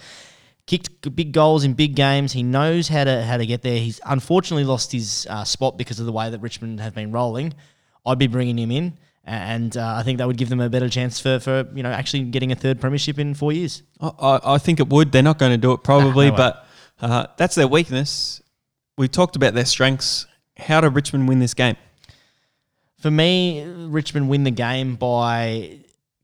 kicked 0.67 1.15
big 1.15 1.31
goals 1.31 1.63
in 1.63 1.73
big 1.73 1.95
games. 1.95 2.33
He 2.33 2.43
knows 2.43 2.89
how 2.89 3.05
to 3.05 3.23
how 3.23 3.37
to 3.37 3.45
get 3.45 3.63
there. 3.63 3.79
He's 3.79 3.99
unfortunately 4.05 4.65
lost 4.65 4.91
his 4.91 5.25
uh, 5.29 5.43
spot 5.43 5.77
because 5.77 5.99
of 5.99 6.05
the 6.05 6.11
way 6.11 6.29
that 6.29 6.39
Richmond 6.39 6.79
have 6.79 6.93
been 6.93 7.11
rolling. 7.11 7.53
I'd 8.05 8.19
be 8.19 8.27
bringing 8.27 8.59
him 8.59 8.71
in, 8.71 8.97
and 9.23 9.75
uh, 9.75 9.95
I 9.95 10.03
think 10.03 10.19
that 10.19 10.27
would 10.27 10.37
give 10.37 10.49
them 10.49 10.61
a 10.61 10.69
better 10.69 10.89
chance 10.89 11.19
for, 11.19 11.39
for 11.39 11.67
you 11.73 11.81
know 11.81 11.91
actually 11.91 12.23
getting 12.25 12.51
a 12.51 12.55
third 12.55 12.79
premiership 12.79 13.17
in 13.17 13.33
four 13.33 13.51
years. 13.51 13.81
I, 13.99 14.39
I 14.43 14.57
think 14.59 14.79
it 14.79 14.89
would. 14.89 15.11
They're 15.11 15.23
not 15.23 15.39
going 15.39 15.53
to 15.53 15.57
do 15.57 15.71
it 15.71 15.83
probably, 15.83 16.29
no 16.29 16.37
but 16.37 16.67
uh, 17.01 17.27
that's 17.37 17.55
their 17.55 17.67
weakness. 17.67 18.41
We've 18.97 19.11
talked 19.11 19.35
about 19.35 19.53
their 19.53 19.65
strengths. 19.65 20.27
How 20.57 20.81
do 20.81 20.89
Richmond 20.89 21.27
win 21.27 21.39
this 21.39 21.53
game? 21.53 21.77
For 22.99 23.11
me, 23.11 23.63
Richmond 23.63 24.27
win 24.27 24.43
the 24.43 24.51
game 24.51 24.95
by 24.95 25.79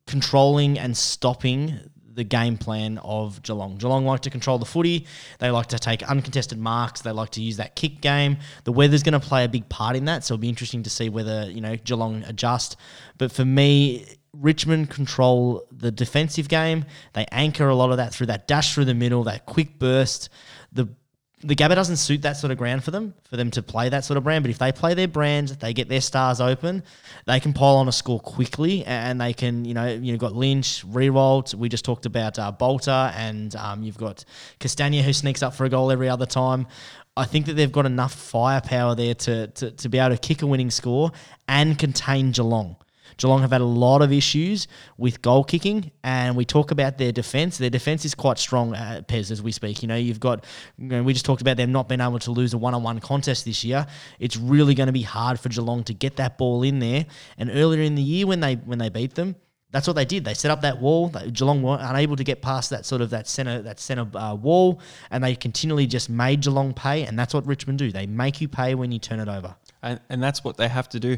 controlling 0.07 0.79
and 0.79 0.97
stopping 0.97 1.91
the 2.13 2.23
game 2.23 2.57
plan 2.57 2.97
of 2.99 3.41
Geelong. 3.43 3.77
Geelong 3.77 4.05
like 4.05 4.21
to 4.21 4.29
control 4.29 4.57
the 4.57 4.65
footy. 4.65 5.07
They 5.39 5.51
like 5.51 5.67
to 5.67 5.79
take 5.79 6.03
uncontested 6.03 6.57
marks. 6.57 7.01
They 7.01 7.11
like 7.11 7.31
to 7.31 7.41
use 7.41 7.57
that 7.57 7.75
kick 7.75 8.01
game. 8.01 8.37
The 8.63 8.71
weather's 8.71 9.03
going 9.03 9.19
to 9.19 9.25
play 9.25 9.43
a 9.43 9.49
big 9.49 9.67
part 9.69 9.95
in 9.95 10.05
that, 10.05 10.23
so 10.23 10.33
it'll 10.33 10.41
be 10.41 10.49
interesting 10.49 10.83
to 10.83 10.89
see 10.89 11.09
whether 11.09 11.49
you 11.49 11.61
know 11.61 11.75
Geelong 11.75 12.23
adjust. 12.23 12.75
But 13.17 13.31
for 13.31 13.45
me, 13.45 14.05
Richmond 14.33 14.89
control 14.89 15.67
the 15.71 15.91
defensive 15.91 16.47
game. 16.47 16.85
They 17.13 17.25
anchor 17.31 17.67
a 17.67 17.75
lot 17.75 17.91
of 17.91 17.97
that 17.97 18.13
through 18.13 18.27
that 18.27 18.47
dash 18.47 18.73
through 18.73 18.85
the 18.85 18.93
middle, 18.93 19.23
that 19.25 19.45
quick 19.45 19.77
burst. 19.79 20.29
The 20.71 20.89
the 21.43 21.55
Gabba 21.55 21.75
doesn't 21.75 21.97
suit 21.97 22.21
that 22.21 22.37
sort 22.37 22.51
of 22.51 22.57
ground 22.57 22.83
for 22.83 22.91
them, 22.91 23.13
for 23.29 23.37
them 23.37 23.51
to 23.51 23.61
play 23.61 23.89
that 23.89 24.05
sort 24.05 24.17
of 24.17 24.23
brand. 24.23 24.43
But 24.43 24.51
if 24.51 24.57
they 24.57 24.71
play 24.71 24.93
their 24.93 25.07
brand, 25.07 25.49
they 25.49 25.73
get 25.73 25.89
their 25.89 26.01
stars 26.01 26.39
open, 26.39 26.83
they 27.25 27.39
can 27.39 27.53
pile 27.53 27.75
on 27.75 27.87
a 27.87 27.91
score 27.91 28.19
quickly, 28.19 28.85
and 28.85 29.19
they 29.19 29.33
can, 29.33 29.65
you 29.65 29.73
know, 29.73 29.87
you 29.87 30.13
know, 30.13 30.17
got 30.17 30.35
Lynch, 30.35 30.85
Riewoldt. 30.87 31.53
We 31.53 31.69
just 31.69 31.85
talked 31.85 32.05
about 32.05 32.39
uh, 32.39 32.51
Balta, 32.51 33.13
and 33.15 33.55
um, 33.55 33.83
you've 33.83 33.97
got 33.97 34.23
Castagna 34.59 35.01
who 35.01 35.13
sneaks 35.13 35.43
up 35.43 35.53
for 35.53 35.65
a 35.65 35.69
goal 35.69 35.91
every 35.91 36.09
other 36.09 36.25
time. 36.25 36.67
I 37.15 37.25
think 37.25 37.45
that 37.45 37.53
they've 37.53 37.71
got 37.71 37.85
enough 37.85 38.13
firepower 38.13 38.95
there 38.95 39.13
to, 39.13 39.47
to, 39.47 39.71
to 39.71 39.89
be 39.89 39.99
able 39.99 40.15
to 40.15 40.21
kick 40.21 40.41
a 40.41 40.47
winning 40.47 40.71
score 40.71 41.11
and 41.47 41.77
contain 41.77 42.31
Geelong. 42.31 42.75
Geelong 43.17 43.41
have 43.41 43.51
had 43.51 43.61
a 43.61 43.65
lot 43.65 44.01
of 44.01 44.11
issues 44.11 44.67
with 44.97 45.21
goal 45.21 45.43
kicking, 45.43 45.91
and 46.03 46.35
we 46.35 46.45
talk 46.45 46.71
about 46.71 46.97
their 46.97 47.11
defence. 47.11 47.57
Their 47.57 47.69
defence 47.69 48.05
is 48.05 48.15
quite 48.15 48.39
strong, 48.39 48.73
uh, 48.73 49.01
Pez, 49.07 49.31
as 49.31 49.41
we 49.41 49.51
speak. 49.51 49.81
You 49.81 49.87
know, 49.87 49.95
you've 49.95 50.19
got, 50.19 50.45
you 50.77 50.87
know, 50.87 51.03
we 51.03 51.13
just 51.13 51.25
talked 51.25 51.41
about 51.41 51.57
them 51.57 51.71
not 51.71 51.87
being 51.87 52.01
able 52.01 52.19
to 52.19 52.31
lose 52.31 52.53
a 52.53 52.57
one 52.57 52.73
on 52.73 52.83
one 52.83 52.99
contest 52.99 53.45
this 53.45 53.63
year. 53.63 53.85
It's 54.19 54.37
really 54.37 54.75
going 54.75 54.87
to 54.87 54.93
be 54.93 55.01
hard 55.01 55.39
for 55.39 55.49
Geelong 55.49 55.83
to 55.85 55.93
get 55.93 56.17
that 56.17 56.37
ball 56.37 56.63
in 56.63 56.79
there. 56.79 57.05
And 57.37 57.49
earlier 57.51 57.81
in 57.81 57.95
the 57.95 58.01
year, 58.01 58.27
when 58.27 58.39
they 58.39 58.55
when 58.55 58.79
they 58.79 58.89
beat 58.89 59.15
them, 59.15 59.35
that's 59.73 59.87
what 59.87 59.95
they 59.95 60.05
did. 60.05 60.23
They 60.23 60.35
set 60.35 60.51
up 60.51 60.61
that 60.61 60.79
wall. 60.79 61.09
Geelong 61.09 61.63
were 61.63 61.77
unable 61.81 62.15
to 62.15 62.23
get 62.23 62.43
past 62.43 62.69
that 62.69 62.85
sort 62.85 63.01
of 63.01 63.09
that 63.09 63.27
center 63.27 63.61
that 63.63 63.79
center 63.79 64.07
uh, 64.15 64.35
wall, 64.35 64.79
and 65.09 65.23
they 65.23 65.35
continually 65.35 65.87
just 65.87 66.09
made 66.09 66.41
Geelong 66.41 66.73
pay. 66.73 67.03
And 67.03 67.17
that's 67.17 67.33
what 67.33 67.45
Richmond 67.47 67.79
do. 67.79 67.91
They 67.91 68.05
make 68.05 68.39
you 68.39 68.47
pay 68.47 68.75
when 68.75 68.91
you 68.91 68.99
turn 68.99 69.19
it 69.19 69.27
over. 69.27 69.55
And, 69.83 69.99
and 70.09 70.23
that's 70.23 70.43
what 70.43 70.57
they 70.57 70.67
have 70.67 70.89
to 70.89 70.99
do. 70.99 71.17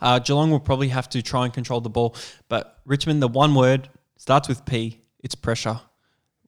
Uh, 0.00 0.18
Geelong 0.18 0.50
will 0.50 0.60
probably 0.60 0.88
have 0.88 1.08
to 1.10 1.22
try 1.22 1.44
and 1.44 1.54
control 1.54 1.80
the 1.80 1.90
ball, 1.90 2.16
but 2.48 2.80
Richmond, 2.84 3.22
the 3.22 3.28
one 3.28 3.54
word 3.54 3.88
starts 4.16 4.48
with 4.48 4.64
P. 4.64 5.00
It's 5.20 5.34
pressure. 5.34 5.80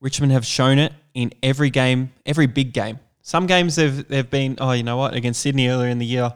Richmond 0.01 0.33
have 0.33 0.47
shown 0.47 0.79
it 0.79 0.93
in 1.15 1.33
every 1.43 1.71
game, 1.71 2.13
every 2.25 2.47
big 2.47 2.73
game. 2.73 3.01
Some 3.23 3.47
games 3.47 3.77
they've 3.77 4.07
they've 4.09 4.29
been, 4.29 4.57
oh, 4.61 4.73
you 4.73 4.83
know 4.83 4.97
what, 4.97 5.15
against 5.15 5.41
Sydney 5.41 5.69
earlier 5.69 5.89
in 5.89 5.99
the 5.99 6.07
year, 6.07 6.33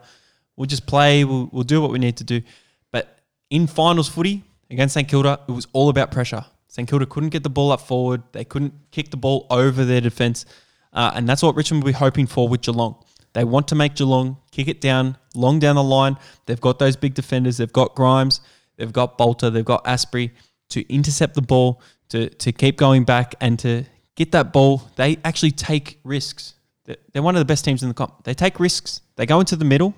we'll 0.57 0.67
just 0.67 0.87
play, 0.87 1.25
we'll, 1.25 1.49
we'll 1.53 1.63
do 1.63 1.81
what 1.81 1.91
we 1.91 1.99
need 1.99 2.17
to 2.19 2.25
do. 2.25 2.43
But 2.91 3.19
in 3.51 3.67
finals 3.67 4.09
footy 4.09 4.43
against 4.71 4.95
St 4.95 5.09
Kilda, 5.09 5.41
it 5.49 5.53
was 5.53 5.67
all 5.73 5.89
about 5.89 6.11
pressure. 6.11 6.45
St 6.69 6.89
Kilda 6.89 7.07
couldn't 7.07 7.31
get 7.31 7.43
the 7.43 7.51
ball 7.51 7.71
up 7.71 7.81
forward, 7.81 8.23
they 8.33 8.45
couldn't 8.45 8.75
kick 8.91 9.11
the 9.11 9.17
ball 9.17 9.47
over 9.51 9.85
their 9.85 10.01
defence, 10.01 10.45
uh, 10.93 11.13
and 11.15 11.29
that's 11.29 11.43
what 11.43 11.55
Richmond 11.55 11.85
will 11.85 11.89
be 11.89 11.95
hoping 11.95 12.27
for 12.27 12.49
with 12.49 12.63
Geelong. 12.63 12.97
They 13.33 13.45
want 13.45 13.69
to 13.69 13.75
make 13.75 13.95
Geelong 13.95 14.37
kick 14.51 14.69
it 14.69 14.81
down, 14.81 15.17
long 15.35 15.59
down 15.59 15.77
the 15.77 15.83
line. 15.83 16.17
They've 16.47 16.61
got 16.61 16.79
those 16.79 16.97
big 16.97 17.15
defenders. 17.15 17.57
They've 17.57 17.73
got 17.73 17.95
Grimes. 17.95 18.41
They've 18.77 18.93
got 18.93 19.17
Balta. 19.17 19.51
They've 19.51 19.65
got 19.65 19.85
Astbury 19.85 20.33
to 20.71 20.93
intercept 20.93 21.35
the 21.35 21.43
ball, 21.43 21.81
to, 22.11 22.29
to 22.29 22.53
keep 22.53 22.77
going 22.77 23.05
back, 23.05 23.35
and 23.41 23.59
to 23.61 23.85
get 24.17 24.33
that 24.33 24.53
ball. 24.53 24.83
They 24.97 25.19
actually 25.25 25.53
take 25.53 25.99
risks. 26.05 26.55
They're 26.85 27.23
one 27.23 27.35
of 27.35 27.39
the 27.39 27.47
best 27.47 27.65
teams 27.65 27.83
in 27.83 27.89
the 27.89 27.95
comp. 27.95 28.25
They 28.25 28.35
take 28.35 28.59
risks. 28.59 29.01
They 29.17 29.27
go 29.27 29.41
into 29.41 29.57
the 29.57 29.65
middle. 29.65 29.95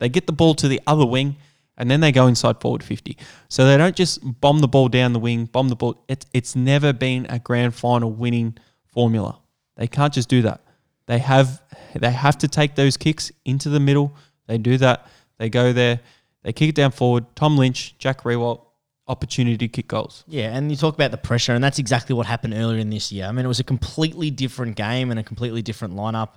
They 0.00 0.08
get 0.08 0.26
the 0.26 0.32
ball 0.32 0.54
to 0.56 0.68
the 0.68 0.80
other 0.86 1.06
wing, 1.06 1.36
and 1.76 1.90
then 1.90 2.00
they 2.00 2.12
go 2.12 2.26
inside 2.26 2.60
forward 2.60 2.82
50. 2.82 3.16
So 3.48 3.66
they 3.66 3.76
don't 3.76 3.96
just 3.96 4.20
bomb 4.40 4.60
the 4.60 4.68
ball 4.68 4.88
down 4.88 5.12
the 5.12 5.18
wing, 5.18 5.46
bomb 5.46 5.68
the 5.68 5.76
ball. 5.76 6.04
It's, 6.08 6.26
it's 6.32 6.54
never 6.56 6.92
been 6.92 7.26
a 7.28 7.38
grand 7.38 7.74
final 7.74 8.10
winning 8.10 8.58
formula. 8.92 9.40
They 9.76 9.86
can't 9.86 10.12
just 10.12 10.28
do 10.28 10.42
that. 10.42 10.60
They 11.08 11.18
have 11.18 11.62
they 11.94 12.12
have 12.12 12.36
to 12.38 12.48
take 12.48 12.74
those 12.74 12.96
kicks 12.98 13.32
into 13.44 13.70
the 13.70 13.80
middle. 13.80 14.14
They 14.46 14.58
do 14.58 14.76
that. 14.76 15.06
They 15.38 15.48
go 15.48 15.72
there. 15.72 16.00
They 16.42 16.52
kick 16.52 16.68
it 16.68 16.74
down 16.74 16.92
forward. 16.92 17.34
Tom 17.34 17.56
Lynch, 17.56 17.96
Jack 17.98 18.22
Riewoldt, 18.22 18.60
opportunity 19.08 19.56
to 19.56 19.68
kick 19.68 19.88
goals. 19.88 20.24
Yeah, 20.28 20.54
and 20.54 20.70
you 20.70 20.76
talk 20.76 20.94
about 20.94 21.10
the 21.10 21.16
pressure, 21.16 21.54
and 21.54 21.64
that's 21.64 21.78
exactly 21.78 22.14
what 22.14 22.26
happened 22.26 22.54
earlier 22.54 22.78
in 22.78 22.90
this 22.90 23.10
year. 23.10 23.26
I 23.26 23.32
mean, 23.32 23.44
it 23.44 23.48
was 23.48 23.60
a 23.60 23.64
completely 23.64 24.30
different 24.30 24.76
game 24.76 25.10
and 25.10 25.18
a 25.18 25.22
completely 25.22 25.62
different 25.62 25.94
lineup. 25.94 26.30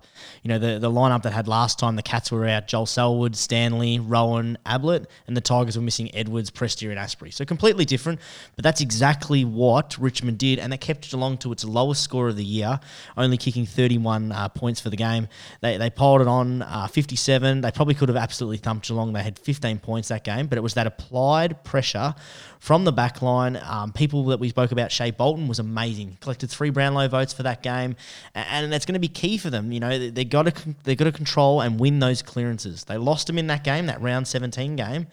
You 0.43 0.49
know, 0.49 0.59
the, 0.59 0.79
the 0.79 0.89
lineup 0.89 1.23
that 1.23 1.33
had 1.33 1.47
last 1.47 1.77
time, 1.79 1.95
the 1.95 2.03
Cats 2.03 2.31
were 2.31 2.47
out 2.47 2.67
Joel 2.67 2.85
Selwood, 2.85 3.35
Stanley, 3.35 3.99
Rohan, 3.99 4.57
Ablett, 4.65 5.07
and 5.27 5.35
the 5.35 5.41
Tigers 5.41 5.75
were 5.75 5.83
missing 5.83 6.13
Edwards, 6.15 6.49
Prestia, 6.49 6.89
and 6.89 6.97
Astbury. 6.97 7.33
So 7.33 7.43
completely 7.43 7.85
different, 7.85 8.19
but 8.55 8.63
that's 8.63 8.81
exactly 8.81 9.43
what 9.43 9.97
Richmond 9.97 10.37
did, 10.37 10.59
and 10.59 10.71
that 10.71 10.81
kept 10.81 11.09
Geelong 11.09 11.37
to 11.39 11.51
its 11.51 11.65
lowest 11.65 12.01
score 12.03 12.29
of 12.29 12.37
the 12.37 12.45
year, 12.45 12.79
only 13.17 13.37
kicking 13.37 13.65
31 13.65 14.31
uh, 14.31 14.49
points 14.49 14.79
for 14.79 14.89
the 14.89 14.97
game. 14.97 15.27
They, 15.59 15.77
they 15.77 15.89
piled 15.89 16.21
it 16.21 16.27
on 16.27 16.61
uh, 16.61 16.87
57. 16.87 17.61
They 17.61 17.71
probably 17.71 17.95
could 17.95 18.09
have 18.09 18.17
absolutely 18.17 18.57
thumped 18.57 18.87
Geelong. 18.87 19.13
They 19.13 19.23
had 19.23 19.37
15 19.37 19.79
points 19.79 20.07
that 20.07 20.23
game, 20.23 20.47
but 20.47 20.57
it 20.57 20.61
was 20.61 20.75
that 20.75 20.87
applied 20.87 21.63
pressure 21.63 22.15
from 22.61 22.85
the 22.85 22.91
back 22.91 23.23
line. 23.23 23.59
Um, 23.63 23.91
people 23.91 24.23
that 24.25 24.39
we 24.39 24.47
spoke 24.49 24.71
about, 24.71 24.91
Shai 24.91 25.09
Bolton 25.09 25.47
was 25.47 25.57
amazing. 25.57 26.19
Collected 26.21 26.51
three 26.51 26.69
Brownlow 26.69 27.07
votes 27.07 27.33
for 27.33 27.41
that 27.43 27.63
game, 27.63 27.95
and 28.35 28.71
that's 28.71 28.85
going 28.85 28.93
to 28.93 28.99
be 28.99 29.07
key 29.07 29.37
for 29.39 29.49
them. 29.49 29.71
You 29.71 29.79
know, 29.79 30.09
they 30.09 30.23
got 30.23 30.43
to 30.43 30.75
they 30.83 30.95
got 30.95 31.05
to 31.05 31.11
control 31.11 31.59
and 31.59 31.79
win 31.79 31.99
those 31.99 32.21
clearances. 32.21 32.85
They 32.85 32.97
lost 32.97 33.27
them 33.27 33.39
in 33.39 33.47
that 33.47 33.63
game, 33.63 33.87
that 33.87 33.99
round 33.99 34.27
17 34.27 34.75
game. 34.75 35.07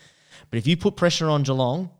But 0.50 0.58
if 0.58 0.66
you 0.66 0.76
put 0.76 0.94
pressure 0.94 1.28
on 1.28 1.42
Geelong, 1.42 1.90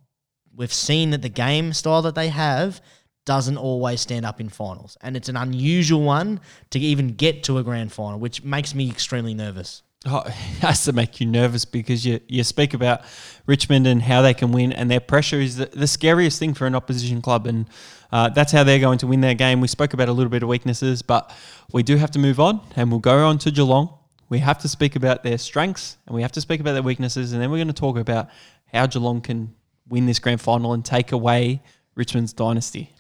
we've 0.55 0.73
seen 0.73 1.11
that 1.11 1.23
the 1.23 1.31
game 1.31 1.73
style 1.73 2.03
that 2.03 2.15
they 2.15 2.29
have 2.29 2.83
doesn't 3.25 3.57
always 3.57 4.03
stand 4.03 4.27
up 4.27 4.41
in 4.41 4.51
finals, 4.51 4.99
and 5.01 5.17
it's 5.17 5.31
an 5.31 5.37
unusual 5.37 6.03
one 6.03 6.41
to 6.71 6.79
even 6.79 7.15
get 7.15 7.43
to 7.45 7.57
a 7.57 7.63
grand 7.63 7.91
final, 7.91 8.19
which 8.19 8.45
makes 8.45 8.75
me 8.75 8.91
extremely 8.91 9.35
nervous. 9.35 9.83
Has 10.61 10.85
to 10.85 10.93
make 10.93 11.21
you 11.21 11.27
nervous 11.27 11.65
because 11.65 12.05
you, 12.05 12.21
you 12.29 12.43
speak 12.45 12.75
about 12.75 13.03
Richmond 13.47 13.87
and 13.87 14.03
how 14.03 14.23
they 14.23 14.35
can 14.35 14.53
win, 14.53 14.73
and 14.73 14.91
their 14.91 15.01
pressure 15.01 15.41
is 15.41 15.57
the, 15.57 15.67
the 15.67 15.87
scariest 15.87 16.39
thing 16.39 16.55
for 16.55 16.67
an 16.67 16.75
opposition 16.75 17.23
club, 17.23 17.47
and 17.47 17.69
uh, 18.11 18.29
that's 18.31 18.53
how 18.53 18.65
they're 18.65 18.79
going 18.79 18.99
to 18.99 19.07
win 19.07 19.21
their 19.21 19.35
game. 19.35 19.61
We 19.61 19.69
spoke 19.69 19.93
about 19.93 20.09
a 20.09 20.13
little 20.13 20.31
bit 20.31 20.43
of 20.43 20.49
weaknesses, 20.49 21.03
but 21.03 21.35
we 21.73 21.83
do 21.83 21.97
have 21.97 22.11
to 22.13 22.19
move 22.19 22.41
on, 22.41 22.61
and 22.77 22.91
we'll 22.91 23.01
go 23.01 23.27
on 23.27 23.39
to 23.39 23.51
Geelong. 23.51 23.95
We 24.29 24.39
have 24.41 24.59
to 24.59 24.69
speak 24.69 24.97
about 24.97 25.23
their 25.23 25.39
strengths, 25.39 25.97
and 26.07 26.15
we 26.15 26.23
have 26.23 26.33
to 26.33 26.41
speak 26.41 26.61
about 26.61 26.73
their 26.73 26.83
weaknesses, 26.83 27.33
and 27.33 27.43
then 27.43 27.51
we're 27.51 27.59
going 27.59 27.69
to 27.69 27.75
talk 27.75 27.99
about 27.99 28.29
how 28.73 28.87
Geelong 28.87 29.21
can 29.21 29.55
win 29.89 30.07
this 30.07 30.19
grand 30.19 30.41
final 30.41 30.73
and 30.73 30.85
take 30.85 31.13
away 31.13 31.63
Richmond's 31.95 32.33
dynasty. 32.33 32.93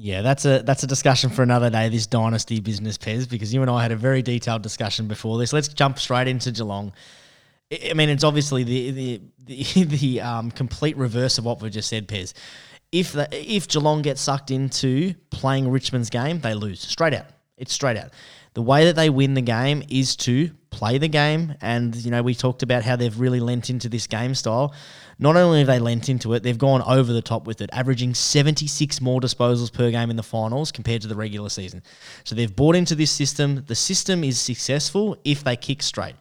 Yeah, 0.00 0.22
that's 0.22 0.44
a 0.44 0.62
that's 0.62 0.84
a 0.84 0.86
discussion 0.86 1.28
for 1.28 1.42
another 1.42 1.70
day. 1.70 1.88
This 1.88 2.06
dynasty 2.06 2.60
business, 2.60 2.96
Pez, 2.96 3.28
because 3.28 3.52
you 3.52 3.62
and 3.62 3.70
I 3.70 3.82
had 3.82 3.90
a 3.90 3.96
very 3.96 4.22
detailed 4.22 4.62
discussion 4.62 5.08
before 5.08 5.38
this. 5.38 5.52
Let's 5.52 5.66
jump 5.66 5.98
straight 5.98 6.28
into 6.28 6.52
Geelong. 6.52 6.92
I 7.72 7.94
mean, 7.94 8.08
it's 8.08 8.22
obviously 8.22 8.62
the 8.62 8.90
the 8.92 9.20
the, 9.44 9.84
the 9.84 10.20
um, 10.20 10.52
complete 10.52 10.96
reverse 10.96 11.38
of 11.38 11.44
what 11.44 11.60
we 11.60 11.68
just 11.70 11.88
said, 11.88 12.06
Pez. 12.06 12.32
If 12.92 13.10
the, 13.10 13.28
if 13.32 13.66
Geelong 13.66 14.02
gets 14.02 14.20
sucked 14.20 14.52
into 14.52 15.14
playing 15.30 15.68
Richmond's 15.68 16.10
game, 16.10 16.38
they 16.38 16.54
lose 16.54 16.80
straight 16.80 17.12
out. 17.12 17.26
It's 17.56 17.72
straight 17.72 17.96
out. 17.96 18.10
The 18.54 18.62
way 18.62 18.84
that 18.84 18.94
they 18.94 19.10
win 19.10 19.34
the 19.34 19.42
game 19.42 19.82
is 19.88 20.14
to 20.18 20.52
play 20.70 20.98
the 20.98 21.08
game, 21.08 21.54
and 21.60 21.94
you 21.96 22.10
know 22.10 22.22
we 22.22 22.34
talked 22.34 22.62
about 22.62 22.82
how 22.82 22.96
they've 22.96 23.18
really 23.18 23.40
lent 23.40 23.70
into 23.70 23.88
this 23.88 24.06
game 24.06 24.34
style. 24.34 24.74
Not 25.18 25.36
only 25.36 25.58
have 25.58 25.66
they 25.66 25.78
lent 25.78 26.08
into 26.08 26.32
it, 26.34 26.42
they've 26.42 26.58
gone 26.58 26.82
over 26.82 27.12
the 27.12 27.22
top 27.22 27.46
with 27.46 27.60
it, 27.60 27.70
averaging 27.72 28.14
76 28.14 29.00
more 29.00 29.20
disposals 29.20 29.72
per 29.72 29.90
game 29.90 30.10
in 30.10 30.16
the 30.16 30.22
finals 30.22 30.70
compared 30.70 31.02
to 31.02 31.08
the 31.08 31.16
regular 31.16 31.48
season. 31.48 31.82
So 32.24 32.34
they've 32.34 32.54
bought 32.54 32.76
into 32.76 32.94
this 32.94 33.10
system. 33.10 33.64
The 33.66 33.74
system 33.74 34.22
is 34.22 34.38
successful 34.38 35.16
if 35.24 35.42
they 35.42 35.56
kick 35.56 35.82
straight. 35.82 36.14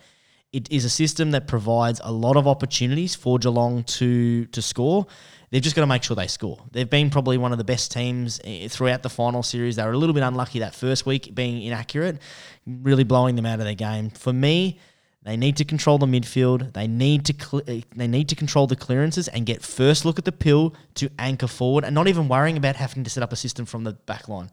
It 0.54 0.72
is 0.72 0.86
a 0.86 0.90
system 0.90 1.32
that 1.32 1.48
provides 1.48 2.00
a 2.04 2.12
lot 2.12 2.38
of 2.38 2.48
opportunities 2.48 3.16
for 3.16 3.38
Geelong 3.38 3.84
to 3.84 4.46
to 4.46 4.62
score. 4.62 5.06
They've 5.50 5.62
just 5.62 5.76
got 5.76 5.82
to 5.82 5.88
make 5.88 6.04
sure 6.04 6.16
they 6.16 6.28
score. 6.28 6.60
They've 6.72 6.90
been 6.90 7.10
probably 7.10 7.38
one 7.38 7.54
of 7.54 7.58
the 7.58 7.64
best 7.64 7.92
teams 7.92 8.42
eh, 8.44 8.68
throughout 8.68 9.02
the 9.02 9.10
final 9.10 9.44
series. 9.44 9.78
They 9.78 9.84
were 9.84 9.94
a 9.94 9.98
little 9.98 10.14
bit 10.14 10.24
unlucky 10.24 10.60
that 10.60 10.76
first 10.76 11.06
week, 11.06 11.34
being 11.34 11.62
inaccurate, 11.62 12.20
really 12.66 13.06
blowing 13.06 13.36
them 13.36 13.46
out 13.46 13.60
of 13.60 13.66
their 13.66 13.76
game. 13.76 14.10
For 14.10 14.34
me, 14.34 14.80
they 15.24 15.38
need 15.38 15.56
to 15.58 15.66
control 15.66 15.98
the 15.98 16.06
midfield. 16.06 16.74
They 16.74 16.88
need 16.88 17.26
to 17.26 17.34
cl- 17.34 17.64
eh, 17.68 17.82
they 17.96 18.08
need 18.08 18.28
to 18.30 18.36
control 18.36 18.68
the 18.68 18.76
clearances 18.76 19.30
and 19.30 19.46
get 19.46 19.62
first 19.62 20.04
look 20.04 20.20
at 20.20 20.26
the 20.26 20.32
pill 20.34 20.76
to 20.96 21.10
anchor 21.18 21.48
forward, 21.48 21.86
and 21.86 21.96
not 21.96 22.08
even 22.08 22.28
worrying 22.28 22.58
about 22.58 22.76
having 22.76 23.06
to 23.06 23.10
set 23.10 23.24
up 23.24 23.32
a 23.32 23.38
system 23.38 23.66
from 23.66 23.86
the 23.86 23.94
back 23.94 24.28
line. 24.28 24.50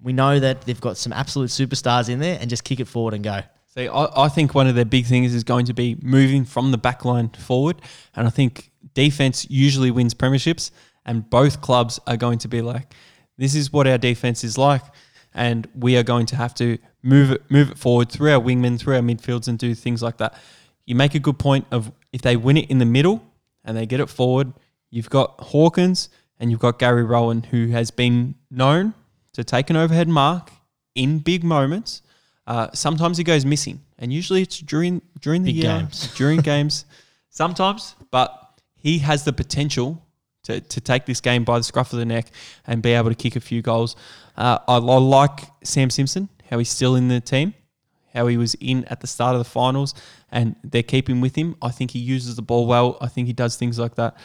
We 0.00 0.12
know 0.12 0.40
that 0.40 0.62
they've 0.62 0.80
got 0.80 0.96
some 0.96 1.12
absolute 1.12 1.50
superstars 1.50 2.08
in 2.08 2.18
there, 2.18 2.38
and 2.40 2.50
just 2.50 2.64
kick 2.64 2.80
it 2.80 2.88
forward 2.88 3.14
and 3.14 3.22
go. 3.22 3.42
See, 3.68 3.88
I, 3.88 4.24
I 4.24 4.28
think 4.28 4.54
one 4.54 4.66
of 4.66 4.74
their 4.74 4.84
big 4.84 5.06
things 5.06 5.34
is 5.34 5.44
going 5.44 5.66
to 5.66 5.72
be 5.72 5.96
moving 6.02 6.44
from 6.44 6.72
the 6.72 6.78
back 6.78 7.04
line 7.04 7.30
forward. 7.30 7.80
And 8.14 8.26
I 8.26 8.30
think 8.30 8.71
defense 8.94 9.46
usually 9.50 9.90
wins 9.90 10.14
premierships. 10.14 10.70
And 11.04 11.28
both 11.28 11.60
clubs 11.60 11.98
are 12.06 12.16
going 12.16 12.38
to 12.38 12.48
be 12.48 12.62
like, 12.62 12.94
this 13.36 13.54
is 13.54 13.72
what 13.72 13.86
our 13.86 13.98
defense 13.98 14.44
is 14.44 14.56
like. 14.56 14.82
And 15.34 15.66
we 15.74 15.96
are 15.96 16.02
going 16.02 16.26
to 16.26 16.36
have 16.36 16.54
to 16.56 16.78
move 17.02 17.32
it, 17.32 17.50
move 17.50 17.70
it 17.70 17.78
forward 17.78 18.10
through 18.10 18.32
our 18.32 18.40
wingmen, 18.40 18.78
through 18.78 18.94
our 18.96 19.00
midfields, 19.02 19.48
and 19.48 19.58
do 19.58 19.74
things 19.74 20.02
like 20.02 20.18
that. 20.18 20.34
You 20.86 20.94
make 20.94 21.14
a 21.14 21.18
good 21.18 21.38
point 21.38 21.66
of 21.70 21.90
if 22.12 22.22
they 22.22 22.36
win 22.36 22.56
it 22.56 22.70
in 22.70 22.78
the 22.78 22.84
middle 22.84 23.22
and 23.64 23.76
they 23.76 23.86
get 23.86 23.98
it 24.00 24.08
forward, 24.08 24.52
you've 24.90 25.10
got 25.10 25.40
Hawkins 25.40 26.08
and 26.38 26.50
you've 26.50 26.60
got 26.60 26.78
Gary 26.78 27.02
Rohan, 27.04 27.44
who 27.44 27.68
has 27.68 27.90
been 27.90 28.34
known 28.50 28.94
to 29.32 29.42
take 29.42 29.70
an 29.70 29.76
overhead 29.76 30.08
mark 30.08 30.50
in 30.94 31.18
big 31.20 31.42
moments. 31.42 32.02
Uh, 32.46 32.68
sometimes 32.74 33.16
he 33.16 33.24
goes 33.24 33.44
missing, 33.46 33.80
and 33.98 34.12
usually 34.12 34.42
it's 34.42 34.58
during 34.58 35.00
during 35.20 35.44
the 35.44 35.52
Big 35.52 35.62
year, 35.62 35.78
games. 35.78 36.12
during 36.16 36.40
games. 36.40 36.84
Sometimes, 37.30 37.94
but 38.10 38.41
he 38.82 38.98
has 38.98 39.24
the 39.24 39.32
potential 39.32 40.04
to, 40.42 40.60
to 40.60 40.80
take 40.80 41.06
this 41.06 41.20
game 41.20 41.44
by 41.44 41.58
the 41.58 41.62
scruff 41.62 41.92
of 41.92 41.98
the 42.00 42.04
neck 42.04 42.26
and 42.66 42.82
be 42.82 42.92
able 42.92 43.10
to 43.10 43.14
kick 43.14 43.36
a 43.36 43.40
few 43.40 43.62
goals. 43.62 43.94
Uh, 44.36 44.58
I, 44.66 44.74
I 44.74 44.78
like 44.78 45.40
Sam 45.62 45.88
Simpson, 45.88 46.28
how 46.50 46.58
he's 46.58 46.68
still 46.68 46.96
in 46.96 47.08
the 47.08 47.20
team, 47.20 47.54
how 48.12 48.26
he 48.26 48.36
was 48.36 48.54
in 48.54 48.84
at 48.86 49.00
the 49.00 49.06
start 49.06 49.34
of 49.34 49.38
the 49.38 49.48
finals, 49.48 49.94
and 50.32 50.56
they're 50.64 50.82
keeping 50.82 51.20
with 51.20 51.36
him. 51.36 51.56
I 51.62 51.70
think 51.70 51.92
he 51.92 52.00
uses 52.00 52.34
the 52.34 52.42
ball 52.42 52.66
well. 52.66 52.98
I 53.00 53.06
think 53.06 53.28
he 53.28 53.32
does 53.32 53.56
things 53.56 53.78
like 53.78 53.94
that. 53.94 54.16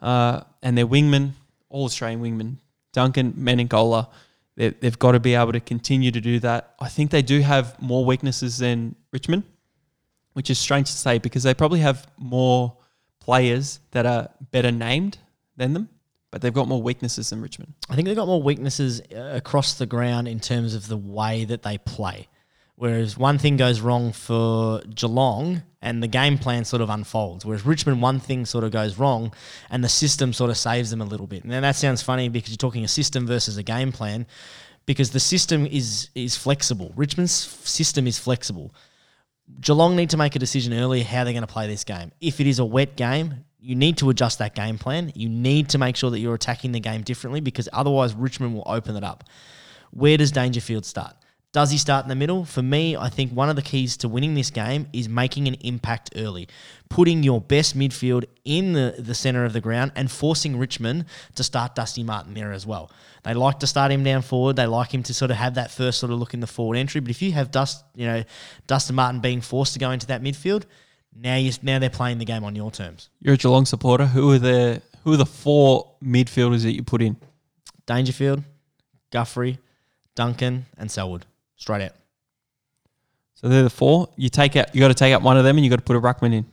Uh, 0.00 0.40
and 0.62 0.78
their 0.78 0.86
wingmen, 0.86 1.32
all 1.68 1.84
Australian 1.84 2.22
wingmen, 2.22 2.56
Duncan, 2.92 3.34
Menegola, 3.34 4.08
they, 4.56 4.70
they've 4.70 4.98
got 4.98 5.12
to 5.12 5.20
be 5.20 5.34
able 5.34 5.52
to 5.52 5.60
continue 5.60 6.10
to 6.10 6.20
do 6.20 6.40
that. 6.40 6.74
I 6.80 6.88
think 6.88 7.10
they 7.10 7.22
do 7.22 7.40
have 7.40 7.80
more 7.82 8.04
weaknesses 8.04 8.56
than 8.56 8.96
Richmond, 9.12 9.42
which 10.32 10.48
is 10.48 10.58
strange 10.58 10.90
to 10.90 10.96
say 10.96 11.18
because 11.18 11.42
they 11.42 11.52
probably 11.52 11.80
have 11.80 12.06
more 12.16 12.78
players 13.26 13.80
that 13.90 14.06
are 14.06 14.30
better 14.52 14.70
named 14.70 15.18
than 15.56 15.72
them, 15.72 15.88
but 16.30 16.42
they've 16.42 16.54
got 16.54 16.68
more 16.68 16.80
weaknesses 16.80 17.30
than 17.30 17.42
Richmond. 17.42 17.74
I 17.90 17.96
think 17.96 18.06
they've 18.06 18.16
got 18.16 18.28
more 18.28 18.42
weaknesses 18.42 19.02
uh, 19.12 19.32
across 19.34 19.74
the 19.74 19.86
ground 19.86 20.28
in 20.28 20.38
terms 20.38 20.74
of 20.74 20.86
the 20.86 20.96
way 20.96 21.44
that 21.44 21.62
they 21.64 21.76
play. 21.76 22.28
Whereas 22.76 23.18
one 23.18 23.38
thing 23.38 23.56
goes 23.56 23.80
wrong 23.80 24.12
for 24.12 24.80
Geelong 24.94 25.62
and 25.82 26.02
the 26.02 26.06
game 26.06 26.38
plan 26.38 26.64
sort 26.64 26.82
of 26.82 26.90
unfolds. 26.90 27.44
Whereas 27.44 27.66
Richmond, 27.66 28.00
one 28.00 28.20
thing 28.20 28.46
sort 28.46 28.62
of 28.62 28.70
goes 28.70 28.96
wrong 28.96 29.32
and 29.70 29.82
the 29.82 29.88
system 29.88 30.32
sort 30.32 30.50
of 30.50 30.56
saves 30.56 30.90
them 30.90 31.00
a 31.00 31.04
little 31.04 31.26
bit. 31.26 31.42
And 31.42 31.52
that 31.52 31.74
sounds 31.74 32.02
funny 32.02 32.28
because 32.28 32.50
you're 32.50 32.58
talking 32.58 32.84
a 32.84 32.88
system 32.88 33.26
versus 33.26 33.56
a 33.56 33.62
game 33.64 33.90
plan 33.90 34.26
because 34.84 35.10
the 35.10 35.20
system 35.20 35.66
is 35.66 36.10
is 36.14 36.36
flexible. 36.36 36.92
Richmond's 36.94 37.32
system 37.32 38.06
is 38.06 38.18
flexible. 38.18 38.72
Geelong 39.60 39.96
need 39.96 40.10
to 40.10 40.16
make 40.16 40.34
a 40.36 40.38
decision 40.38 40.72
early 40.72 41.02
how 41.02 41.24
they're 41.24 41.32
going 41.32 41.42
to 41.42 41.52
play 41.52 41.66
this 41.66 41.84
game. 41.84 42.12
If 42.20 42.40
it 42.40 42.46
is 42.46 42.58
a 42.58 42.64
wet 42.64 42.96
game, 42.96 43.44
you 43.60 43.74
need 43.74 43.98
to 43.98 44.10
adjust 44.10 44.38
that 44.38 44.54
game 44.54 44.78
plan. 44.78 45.12
You 45.14 45.28
need 45.28 45.70
to 45.70 45.78
make 45.78 45.96
sure 45.96 46.10
that 46.10 46.18
you're 46.18 46.34
attacking 46.34 46.72
the 46.72 46.80
game 46.80 47.02
differently 47.02 47.40
because 47.40 47.68
otherwise 47.72 48.14
Richmond 48.14 48.54
will 48.54 48.64
open 48.66 48.96
it 48.96 49.04
up. 49.04 49.24
Where 49.90 50.16
does 50.16 50.32
Dangerfield 50.32 50.84
start? 50.84 51.16
Does 51.56 51.70
he 51.70 51.78
start 51.78 52.04
in 52.04 52.10
the 52.10 52.14
middle? 52.14 52.44
For 52.44 52.60
me, 52.60 52.98
I 52.98 53.08
think 53.08 53.32
one 53.32 53.48
of 53.48 53.56
the 53.56 53.62
keys 53.62 53.96
to 53.98 54.10
winning 54.10 54.34
this 54.34 54.50
game 54.50 54.88
is 54.92 55.08
making 55.08 55.48
an 55.48 55.54
impact 55.54 56.10
early, 56.14 56.48
putting 56.90 57.22
your 57.22 57.40
best 57.40 57.74
midfield 57.74 58.26
in 58.44 58.74
the, 58.74 58.96
the 58.98 59.14
center 59.14 59.46
of 59.46 59.54
the 59.54 59.62
ground 59.62 59.92
and 59.96 60.10
forcing 60.10 60.58
Richmond 60.58 61.06
to 61.34 61.42
start 61.42 61.74
Dusty 61.74 62.02
Martin 62.02 62.34
there 62.34 62.52
as 62.52 62.66
well. 62.66 62.90
They 63.24 63.32
like 63.32 63.60
to 63.60 63.66
start 63.66 63.90
him 63.90 64.04
down 64.04 64.20
forward. 64.20 64.56
They 64.56 64.66
like 64.66 64.92
him 64.92 65.02
to 65.04 65.14
sort 65.14 65.30
of 65.30 65.38
have 65.38 65.54
that 65.54 65.70
first 65.70 65.98
sort 65.98 66.12
of 66.12 66.18
look 66.18 66.34
in 66.34 66.40
the 66.40 66.46
forward 66.46 66.76
entry. 66.76 67.00
But 67.00 67.08
if 67.08 67.22
you 67.22 67.32
have 67.32 67.50
Dust, 67.50 67.82
you 67.94 68.04
know, 68.04 68.22
Dustin 68.66 68.94
Martin 68.94 69.20
being 69.20 69.40
forced 69.40 69.72
to 69.72 69.78
go 69.78 69.92
into 69.92 70.08
that 70.08 70.22
midfield, 70.22 70.64
now 71.18 71.36
you 71.36 71.52
now 71.62 71.78
they're 71.78 71.88
playing 71.88 72.18
the 72.18 72.26
game 72.26 72.44
on 72.44 72.54
your 72.54 72.70
terms. 72.70 73.08
You're 73.22 73.32
a 73.32 73.38
Geelong 73.38 73.64
supporter. 73.64 74.04
Who 74.04 74.30
are 74.32 74.38
the 74.38 74.82
who 75.04 75.14
are 75.14 75.16
the 75.16 75.24
four 75.24 75.94
midfielders 76.04 76.64
that 76.64 76.74
you 76.74 76.82
put 76.82 77.00
in? 77.00 77.16
Dangerfield, 77.86 78.42
Guthrie, 79.10 79.58
Duncan, 80.14 80.66
and 80.76 80.90
Selwood. 80.90 81.24
Straight 81.56 81.82
out. 81.82 81.92
So 83.34 83.48
they're 83.48 83.62
the 83.62 83.70
four. 83.70 84.08
You 84.16 84.28
take 84.28 84.56
out. 84.56 84.74
You 84.74 84.80
got 84.80 84.88
to 84.88 84.94
take 84.94 85.12
out 85.12 85.22
one 85.22 85.36
of 85.36 85.44
them, 85.44 85.56
and 85.56 85.64
you 85.64 85.70
got 85.70 85.76
to 85.76 85.82
put 85.82 85.96
a 85.96 86.00
ruckman 86.00 86.34
in. 86.34 86.46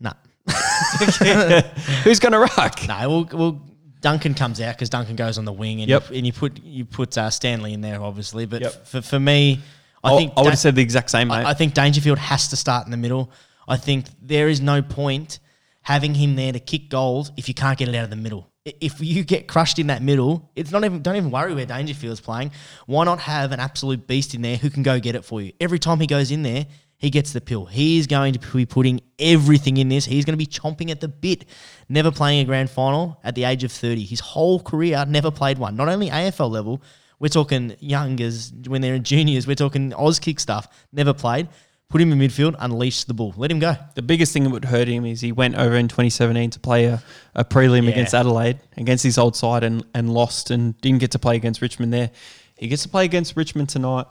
Nah. 0.00 0.14
Who's 2.02 2.18
going 2.18 2.32
to 2.32 2.40
ruck? 2.40 2.80
No, 2.88 3.08
well, 3.08 3.28
well 3.32 3.62
Duncan 4.00 4.34
comes 4.34 4.60
out 4.60 4.74
because 4.74 4.90
Duncan 4.90 5.16
goes 5.16 5.38
on 5.38 5.44
the 5.44 5.52
wing, 5.52 5.80
and 5.80 5.88
Yep. 5.88 6.10
you, 6.10 6.16
and 6.16 6.26
you 6.26 6.32
put 6.32 6.62
you 6.62 6.84
put 6.84 7.16
uh, 7.16 7.30
Stanley 7.30 7.72
in 7.74 7.80
there, 7.80 8.02
obviously. 8.02 8.46
But 8.46 8.62
Yep. 8.62 8.86
for, 8.86 9.02
for 9.02 9.20
me, 9.20 9.60
I 10.02 10.14
I, 10.14 10.16
think 10.16 10.32
I 10.36 10.40
would 10.42 10.50
have 10.50 10.58
said 10.58 10.74
the 10.74 10.82
exact 10.82 11.10
same, 11.10 11.28
mate. 11.28 11.44
I, 11.44 11.50
I 11.50 11.54
think 11.54 11.74
Dangerfield 11.74 12.18
has 12.18 12.48
to 12.48 12.56
start 12.56 12.86
in 12.86 12.90
the 12.90 12.96
middle. 12.96 13.30
I 13.68 13.76
think 13.76 14.06
there 14.20 14.48
is 14.48 14.60
no 14.60 14.82
point 14.82 15.38
having 15.82 16.14
him 16.14 16.34
there 16.36 16.52
to 16.52 16.58
kick 16.60 16.88
goals 16.88 17.30
if 17.36 17.48
you 17.48 17.54
can't 17.54 17.78
get 17.78 17.88
it 17.88 17.94
out 17.94 18.04
of 18.04 18.10
the 18.10 18.16
middle. 18.16 18.49
If 18.64 19.00
you 19.00 19.24
get 19.24 19.48
crushed 19.48 19.78
in 19.78 19.86
that 19.86 20.02
middle, 20.02 20.50
it's 20.54 20.70
not 20.70 20.84
even 20.84 21.00
don't 21.00 21.16
even 21.16 21.30
worry 21.30 21.54
where 21.54 21.64
Dangerfield's 21.64 22.20
playing. 22.20 22.52
Why 22.86 23.04
not 23.04 23.18
have 23.20 23.52
an 23.52 23.60
absolute 23.60 24.06
beast 24.06 24.34
in 24.34 24.42
there 24.42 24.56
who 24.56 24.68
can 24.68 24.82
go 24.82 25.00
get 25.00 25.14
it 25.14 25.24
for 25.24 25.40
you? 25.40 25.52
Every 25.60 25.78
time 25.78 25.98
he 25.98 26.06
goes 26.06 26.30
in 26.30 26.42
there, 26.42 26.66
he 26.98 27.08
gets 27.08 27.32
the 27.32 27.40
pill. 27.40 27.64
He's 27.64 28.06
going 28.06 28.34
to 28.34 28.38
be 28.38 28.66
putting 28.66 29.00
everything 29.18 29.78
in 29.78 29.88
this. 29.88 30.04
He's 30.04 30.26
going 30.26 30.34
to 30.34 30.38
be 30.38 30.46
chomping 30.46 30.90
at 30.90 31.00
the 31.00 31.08
bit. 31.08 31.46
Never 31.88 32.10
playing 32.10 32.40
a 32.40 32.44
grand 32.44 32.68
final 32.68 33.18
at 33.24 33.34
the 33.34 33.44
age 33.44 33.64
of 33.64 33.72
30. 33.72 34.04
His 34.04 34.20
whole 34.20 34.60
career 34.60 35.06
never 35.08 35.30
played 35.30 35.56
one. 35.56 35.76
Not 35.76 35.88
only 35.88 36.10
AFL 36.10 36.50
level, 36.50 36.82
we're 37.18 37.28
talking 37.28 37.74
youngers 37.80 38.52
when 38.66 38.82
they're 38.82 38.94
in 38.94 39.04
juniors, 39.04 39.46
we're 39.46 39.54
talking 39.54 39.94
Oz 39.94 40.18
kick 40.18 40.38
stuff. 40.38 40.68
Never 40.92 41.14
played. 41.14 41.48
Put 41.90 42.00
him 42.00 42.12
in 42.12 42.18
midfield, 42.20 42.54
unleash 42.58 43.04
the 43.04 43.14
ball. 43.14 43.34
Let 43.36 43.50
him 43.50 43.58
go. 43.58 43.74
the 43.94 44.02
biggest 44.02 44.32
thing 44.32 44.44
that 44.44 44.50
would 44.50 44.64
hurt 44.64 44.86
him 44.88 45.04
is 45.04 45.20
he 45.20 45.32
went 45.32 45.56
over 45.56 45.74
in 45.74 45.88
2017 45.88 46.50
to 46.50 46.60
play 46.60 46.84
a, 46.86 47.02
a 47.34 47.44
prelim 47.44 47.84
Yeah. 47.84 47.90
against 47.90 48.14
Adelaide, 48.14 48.60
against 48.76 49.02
his 49.04 49.18
old 49.18 49.34
side, 49.36 49.64
and, 49.64 49.84
and 49.92 50.14
lost 50.14 50.50
and 50.52 50.80
didn't 50.80 51.00
get 51.00 51.10
to 51.10 51.18
play 51.18 51.34
against 51.36 51.60
Richmond 51.60 51.92
there. 51.92 52.10
He 52.56 52.68
gets 52.68 52.84
to 52.84 52.88
play 52.88 53.04
against 53.04 53.36
Richmond 53.36 53.68
tonight. 53.70 54.06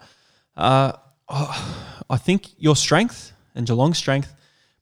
Uh, 0.58 0.92
oh, 1.30 2.04
I 2.10 2.18
think 2.18 2.48
your 2.58 2.76
strength 2.76 3.32
and 3.56 3.66
Geelong's 3.66 3.98
strength, 3.98 4.34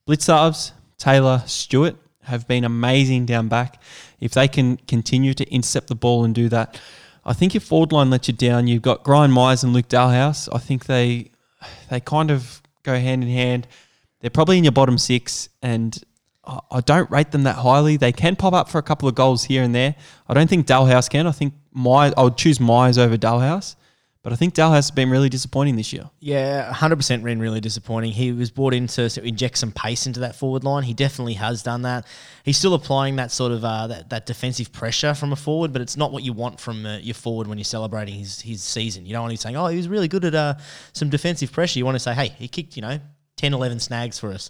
Blicavs, 0.07 0.71
Taylor, 0.97 1.43
Stewart 1.45 1.95
have 2.23 2.47
been 2.47 2.63
amazing 2.63 3.25
down 3.25 3.47
back. 3.47 3.81
If 4.19 4.31
they 4.33 4.47
can 4.47 4.77
continue 4.77 5.33
to 5.35 5.47
intercept 5.53 5.87
the 5.87 5.95
ball 5.95 6.23
and 6.23 6.33
do 6.33 6.49
that, 6.49 6.79
I 7.25 7.33
think 7.33 7.55
if 7.55 7.63
forward 7.63 7.91
line 7.91 8.09
lets 8.09 8.27
you 8.27 8.33
down. 8.33 8.67
You've 8.67 8.81
got 8.81 9.03
Gryan 9.03 9.31
Miers 9.31 9.63
and 9.63 9.73
Luke 9.73 9.87
Dahlhaus. 9.87 10.49
I 10.51 10.57
think 10.57 10.85
they 10.85 11.29
they 11.89 11.99
kind 11.99 12.31
of 12.31 12.61
go 12.87 12.99
hand 12.99 13.23
in 13.23 13.29
hand. 13.29 13.67
They're 14.21 14.29
probably 14.31 14.57
in 14.57 14.63
your 14.63 14.71
bottom 14.71 14.97
six, 14.97 15.49
and 15.61 15.97
I 16.43 16.81
don't 16.81 17.09
rate 17.11 17.31
them 17.31 17.43
that 17.43 17.57
highly. 17.57 17.97
They 17.97 18.11
can 18.11 18.35
pop 18.35 18.53
up 18.53 18.69
for 18.69 18.77
a 18.77 18.83
couple 18.83 19.09
of 19.09 19.15
goals 19.15 19.43
here 19.43 19.63
and 19.63 19.75
there. 19.75 19.95
I 20.27 20.33
don't 20.33 20.49
think 20.49 20.65
Dahlhaus 20.65 21.09
can. 21.09 21.27
I 21.27 21.31
think 21.31 21.53
my 21.73 22.13
I 22.17 22.23
would 22.23 22.37
choose 22.37 22.59
Miers 22.59 22.97
over 22.97 23.17
Dahlhaus, 23.17 23.75
but 24.27 24.33
I 24.33 24.35
think 24.35 24.55
Dahlhaus 24.55 24.73
has 24.73 24.91
been 24.91 25.09
really 25.09 25.29
disappointing 25.29 25.77
this 25.77 25.93
year. 25.93 26.09
Yeah, 26.19 26.69
100% 26.73 27.23
been 27.23 27.39
really 27.39 27.61
disappointing. 27.61 28.11
He 28.11 28.33
was 28.33 28.51
brought 28.51 28.73
in 28.73 28.87
to 28.87 29.09
inject 29.23 29.57
some 29.57 29.71
pace 29.71 30.05
into 30.05 30.19
that 30.19 30.35
forward 30.35 30.65
line. 30.65 30.83
He 30.83 30.93
definitely 30.93 31.35
has 31.35 31.63
done 31.63 31.83
that. 31.83 32.05
He's 32.43 32.57
still 32.57 32.73
applying 32.73 33.15
that 33.15 33.31
sort 33.31 33.53
of 33.53 33.63
uh, 33.63 33.87
that, 33.87 34.09
that 34.09 34.25
defensive 34.25 34.73
pressure 34.73 35.13
from 35.13 35.31
a 35.31 35.37
forward, 35.37 35.71
but 35.71 35.81
it's 35.81 35.95
not 35.95 36.11
what 36.11 36.23
you 36.23 36.33
want 36.33 36.59
from 36.59 36.85
uh, 36.85 36.97
your 36.97 37.13
forward 37.13 37.47
when 37.47 37.57
you're 37.57 37.63
celebrating 37.63 38.15
his 38.15 38.41
his 38.41 38.61
season. 38.61 39.05
You 39.05 39.13
don't 39.13 39.21
want 39.21 39.31
to 39.31 39.35
be 39.35 39.41
saying, 39.41 39.55
"Oh, 39.55 39.67
he 39.67 39.77
was 39.77 39.87
really 39.87 40.09
good 40.09 40.25
at 40.25 40.35
uh, 40.35 40.55
some 40.91 41.09
defensive 41.09 41.53
pressure." 41.53 41.79
You 41.79 41.85
want 41.85 41.95
to 41.95 41.99
say, 41.99 42.13
"Hey, 42.13 42.35
he 42.37 42.49
kicked, 42.49 42.75
you 42.75 42.81
know, 42.81 42.99
10, 43.37 43.53
11 43.53 43.79
snags 43.79 44.19
for 44.19 44.33
us." 44.33 44.49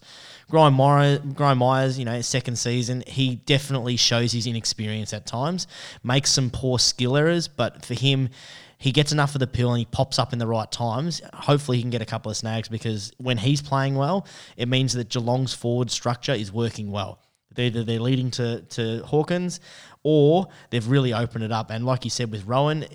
Gryan 0.51 0.73
Miers, 0.73 1.19
Gryan 1.36 1.59
Miers, 1.59 1.99
you 1.99 2.05
know, 2.05 2.19
second 2.21 2.55
season, 2.55 3.03
he 3.05 3.36
definitely 3.36 3.95
shows 3.95 4.32
his 4.32 4.47
inexperience 4.47 5.13
at 5.13 5.28
times, 5.28 5.67
makes 6.03 6.32
some 6.32 6.49
poor 6.49 6.80
skill 6.80 7.15
errors, 7.15 7.47
but 7.47 7.86
for 7.86 7.93
him, 7.93 8.30
he 8.78 8.91
gets 8.91 9.11
enough 9.11 9.34
of 9.36 9.39
the 9.39 9.47
pill 9.47 9.71
and 9.71 9.80
he 9.80 9.86
pops 9.86 10.19
up 10.19 10.34
in 10.34 10.39
the 10.39 10.47
right 10.47 10.71
times. 10.71 11.21
Hopefully, 11.34 11.78
he 11.78 11.84
can 11.84 11.89
get 11.89 12.01
a 12.01 12.05
couple 12.05 12.30
of 12.30 12.38
snags 12.38 12.69
because 12.69 13.11
when 13.17 13.38
he's 13.38 13.61
playing 13.61 13.95
well, 13.95 14.28
it 14.55 14.67
means 14.67 14.93
that 14.93 15.09
Geelong's 15.09 15.53
forward 15.53 15.89
structure 15.89 16.34
is 16.34 16.51
working 16.51 16.91
well. 16.91 17.19
Either 17.57 17.84
they're 17.84 17.99
leading 17.99 18.30
to, 18.30 18.61
to 18.61 19.03
Hawkins 19.03 19.59
or 20.03 20.47
they've 20.69 20.88
really 20.88 21.13
opened 21.13 21.43
it 21.43 21.51
up. 21.51 21.71
And 21.71 21.86
like 21.86 22.03
you 22.03 22.11
said 22.11 22.32
with 22.32 22.45
Rohan, 22.45 22.86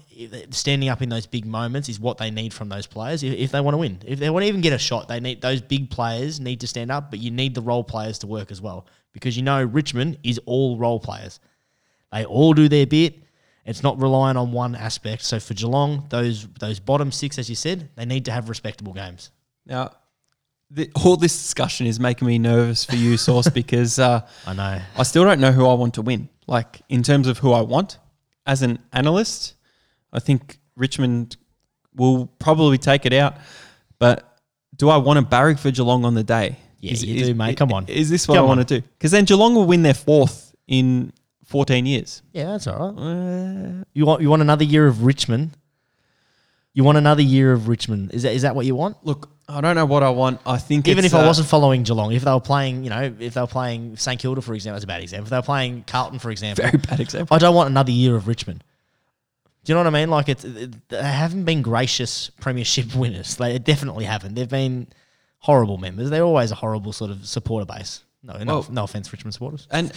standing 0.51 0.89
up 0.89 1.03
in 1.03 1.09
those 1.09 1.27
big 1.27 1.45
moments 1.45 1.89
is 1.89 1.99
what 1.99 2.19
they 2.19 2.31
need 2.31 2.55
from 2.55 2.69
those 2.69 2.87
players 2.87 3.25
if, 3.25 3.35
if 3.35 3.51
they 3.51 3.61
want 3.61 3.75
to 3.75 3.79
win. 3.79 3.99
If 4.07 4.21
they 4.21 4.31
want 4.31 4.45
to 4.45 4.49
even 4.49 4.61
get 4.61 4.73
a 4.73 4.79
shot, 4.79 5.09
they 5.09 5.19
need 5.19 5.41
those 5.41 5.61
big 5.61 5.91
players 5.91 6.39
need 6.39 6.61
to 6.61 6.67
stand 6.67 6.93
up, 6.93 7.11
but 7.11 7.19
you 7.19 7.31
need 7.31 7.55
the 7.55 7.61
role 7.61 7.83
players 7.83 8.19
to 8.21 8.27
work 8.27 8.51
as 8.53 8.61
well. 8.61 8.87
Because 9.13 9.37
you 9.37 9.43
know 9.43 9.63
Richmond 9.63 10.19
is 10.23 10.39
all 10.47 10.79
role 10.79 11.01
players. 11.01 11.41
They 12.13 12.25
all 12.25 12.55
do 12.55 12.69
their 12.69 12.87
bit. 12.87 13.22
It's 13.65 13.83
not 13.83 14.01
relying 14.01 14.37
on 14.37 14.53
one 14.53 14.75
aspect. 14.75 15.23
So 15.23 15.39
for 15.39 15.55
Geelong, 15.55 16.07
those 16.09 16.47
those 16.59 16.81
bottom 16.81 17.13
six, 17.13 17.39
as 17.39 17.49
you 17.49 17.57
said, 17.57 17.91
they 17.97 18.05
need 18.05 18.25
to 18.25 18.33
have 18.33 18.49
respectable 18.49 18.93
games. 18.93 19.31
Now, 19.67 19.93
the, 20.71 20.91
all 21.05 21.17
this 21.17 21.37
discussion 21.37 21.87
is 21.87 22.01
making 22.01 22.27
me 22.27 22.39
nervous 22.39 22.85
for 22.85 22.97
you, 22.97 23.17
Source, 23.17 23.49
because 23.55 23.99
uh, 23.99 24.27
I 24.47 24.55
know. 24.55 24.81
I 24.97 25.03
still 25.05 25.25
don't 25.25 25.41
know 25.41 25.53
who 25.53 25.67
I 25.67 25.75
want 25.75 25.95
to 25.95 26.03
win. 26.03 26.29
Like 26.47 26.83
in 26.89 27.03
terms 27.03 27.29
of 27.29 27.39
who 27.39 27.53
I 27.53 27.61
want 27.61 27.99
as 28.47 28.63
an 28.63 28.81
analyst, 28.93 29.55
I 30.13 30.19
think 30.19 30.59
Richmond 30.77 31.37
will 31.95 32.27
probably 32.39 32.79
take 32.79 33.07
it 33.07 33.13
out. 33.13 33.37
But 33.99 34.39
do 34.77 34.89
I 34.89 34.97
want 34.97 35.19
to 35.19 35.25
barrack 35.25 35.59
for 35.59 35.71
Geelong 35.71 36.05
on 36.05 36.15
the 36.15 36.25
day? 36.25 36.57
Yeah, 36.81 36.95
you 36.95 37.25
do, 37.27 37.35
mate. 37.35 37.57
Come 37.57 37.73
on. 37.73 37.87
Is 37.87 38.11
this 38.11 38.27
what 38.27 38.35
Come 38.35 38.47
I 38.47 38.51
on. 38.51 38.57
want 38.57 38.69
to 38.69 38.81
do? 38.81 38.87
Because 38.99 39.13
then 39.13 39.25
Geelong 39.25 39.55
will 39.55 39.67
win 39.67 39.83
their 39.83 39.95
fourth 39.95 40.53
in 40.67 41.13
14 41.53 41.87
years. 41.87 42.23
Yeah, 42.33 42.47
that's 42.47 42.67
all 42.67 42.93
right. 42.93 43.81
Uh, 43.81 43.85
You 43.95 44.07
want 44.07 44.23
you 44.23 44.31
want 44.31 44.43
another 44.43 44.65
year 44.65 44.87
of 44.87 45.05
Richmond? 45.05 45.57
You 46.75 46.83
want 46.85 46.97
another 46.99 47.23
year 47.23 47.53
of 47.53 47.69
Richmond? 47.69 48.13
Is 48.15 48.23
that 48.23 48.33
is 48.33 48.43
that 48.43 48.55
what 48.57 48.65
you 48.67 48.75
want? 48.75 48.97
look, 49.05 49.29
I 49.49 49.61
don't 49.61 49.77
know 49.77 49.85
what 49.85 50.03
I 50.03 50.09
want. 50.09 50.41
I 50.47 50.57
think 50.57 50.89
Even 50.89 51.05
it's, 51.05 51.13
if 51.13 51.21
I 51.21 51.23
uh, 51.23 51.27
wasn't 51.27 51.49
following 51.49 51.83
Geelong, 51.83 52.13
if 52.13 52.23
they 52.25 52.33
were 52.33 52.41
playing, 52.41 52.85
you 52.85 52.91
know, 52.91 53.15
if 53.19 53.35
they 53.35 53.41
were 53.41 53.47
playing 53.47 53.97
St 53.99 54.19
Kilda, 54.19 54.41
for 54.41 54.55
example, 54.55 54.77
that's 54.77 54.85
a 54.85 54.87
bad 54.87 55.03
example. 55.03 55.25
If 55.27 55.31
they 55.31 55.37
were 55.37 55.43
playing 55.43 55.85
Carlton, 55.87 56.19
for 56.19 56.31
example, 56.31 56.65
very 56.65 56.79
bad 56.79 57.01
example. 57.01 57.35
I 57.35 57.39
don't 57.39 57.55
want 57.55 57.69
another 57.69 57.93
year 57.93 58.17
of 58.17 58.27
Richmond. 58.27 58.65
Do 59.65 59.73
you 59.73 59.75
know 59.75 59.81
what 59.85 59.95
I 59.95 60.01
mean? 60.01 60.09
Like 60.11 60.29
it's 60.31 60.45
it, 60.45 60.89
they 60.89 61.03
haven't 61.03 61.45
been 61.45 61.61
gracious 61.61 62.31
premiership 62.41 62.95
winners. 63.03 63.37
They 63.37 63.59
definitely 63.59 64.07
haven't. 64.07 64.35
They've 64.35 64.49
been 64.49 64.87
horrible 65.41 65.77
members. 65.77 66.09
They're 66.09 66.25
always 66.25 66.51
a 66.51 66.55
horrible 66.57 66.93
sort 66.95 67.11
of 67.11 67.27
supporter 67.27 67.67
base. 67.67 68.03
No, 68.23 68.39
no, 68.39 68.45
Well- 68.61 68.67
no 68.71 68.85
offense, 68.85 69.13
Richmond 69.13 69.35
supporters. 69.35 69.67
And 69.71 69.93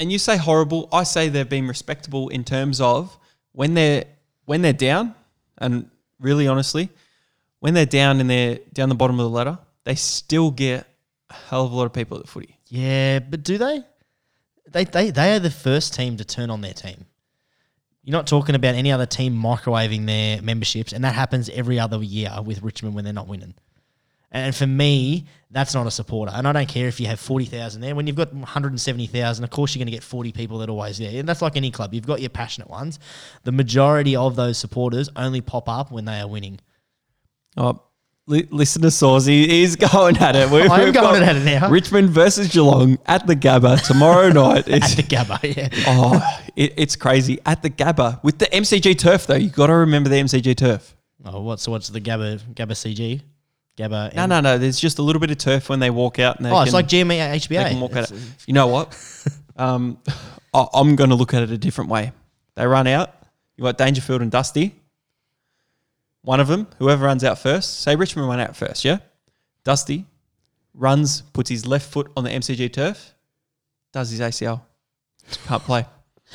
and 0.00 0.10
you 0.10 0.18
say 0.18 0.38
horrible. 0.38 0.88
I 0.92 1.04
say 1.04 1.28
they've 1.28 1.48
been 1.48 1.68
respectable 1.68 2.30
in 2.30 2.42
terms 2.42 2.80
of 2.80 3.16
when 3.52 3.74
they're 3.74 4.06
when 4.46 4.62
they're 4.62 4.72
down, 4.72 5.14
and 5.58 5.90
really 6.18 6.48
honestly, 6.48 6.88
when 7.60 7.74
they're 7.74 7.86
down 7.86 8.18
and 8.20 8.28
they're 8.28 8.58
down 8.72 8.88
the 8.88 8.94
bottom 8.94 9.20
of 9.20 9.24
the 9.24 9.30
ladder, 9.30 9.58
they 9.84 9.94
still 9.94 10.50
get 10.50 10.86
a 11.28 11.34
hell 11.34 11.66
of 11.66 11.72
a 11.72 11.76
lot 11.76 11.84
of 11.84 11.92
people 11.92 12.16
at 12.16 12.24
the 12.24 12.30
footy. 12.30 12.56
Yeah, 12.66 13.18
but 13.20 13.44
do 13.44 13.58
they? 13.58 13.84
They 14.70 14.84
they 14.84 15.10
they 15.10 15.36
are 15.36 15.38
the 15.38 15.50
first 15.50 15.94
team 15.94 16.16
to 16.16 16.24
turn 16.24 16.48
on 16.48 16.62
their 16.62 16.72
team. 16.72 17.04
You're 18.02 18.16
not 18.16 18.26
talking 18.26 18.54
about 18.54 18.74
any 18.74 18.90
other 18.90 19.04
team 19.04 19.34
microwaving 19.34 20.06
their 20.06 20.40
memberships, 20.40 20.94
and 20.94 21.04
that 21.04 21.14
happens 21.14 21.50
every 21.50 21.78
other 21.78 22.02
year 22.02 22.34
with 22.42 22.62
Richmond 22.62 22.94
when 22.94 23.04
they're 23.04 23.12
not 23.12 23.28
winning. 23.28 23.54
And 24.32 24.54
for 24.54 24.66
me, 24.66 25.26
that's 25.50 25.74
not 25.74 25.86
a 25.88 25.90
supporter. 25.90 26.30
And 26.32 26.46
I 26.46 26.52
don't 26.52 26.68
care 26.68 26.86
if 26.86 27.00
you 27.00 27.06
have 27.08 27.18
40,000 27.18 27.80
there. 27.80 27.96
When 27.96 28.06
you've 28.06 28.14
got 28.14 28.32
170,000, 28.32 29.42
of 29.42 29.50
course 29.50 29.74
you're 29.74 29.80
going 29.80 29.86
to 29.90 29.96
get 29.96 30.04
40 30.04 30.30
people 30.32 30.58
that 30.58 30.68
are 30.68 30.72
always 30.72 30.98
there. 30.98 31.18
And 31.18 31.28
that's 31.28 31.42
like 31.42 31.56
any 31.56 31.72
club. 31.72 31.92
You've 31.92 32.06
got 32.06 32.20
your 32.20 32.30
passionate 32.30 32.70
ones. 32.70 33.00
The 33.42 33.50
majority 33.50 34.14
of 34.14 34.36
those 34.36 34.56
supporters 34.58 35.08
only 35.16 35.40
pop 35.40 35.68
up 35.68 35.90
when 35.90 36.04
they 36.04 36.20
are 36.20 36.28
winning. 36.28 36.60
Oh, 37.56 37.82
li- 38.28 38.46
listen 38.50 38.82
to 38.82 38.88
Sawsy. 38.88 39.48
He's 39.48 39.74
going 39.92 40.16
at 40.18 40.36
it. 40.36 40.48
We- 40.48 40.60
I 40.68 40.78
am 40.78 40.84
we've 40.84 40.94
going 40.94 41.20
got 41.20 41.22
at 41.24 41.34
it 41.36 41.44
now. 41.44 41.68
Richmond 41.68 42.10
versus 42.10 42.46
Geelong 42.52 42.98
at 43.06 43.26
the 43.26 43.34
Gabba 43.34 43.84
tomorrow 43.84 44.28
night. 44.32 44.68
At 44.68 44.82
the 44.96 45.02
Gabba, 45.02 45.56
yeah. 45.56 45.68
oh, 45.88 46.22
it, 46.54 46.74
it's 46.76 46.94
crazy 46.94 47.40
at 47.44 47.62
the 47.62 47.70
Gabba 47.70 48.22
with 48.22 48.38
the 48.38 48.46
MCG 48.46 48.96
turf 48.96 49.26
though. 49.26 49.34
You've 49.34 49.54
got 49.54 49.66
to 49.66 49.74
remember 49.74 50.08
the 50.08 50.16
MCG 50.22 50.56
turf. 50.56 50.94
Oh, 51.24 51.42
what's 51.42 51.66
what's 51.66 51.88
the 51.88 52.00
Gabba 52.00 52.38
Gabba 52.54 52.72
CG? 52.72 53.22
Gabba. 53.80 54.14
No, 54.14 54.26
no, 54.26 54.40
no. 54.40 54.58
There's 54.58 54.78
just 54.78 54.98
a 54.98 55.02
little 55.02 55.20
bit 55.20 55.30
of 55.30 55.38
turf 55.38 55.68
when 55.68 55.80
they 55.80 55.90
walk 55.90 56.18
out. 56.18 56.36
And 56.36 56.46
they 56.46 56.50
Oh, 56.50 56.60
it's 56.62 56.72
like 56.72 56.86
GME 56.88 57.18
HBA. 57.18 57.48
They 57.48 57.70
can 57.70 57.80
walk 57.80 57.96
it. 57.96 58.12
You 58.46 58.54
know 58.54 58.66
what? 58.66 58.96
um, 59.56 59.98
I, 60.52 60.66
I'm 60.74 60.96
going 60.96 61.10
to 61.10 61.16
look 61.16 61.34
at 61.34 61.42
it 61.42 61.50
a 61.50 61.58
different 61.58 61.90
way. 61.90 62.12
They 62.54 62.66
run 62.66 62.86
out. 62.86 63.14
You 63.56 63.64
got 63.64 63.78
Dangerfield 63.78 64.22
and 64.22 64.30
Dusty. 64.30 64.74
One 66.22 66.40
of 66.40 66.48
them, 66.48 66.66
whoever 66.78 67.06
runs 67.06 67.24
out 67.24 67.38
first, 67.38 67.80
say 67.80 67.96
Richmond 67.96 68.28
run 68.28 68.40
out 68.40 68.54
first, 68.54 68.84
yeah? 68.84 68.98
Dusty 69.64 70.04
runs, 70.74 71.22
puts 71.22 71.48
his 71.48 71.66
left 71.66 71.90
foot 71.90 72.10
on 72.16 72.24
the 72.24 72.30
MCG 72.30 72.72
turf, 72.72 73.14
does 73.92 74.10
his 74.10 74.20
ACL. 74.20 74.60
Can't 75.46 75.62
play. 75.62 75.86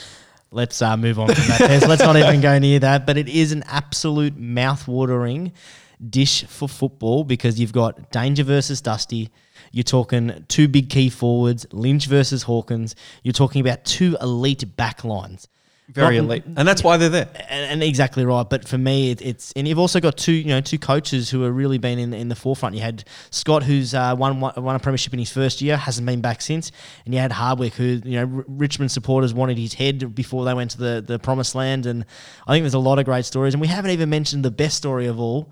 Let's 0.52 0.82
uh, 0.82 0.98
move 0.98 1.20
on 1.20 1.28
from 1.28 1.44
that. 1.48 1.86
Let's 1.88 2.02
not 2.02 2.16
even 2.16 2.42
go 2.42 2.58
near 2.60 2.80
that. 2.80 3.06
But 3.06 3.18
it 3.18 3.28
is 3.28 3.52
an 3.52 3.64
absolute 3.68 4.38
mouth-watering 4.38 5.52
dish 6.10 6.46
for 6.46 6.68
football 6.68 7.24
because 7.24 7.60
you've 7.60 7.74
got 7.74 8.12
Danger 8.12 8.44
versus 8.44 8.82
Dusty. 8.82 9.30
You're 9.72 9.84
talking 9.84 10.46
two 10.48 10.68
big 10.68 10.90
key 10.90 11.10
forwards, 11.10 11.66
Lynch 11.72 12.06
versus 12.08 12.44
Hawkins. 12.44 12.96
You're 13.24 13.34
talking 13.34 13.62
about 13.62 13.84
two 13.86 14.18
elite 14.22 14.76
back 14.78 15.04
lines. 15.04 15.48
Very 15.88 16.18
Not- 16.18 16.26
elite. 16.26 16.44
And 16.56 16.68
that's 16.68 16.84
why 16.84 16.98
they're 16.98 17.10
there. 17.10 17.30
and, 17.48 17.74
and 17.74 17.84
exactly 17.84 18.26
right. 18.26 18.50
But 18.50 18.68
for 18.68 18.78
me, 18.78 19.12
it, 19.12 19.22
it's 19.22 19.52
and 19.56 19.68
you've 19.68 19.78
also 19.78 20.00
got 20.00 20.18
two 20.18 20.32
you 20.32 20.48
know 20.48 20.60
two 20.60 20.80
coaches 20.80 21.30
who 21.30 21.44
have 21.44 21.56
really 21.56 21.78
been 21.78 22.00
in 22.00 22.12
in 22.12 22.28
the 22.28 22.36
forefront. 22.36 22.74
You 22.74 22.82
had 22.82 23.04
Scott, 23.30 23.62
who's 23.62 23.94
uh, 23.94 24.16
won 24.18 24.40
won 24.40 24.76
a 24.76 24.80
premiership 24.80 25.14
in 25.14 25.20
his 25.20 25.32
first 25.32 25.62
year, 25.62 25.78
hasn't 25.78 26.08
been 26.08 26.22
back 26.22 26.42
since, 26.42 26.72
and 27.06 27.14
you 27.14 27.20
had 27.20 27.32
Hardwick, 27.32 27.76
who 27.76 28.02
you 28.04 28.20
know 28.20 28.38
R- 28.38 28.46
Richmond 28.48 28.92
supporters 28.92 29.32
wanted 29.32 29.60
his 29.60 29.76
head 29.76 30.16
before 30.16 30.44
they 30.46 30.56
went 30.56 30.72
to 30.72 30.80
the 30.80 31.04
the 31.06 31.20
promised 31.20 31.54
land. 31.54 31.86
And 31.86 32.06
I 32.48 32.54
think 32.54 32.64
there's 32.64 32.74
a 32.74 32.80
lot 32.80 32.98
of 32.98 33.06
great 33.06 33.26
stories, 33.26 33.54
and 33.54 33.62
we 33.62 33.68
haven't 33.68 33.92
even 33.92 34.10
mentioned 34.10 34.44
the 34.44 34.52
best 34.52 34.78
story 34.78 35.06
of 35.06 35.20
all. 35.20 35.52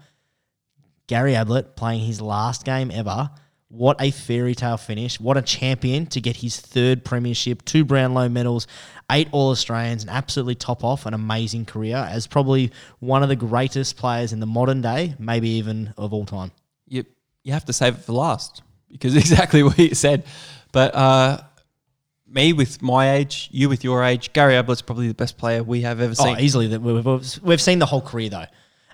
Gary 1.08 1.36
Ablett 1.36 1.76
playing 1.76 2.02
his 2.02 2.22
last 2.22 2.66
game 2.66 2.92
ever. 2.92 3.30
What 3.70 4.00
a 4.00 4.12
fairy 4.12 4.54
tale 4.54 4.78
finish. 4.78 5.20
What 5.20 5.36
a 5.36 5.42
champion 5.42 6.06
to 6.08 6.22
get 6.22 6.36
his 6.36 6.60
third 6.60 7.04
premiership, 7.04 7.66
two 7.66 7.84
Brownlow 7.84 8.30
medals, 8.30 8.68
eight 9.12 9.30
All 9.32 9.50
Australians, 9.50 10.04
and 10.04 10.12
absolutely 10.12 10.54
top 10.54 10.84
off 10.84 11.08
an 11.08 11.16
amazing 11.16 11.66
career 11.66 11.98
as 11.98 12.28
probably 12.28 12.72
one 13.00 13.24
of 13.24 13.30
the 13.30 13.36
greatest 13.36 13.98
players 13.98 14.32
in 14.32 14.40
the 14.40 14.46
modern 14.46 14.82
day, 14.82 15.16
maybe 15.18 15.50
even 15.50 15.92
of 15.98 16.14
all 16.14 16.26
time. 16.26 16.52
You, 16.88 17.04
you 17.44 17.54
have 17.54 17.66
to 17.66 17.74
save 17.74 17.96
it 17.96 18.02
for 18.02 18.14
last 18.14 18.62
because 18.92 19.16
exactly 19.18 19.64
what 19.64 19.80
you 19.80 19.96
said. 19.96 20.26
But 20.72 20.94
uh, 20.94 21.42
me 22.28 22.54
with 22.54 22.82
my 22.82 23.14
age, 23.14 23.50
you 23.52 23.70
with 23.70 23.84
your 23.84 24.04
age, 24.04 24.34
Gary 24.34 24.54
Ablett's 24.54 24.82
probably 24.82 25.08
the 25.08 25.14
best 25.14 25.38
player 25.38 25.64
we 25.64 25.82
have 25.82 26.00
ever 26.00 26.16
seen. 26.16 26.36
Oh, 26.38 26.40
easily. 26.40 26.68
That 26.68 26.82
we've, 26.82 27.44
we've 27.44 27.62
seen 27.62 27.80
the 27.80 27.86
whole 27.86 28.02
career 28.02 28.30
though. 28.30 28.46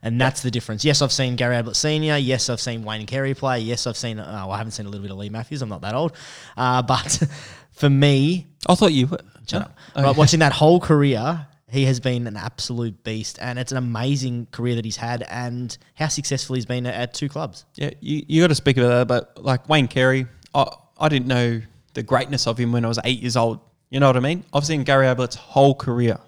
And 0.02 0.20
that's 0.20 0.41
the 0.41 0.52
difference. 0.52 0.86
Yes, 0.86 1.02
I've 1.02 1.12
seen 1.12 1.36
Gary 1.36 1.56
Ablett 1.56 1.76
Senior. 1.76 2.18
Yes, 2.18 2.50
I've 2.50 2.62
seen 2.62 2.84
Wayne 2.84 3.06
Carey 3.06 3.34
play. 3.34 3.60
Yes, 3.60 3.86
I've 3.86 3.97
seen. 3.97 4.20
Oh, 4.20 4.24
well, 4.24 4.52
I 4.52 4.58
haven't 4.58 4.72
seen 4.72 4.86
a 4.86 4.89
little 4.89 5.04
bit 5.04 5.12
of 5.12 5.18
Leigh 5.18 5.30
Matthews. 5.30 5.62
I'm 5.62 5.70
not 5.70 5.82
that 5.82 5.95
old. 5.95 6.14
Uh, 6.56 6.82
but 6.82 7.22
for 7.72 7.89
me, 7.89 8.47
I 8.68 8.76
thought 8.76 8.93
you 8.93 9.08
were. 9.08 9.20
Shut 9.47 9.64
up. 9.64 9.78
Okay. 9.95 10.04
Right, 10.04 10.16
watching 10.16 10.39
that 10.41 10.54
whole 10.54 10.80
career, 10.80 11.47
he 11.70 11.86
has 11.86 12.00
been 12.00 12.28
an 12.28 12.38
absolute 12.38 13.04
beast, 13.04 13.39
and 13.41 13.58
it's 13.58 13.72
an 13.72 13.78
amazing 13.78 14.47
career 14.52 14.76
that 14.76 14.86
he's 14.86 14.97
had, 14.97 15.24
and 15.24 15.76
how 15.95 16.08
successful 16.08 16.56
he's 16.56 16.66
been 16.66 16.86
at, 16.86 16.93
at 16.93 17.14
two 17.14 17.30
clubs. 17.30 17.66
Yeah, 17.76 17.91
you, 18.00 18.24
you 18.28 18.41
got 18.41 18.47
to 18.47 18.56
speak 18.56 18.78
about 18.78 18.89
that. 18.89 19.08
But 19.08 19.43
like 19.43 19.68
Wayne 19.68 19.88
Carey, 19.88 20.28
I, 20.54 20.68
I 21.00 21.10
didn't 21.10 21.28
know 21.28 21.62
the 21.93 22.04
greatness 22.04 22.47
of 22.47 22.58
him 22.58 22.72
when 22.72 22.86
I 22.86 22.88
was 22.88 23.00
eight 23.04 23.20
years 23.22 23.36
old. 23.36 23.60
You 23.89 24.00
know 24.00 24.08
what 24.08 24.18
I 24.18 24.20
mean? 24.20 24.43
I've 24.54 24.66
seen 24.66 24.84
Gary 24.84 25.08
Ablett's 25.08 25.36
whole 25.36 25.74
career 25.74 26.20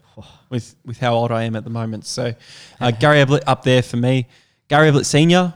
with, 0.50 0.76
with 0.86 1.00
how 1.00 1.14
old 1.14 1.32
I 1.32 1.44
am 1.44 1.56
at 1.56 1.64
the 1.64 1.70
moment. 1.70 2.06
So 2.06 2.34
uh, 2.80 2.92
Gary 2.92 3.22
Ablett 3.22 3.44
up 3.48 3.64
there 3.64 3.82
for 3.82 3.98
me. 3.98 4.28
Gary 4.68 4.90
Ablett 4.90 5.06
Senior, 5.06 5.54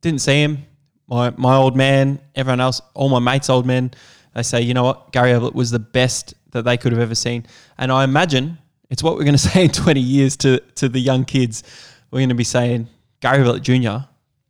didn't 0.00 0.20
see 0.20 0.42
him. 0.42 0.66
My 1.08 1.30
my 1.36 1.56
old 1.56 1.76
man, 1.76 2.20
everyone 2.34 2.60
else, 2.60 2.80
all 2.94 3.08
my 3.08 3.18
mates' 3.18 3.50
old 3.50 3.66
men, 3.66 3.90
they 4.34 4.42
say, 4.42 4.60
you 4.62 4.74
know 4.74 4.84
what, 4.84 5.12
Gary 5.12 5.32
Ablett 5.32 5.54
was 5.54 5.70
the 5.70 5.78
best 5.78 6.34
that 6.50 6.62
they 6.62 6.76
could 6.76 6.92
have 6.92 7.00
ever 7.00 7.14
seen. 7.14 7.46
And 7.78 7.92
I 7.92 8.04
imagine 8.04 8.58
it's 8.90 9.02
what 9.02 9.16
we're 9.16 9.24
going 9.24 9.32
to 9.38 9.38
say 9.38 9.64
in 9.64 9.70
20 9.70 10.00
years 10.00 10.36
to, 10.38 10.60
to 10.76 10.88
the 10.88 11.00
young 11.00 11.24
kids. 11.24 11.62
We're 12.10 12.20
going 12.20 12.28
to 12.30 12.34
be 12.34 12.44
saying 12.44 12.88
Gary 13.20 13.40
Ablett 13.40 13.62
Jr. 13.62 14.06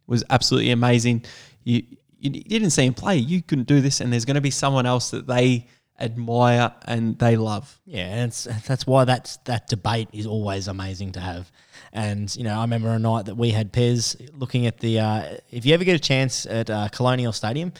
was 0.06 0.24
absolutely 0.30 0.70
amazing. 0.70 1.24
You, 1.64 1.82
you 2.18 2.30
didn't 2.30 2.70
see 2.70 2.86
him 2.86 2.94
play. 2.94 3.16
You 3.16 3.42
couldn't 3.42 3.66
do 3.66 3.80
this. 3.80 4.00
And 4.00 4.12
there's 4.12 4.24
going 4.24 4.34
to 4.36 4.40
be 4.40 4.50
someone 4.50 4.86
else 4.86 5.10
that 5.10 5.26
they 5.26 5.66
admire 5.98 6.72
and 6.86 7.18
they 7.18 7.36
love. 7.36 7.80
Yeah, 7.86 8.06
and 8.06 8.28
it's, 8.28 8.44
that's 8.66 8.86
why 8.86 9.04
that's 9.04 9.36
that 9.44 9.68
debate 9.68 10.08
is 10.12 10.26
always 10.26 10.68
amazing 10.68 11.12
to 11.12 11.20
have. 11.20 11.50
And 11.92 12.34
you 12.36 12.44
know, 12.44 12.58
I 12.58 12.62
remember 12.62 12.90
a 12.90 12.98
night 12.98 13.26
that 13.26 13.36
we 13.36 13.50
had 13.50 13.72
Pez 13.72 14.30
looking 14.38 14.66
at 14.66 14.78
the. 14.78 15.00
Uh, 15.00 15.36
if 15.50 15.64
you 15.64 15.74
ever 15.74 15.84
get 15.84 15.96
a 15.96 16.00
chance 16.00 16.46
at 16.46 16.70
uh, 16.70 16.88
Colonial 16.88 17.32
Stadium, 17.32 17.72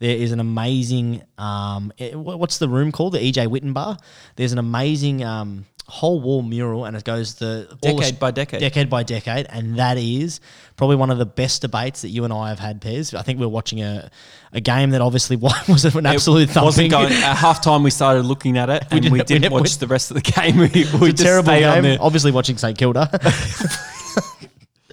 There 0.00 0.16
is 0.16 0.32
an 0.32 0.40
amazing, 0.40 1.22
um, 1.38 1.92
eh, 1.98 2.14
wha- 2.14 2.36
what's 2.36 2.58
the 2.58 2.68
room 2.68 2.90
called? 2.90 3.12
The 3.12 3.18
EJ 3.20 3.46
Whitten 3.48 3.72
Bar. 3.74 3.96
There's 4.36 4.52
an 4.52 4.58
amazing 4.58 5.22
um, 5.22 5.66
whole 5.86 6.20
wall 6.20 6.40
mural, 6.42 6.84
and 6.86 6.96
it 6.96 7.04
goes 7.04 7.34
the 7.34 7.68
Decade 7.82 8.18
by 8.18 8.30
decade. 8.30 8.60
decade 8.60 8.88
by 8.88 9.02
decade, 9.02 9.46
and 9.50 9.76
that 9.78 9.98
is 9.98 10.40
probably 10.76 10.96
one 10.96 11.10
of 11.10 11.18
the 11.18 11.26
best 11.26 11.60
debates 11.62 12.00
that 12.00 12.08
you 12.08 12.24
and 12.24 12.32
I 12.32 12.48
have 12.48 12.58
had, 12.58 12.80
Pez. 12.80 13.12
I 13.12 13.20
think 13.20 13.38
we 13.40 13.44
are 13.44 13.50
watching 13.50 13.82
a, 13.82 14.10
a 14.54 14.60
game 14.62 14.90
that 14.90 15.02
obviously 15.02 15.36
was 15.68 15.84
an 15.84 16.06
absolute 16.06 16.48
It 16.48 16.52
thumping. 16.52 16.64
wasn't 16.64 16.90
going 16.92 17.12
at 17.12 17.36
halftime. 17.36 17.84
We 17.84 17.90
started 17.90 18.24
looking 18.24 18.56
at 18.56 18.70
it, 18.70 18.84
and 18.90 18.92
we 18.92 19.00
didn't- 19.00 19.12
we 19.12 19.18
didn't, 19.24 19.42
never- 19.42 19.54
watch 19.56 19.76
the 19.76 19.86
rest 19.86 20.10
of 20.10 20.14
the 20.14 20.22
game. 20.22 20.56
We, 20.56 20.68
we 20.68 20.80
It's 20.80 20.94
a 20.94 21.08
just 21.10 21.22
terrible 21.24 21.50
game. 21.52 21.82
there. 21.82 21.98
Obviously, 22.00 22.30
watching 22.32 22.56
St 22.56 22.78
Kilda. 22.78 23.10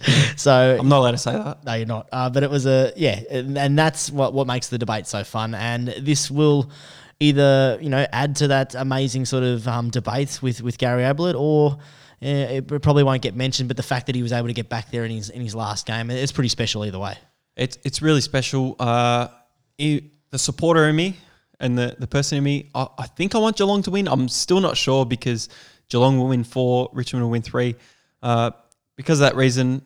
so 0.37 0.77
I'm 0.79 0.89
not 0.89 0.99
allowed 0.99 1.11
to 1.11 1.17
say 1.17 1.31
that. 1.33 1.63
No, 1.63 1.73
you're 1.73 1.85
not. 1.85 2.07
Uh, 2.11 2.29
but 2.29 2.43
it 2.43 2.49
was 2.49 2.65
a 2.65 2.91
yeah, 2.95 3.19
and, 3.29 3.57
and 3.57 3.77
that's 3.77 4.11
what 4.11 4.33
what 4.33 4.47
makes 4.47 4.67
the 4.69 4.77
debate 4.77 5.07
so 5.07 5.23
fun. 5.23 5.53
And 5.55 5.87
this 5.87 6.29
will 6.31 6.69
either 7.19 7.77
you 7.81 7.89
know 7.89 8.05
add 8.11 8.35
to 8.37 8.47
that 8.49 8.75
amazing 8.75 9.25
sort 9.25 9.43
of 9.43 9.67
um, 9.67 9.89
debate 9.89 10.39
with 10.41 10.61
with 10.61 10.77
Gary 10.77 11.03
Ablett, 11.03 11.35
or 11.35 11.73
uh, 12.21 12.25
it 12.25 12.67
probably 12.81 13.03
won't 13.03 13.21
get 13.21 13.35
mentioned. 13.35 13.67
But 13.67 13.77
the 13.77 13.83
fact 13.83 14.05
that 14.07 14.15
he 14.15 14.23
was 14.23 14.31
able 14.33 14.47
to 14.47 14.53
get 14.53 14.69
back 14.69 14.91
there 14.91 15.05
in 15.05 15.11
his 15.11 15.29
in 15.29 15.41
his 15.41 15.55
last 15.55 15.85
game, 15.85 16.09
it's 16.11 16.31
pretty 16.31 16.49
special 16.49 16.85
either 16.85 16.99
way. 16.99 17.17
It's 17.55 17.77
it's 17.83 18.01
really 18.01 18.21
special. 18.21 18.75
Uh, 18.79 19.27
i- 19.79 20.03
the 20.29 20.37
supporter 20.37 20.89
in 20.89 20.95
me 20.97 21.15
and 21.61 21.77
the, 21.77 21.95
the 21.99 22.05
person 22.05 22.37
in 22.37 22.43
me, 22.43 22.69
I, 22.75 22.85
I 22.97 23.07
think 23.07 23.33
I 23.33 23.37
want 23.37 23.55
Geelong 23.55 23.81
to 23.83 23.91
win. 23.91 24.09
I'm 24.09 24.27
still 24.27 24.59
not 24.59 24.75
sure 24.75 25.05
because 25.05 25.47
Geelong 25.87 26.17
will 26.17 26.27
win 26.27 26.43
four, 26.43 26.89
Richmond 26.91 27.23
will 27.23 27.31
win 27.31 27.41
three. 27.41 27.75
Uh, 28.21 28.51
because 28.97 29.21
of 29.21 29.29
that 29.29 29.37
reason, 29.37 29.85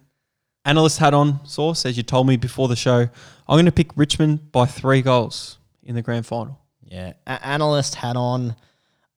analyst 0.65 0.99
hat 0.99 1.13
on, 1.13 1.45
Source, 1.45 1.85
as 1.85 1.97
you 1.97 2.03
told 2.03 2.27
me 2.27 2.37
before 2.37 2.67
the 2.67 2.75
show, 2.75 2.99
I'm 3.47 3.55
going 3.55 3.65
to 3.65 3.71
pick 3.71 3.95
Richmond 3.97 4.51
by 4.51 4.65
three 4.65 5.01
goals 5.01 5.57
in 5.83 5.95
the 5.95 6.01
grand 6.01 6.25
final. 6.25 6.59
Yeah, 6.85 7.13
A- 7.27 7.45
analyst 7.47 7.95
hat 7.95 8.15
on. 8.15 8.55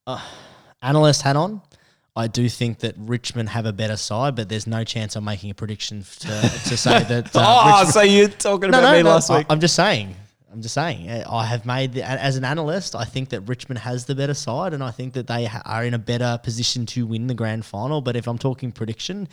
Uh, 0.07 0.21
analyst 0.81 1.21
hat 1.23 1.35
on. 1.35 1.61
I 2.17 2.27
do 2.27 2.47
think 2.47 2.79
that 2.79 2.95
Richmond 2.97 3.49
have 3.49 3.65
a 3.65 3.73
better 3.73 3.97
side, 3.97 4.35
but 4.35 4.47
there's 4.47 4.67
no 4.67 4.85
chance 4.85 5.15
I'm 5.17 5.25
making 5.25 5.49
a 5.51 5.53
prediction 5.53 6.05
to, 6.19 6.27
to 6.29 6.77
say 6.77 7.03
that. 7.03 7.35
Uh, 7.35 7.39
oh, 7.45 7.71
Richmond- 7.79 7.93
so 7.93 8.01
you're 8.01 8.27
talking 8.29 8.71
No, 8.71 8.79
about 8.79 8.91
no, 8.91 8.97
me 8.97 9.03
no, 9.03 9.09
last 9.09 9.29
I- 9.29 9.39
week. 9.39 9.47
I'm 9.49 9.59
just 9.59 9.75
saying. 9.75 10.15
I'm 10.53 10.61
just 10.61 10.73
saying. 10.73 11.09
uh, 11.09 11.25
I 11.29 11.45
have 11.45 11.65
made 11.65 11.91
the, 11.95 12.09
as 12.09 12.37
an 12.37 12.45
analyst. 12.45 12.95
I 12.95 13.03
think 13.03 13.27
that 13.29 13.41
Richmond 13.41 13.79
has 13.79 14.05
the 14.05 14.15
better 14.15 14.33
side, 14.33 14.73
and 14.73 14.81
I 14.81 14.91
think 14.91 15.13
that 15.15 15.27
they 15.27 15.43
ha- 15.45 15.61
are 15.65 15.83
in 15.83 15.93
a 15.93 15.99
better 15.99 16.39
position 16.41 16.85
to 16.87 17.05
win 17.05 17.27
the 17.27 17.33
grand 17.33 17.65
final. 17.65 17.99
But 17.99 18.15
if 18.15 18.25
I'm 18.25 18.37
talking 18.37 18.71
prediction, 18.71 19.27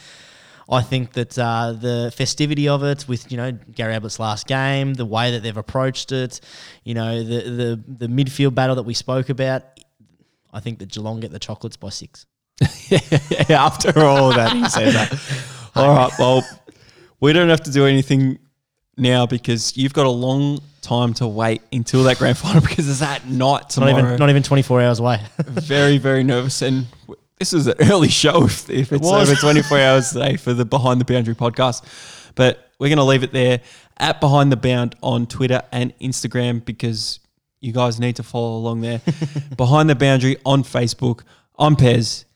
I 0.71 0.81
think 0.83 1.13
that 1.15 1.39
uh, 1.39 1.73
the 1.73 2.13
festivity 2.17 2.69
of 2.69 2.83
it, 2.85 3.07
with 3.09 3.31
you 3.31 3.37
know 3.37 3.53
Gary 3.75 3.95
Ablett's 3.95 4.19
last 4.21 4.47
game, 4.47 4.95
the 4.95 5.05
way 5.07 5.33
that 5.33 5.43
they've 5.43 5.57
approached 5.57 6.13
it, 6.13 6.41
you 6.85 6.95
know 6.95 7.23
the 7.23 7.41
the 7.89 8.07
the 8.07 8.07
midfield 8.07 8.55
battle 8.55 8.77
that 8.77 8.85
we 8.85 8.95
spoke 8.95 9.29
about, 9.29 9.63
I 10.53 10.61
think 10.61 10.79
that 10.79 10.89
Geelong 10.91 11.21
get 11.21 11.31
the 11.33 11.39
chocolates 11.39 11.77
by 11.77 11.89
six. 11.91 12.27
yeah, 12.89 12.99
after 13.65 13.99
all 14.01 14.31
that, 14.33 14.53
he 14.53 14.69
says 14.69 14.95
that. 14.95 15.13
All 15.75 15.89
right, 15.97 16.13
well, 16.19 16.45
we 17.19 17.33
don't 17.33 17.49
have 17.49 17.63
to 17.63 17.71
do 17.71 17.87
anything 17.87 18.39
now 18.99 19.25
because 19.25 19.75
you've 19.75 19.95
got 19.95 20.05
a 20.05 20.11
long 20.11 20.59
time 20.83 21.15
to 21.15 21.27
wait 21.27 21.63
until 21.73 22.03
that 22.05 22.19
grand 22.19 22.37
final 22.37 22.61
because 22.69 22.89
it's 22.91 23.01
that 23.01 23.27
night 23.27 23.37
Not 23.39 23.71
tomorrow. 23.71 23.99
even 23.99 24.17
not 24.17 24.29
even 24.29 24.43
24 24.43 24.83
hours 24.83 24.99
away. 25.01 25.19
very, 25.39 25.97
very 25.97 26.23
nervous. 26.25 26.61
And 26.61 26.87
this 27.43 27.53
is 27.53 27.66
an 27.66 27.74
early 27.90 28.09
show 28.09 28.45
if, 28.45 28.70
if 28.70 28.93
it's 28.93 29.03
was. 29.03 29.28
over 29.28 29.40
24 29.40 29.78
hours 29.80 30.11
today 30.12 30.36
for 30.36 30.55
the 30.55 30.64
Behind 30.64 31.01
the 31.01 31.05
Boundary 31.05 31.34
podcast. 31.34 31.82
But 32.36 32.70
we're 32.78 32.86
going 32.86 32.99
to 32.99 33.05
leave 33.05 33.24
it 33.24 33.32
there 33.32 33.61
at 33.97 34.20
Behind 34.20 34.53
the 34.53 34.57
Bound 34.57 34.95
on 35.03 35.26
Twitter 35.26 35.61
and 35.72 35.93
Instagram 35.99 36.64
because 36.64 37.18
you 37.59 37.72
guys 37.72 37.99
need 37.99 38.14
to 38.16 38.22
follow 38.22 38.57
along 38.57 38.82
there. 38.82 39.01
Behind 39.57 39.90
the 39.90 39.97
Boundary 39.97 40.36
on 40.47 40.62
Facebook. 40.62 41.24
I'm 41.59 41.74
Pez. 41.74 42.26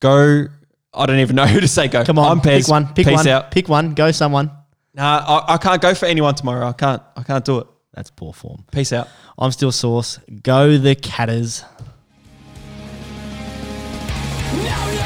Go. 0.00 0.46
I 0.94 1.04
don't 1.04 1.18
even 1.18 1.36
know 1.36 1.46
who 1.46 1.60
to 1.60 1.68
say 1.68 1.88
go. 1.88 2.02
Come 2.02 2.18
on, 2.18 2.32
I'm 2.32 2.40
Pez. 2.40 2.60
pick 2.60 2.68
one. 2.68 2.86
Pick 2.94 3.06
Peace 3.06 3.14
one. 3.14 3.28
out. 3.28 3.50
Pick 3.50 3.68
one. 3.68 3.92
Go 3.92 4.10
someone. 4.10 4.50
Nah, 4.94 5.44
I, 5.48 5.54
I 5.54 5.58
can't 5.58 5.82
go 5.82 5.94
for 5.94 6.06
anyone 6.06 6.34
tomorrow. 6.34 6.66
I 6.66 6.72
can't. 6.72 7.02
I 7.14 7.22
can't 7.24 7.44
do 7.44 7.58
it. 7.58 7.66
That's 7.92 8.10
poor 8.10 8.32
form. 8.32 8.64
Peace 8.72 8.94
out. 8.94 9.08
I'm 9.38 9.52
still 9.52 9.70
sauce. 9.70 10.18
Go 10.42 10.78
the 10.78 10.94
Catters. 10.94 11.62
Now 14.56 14.97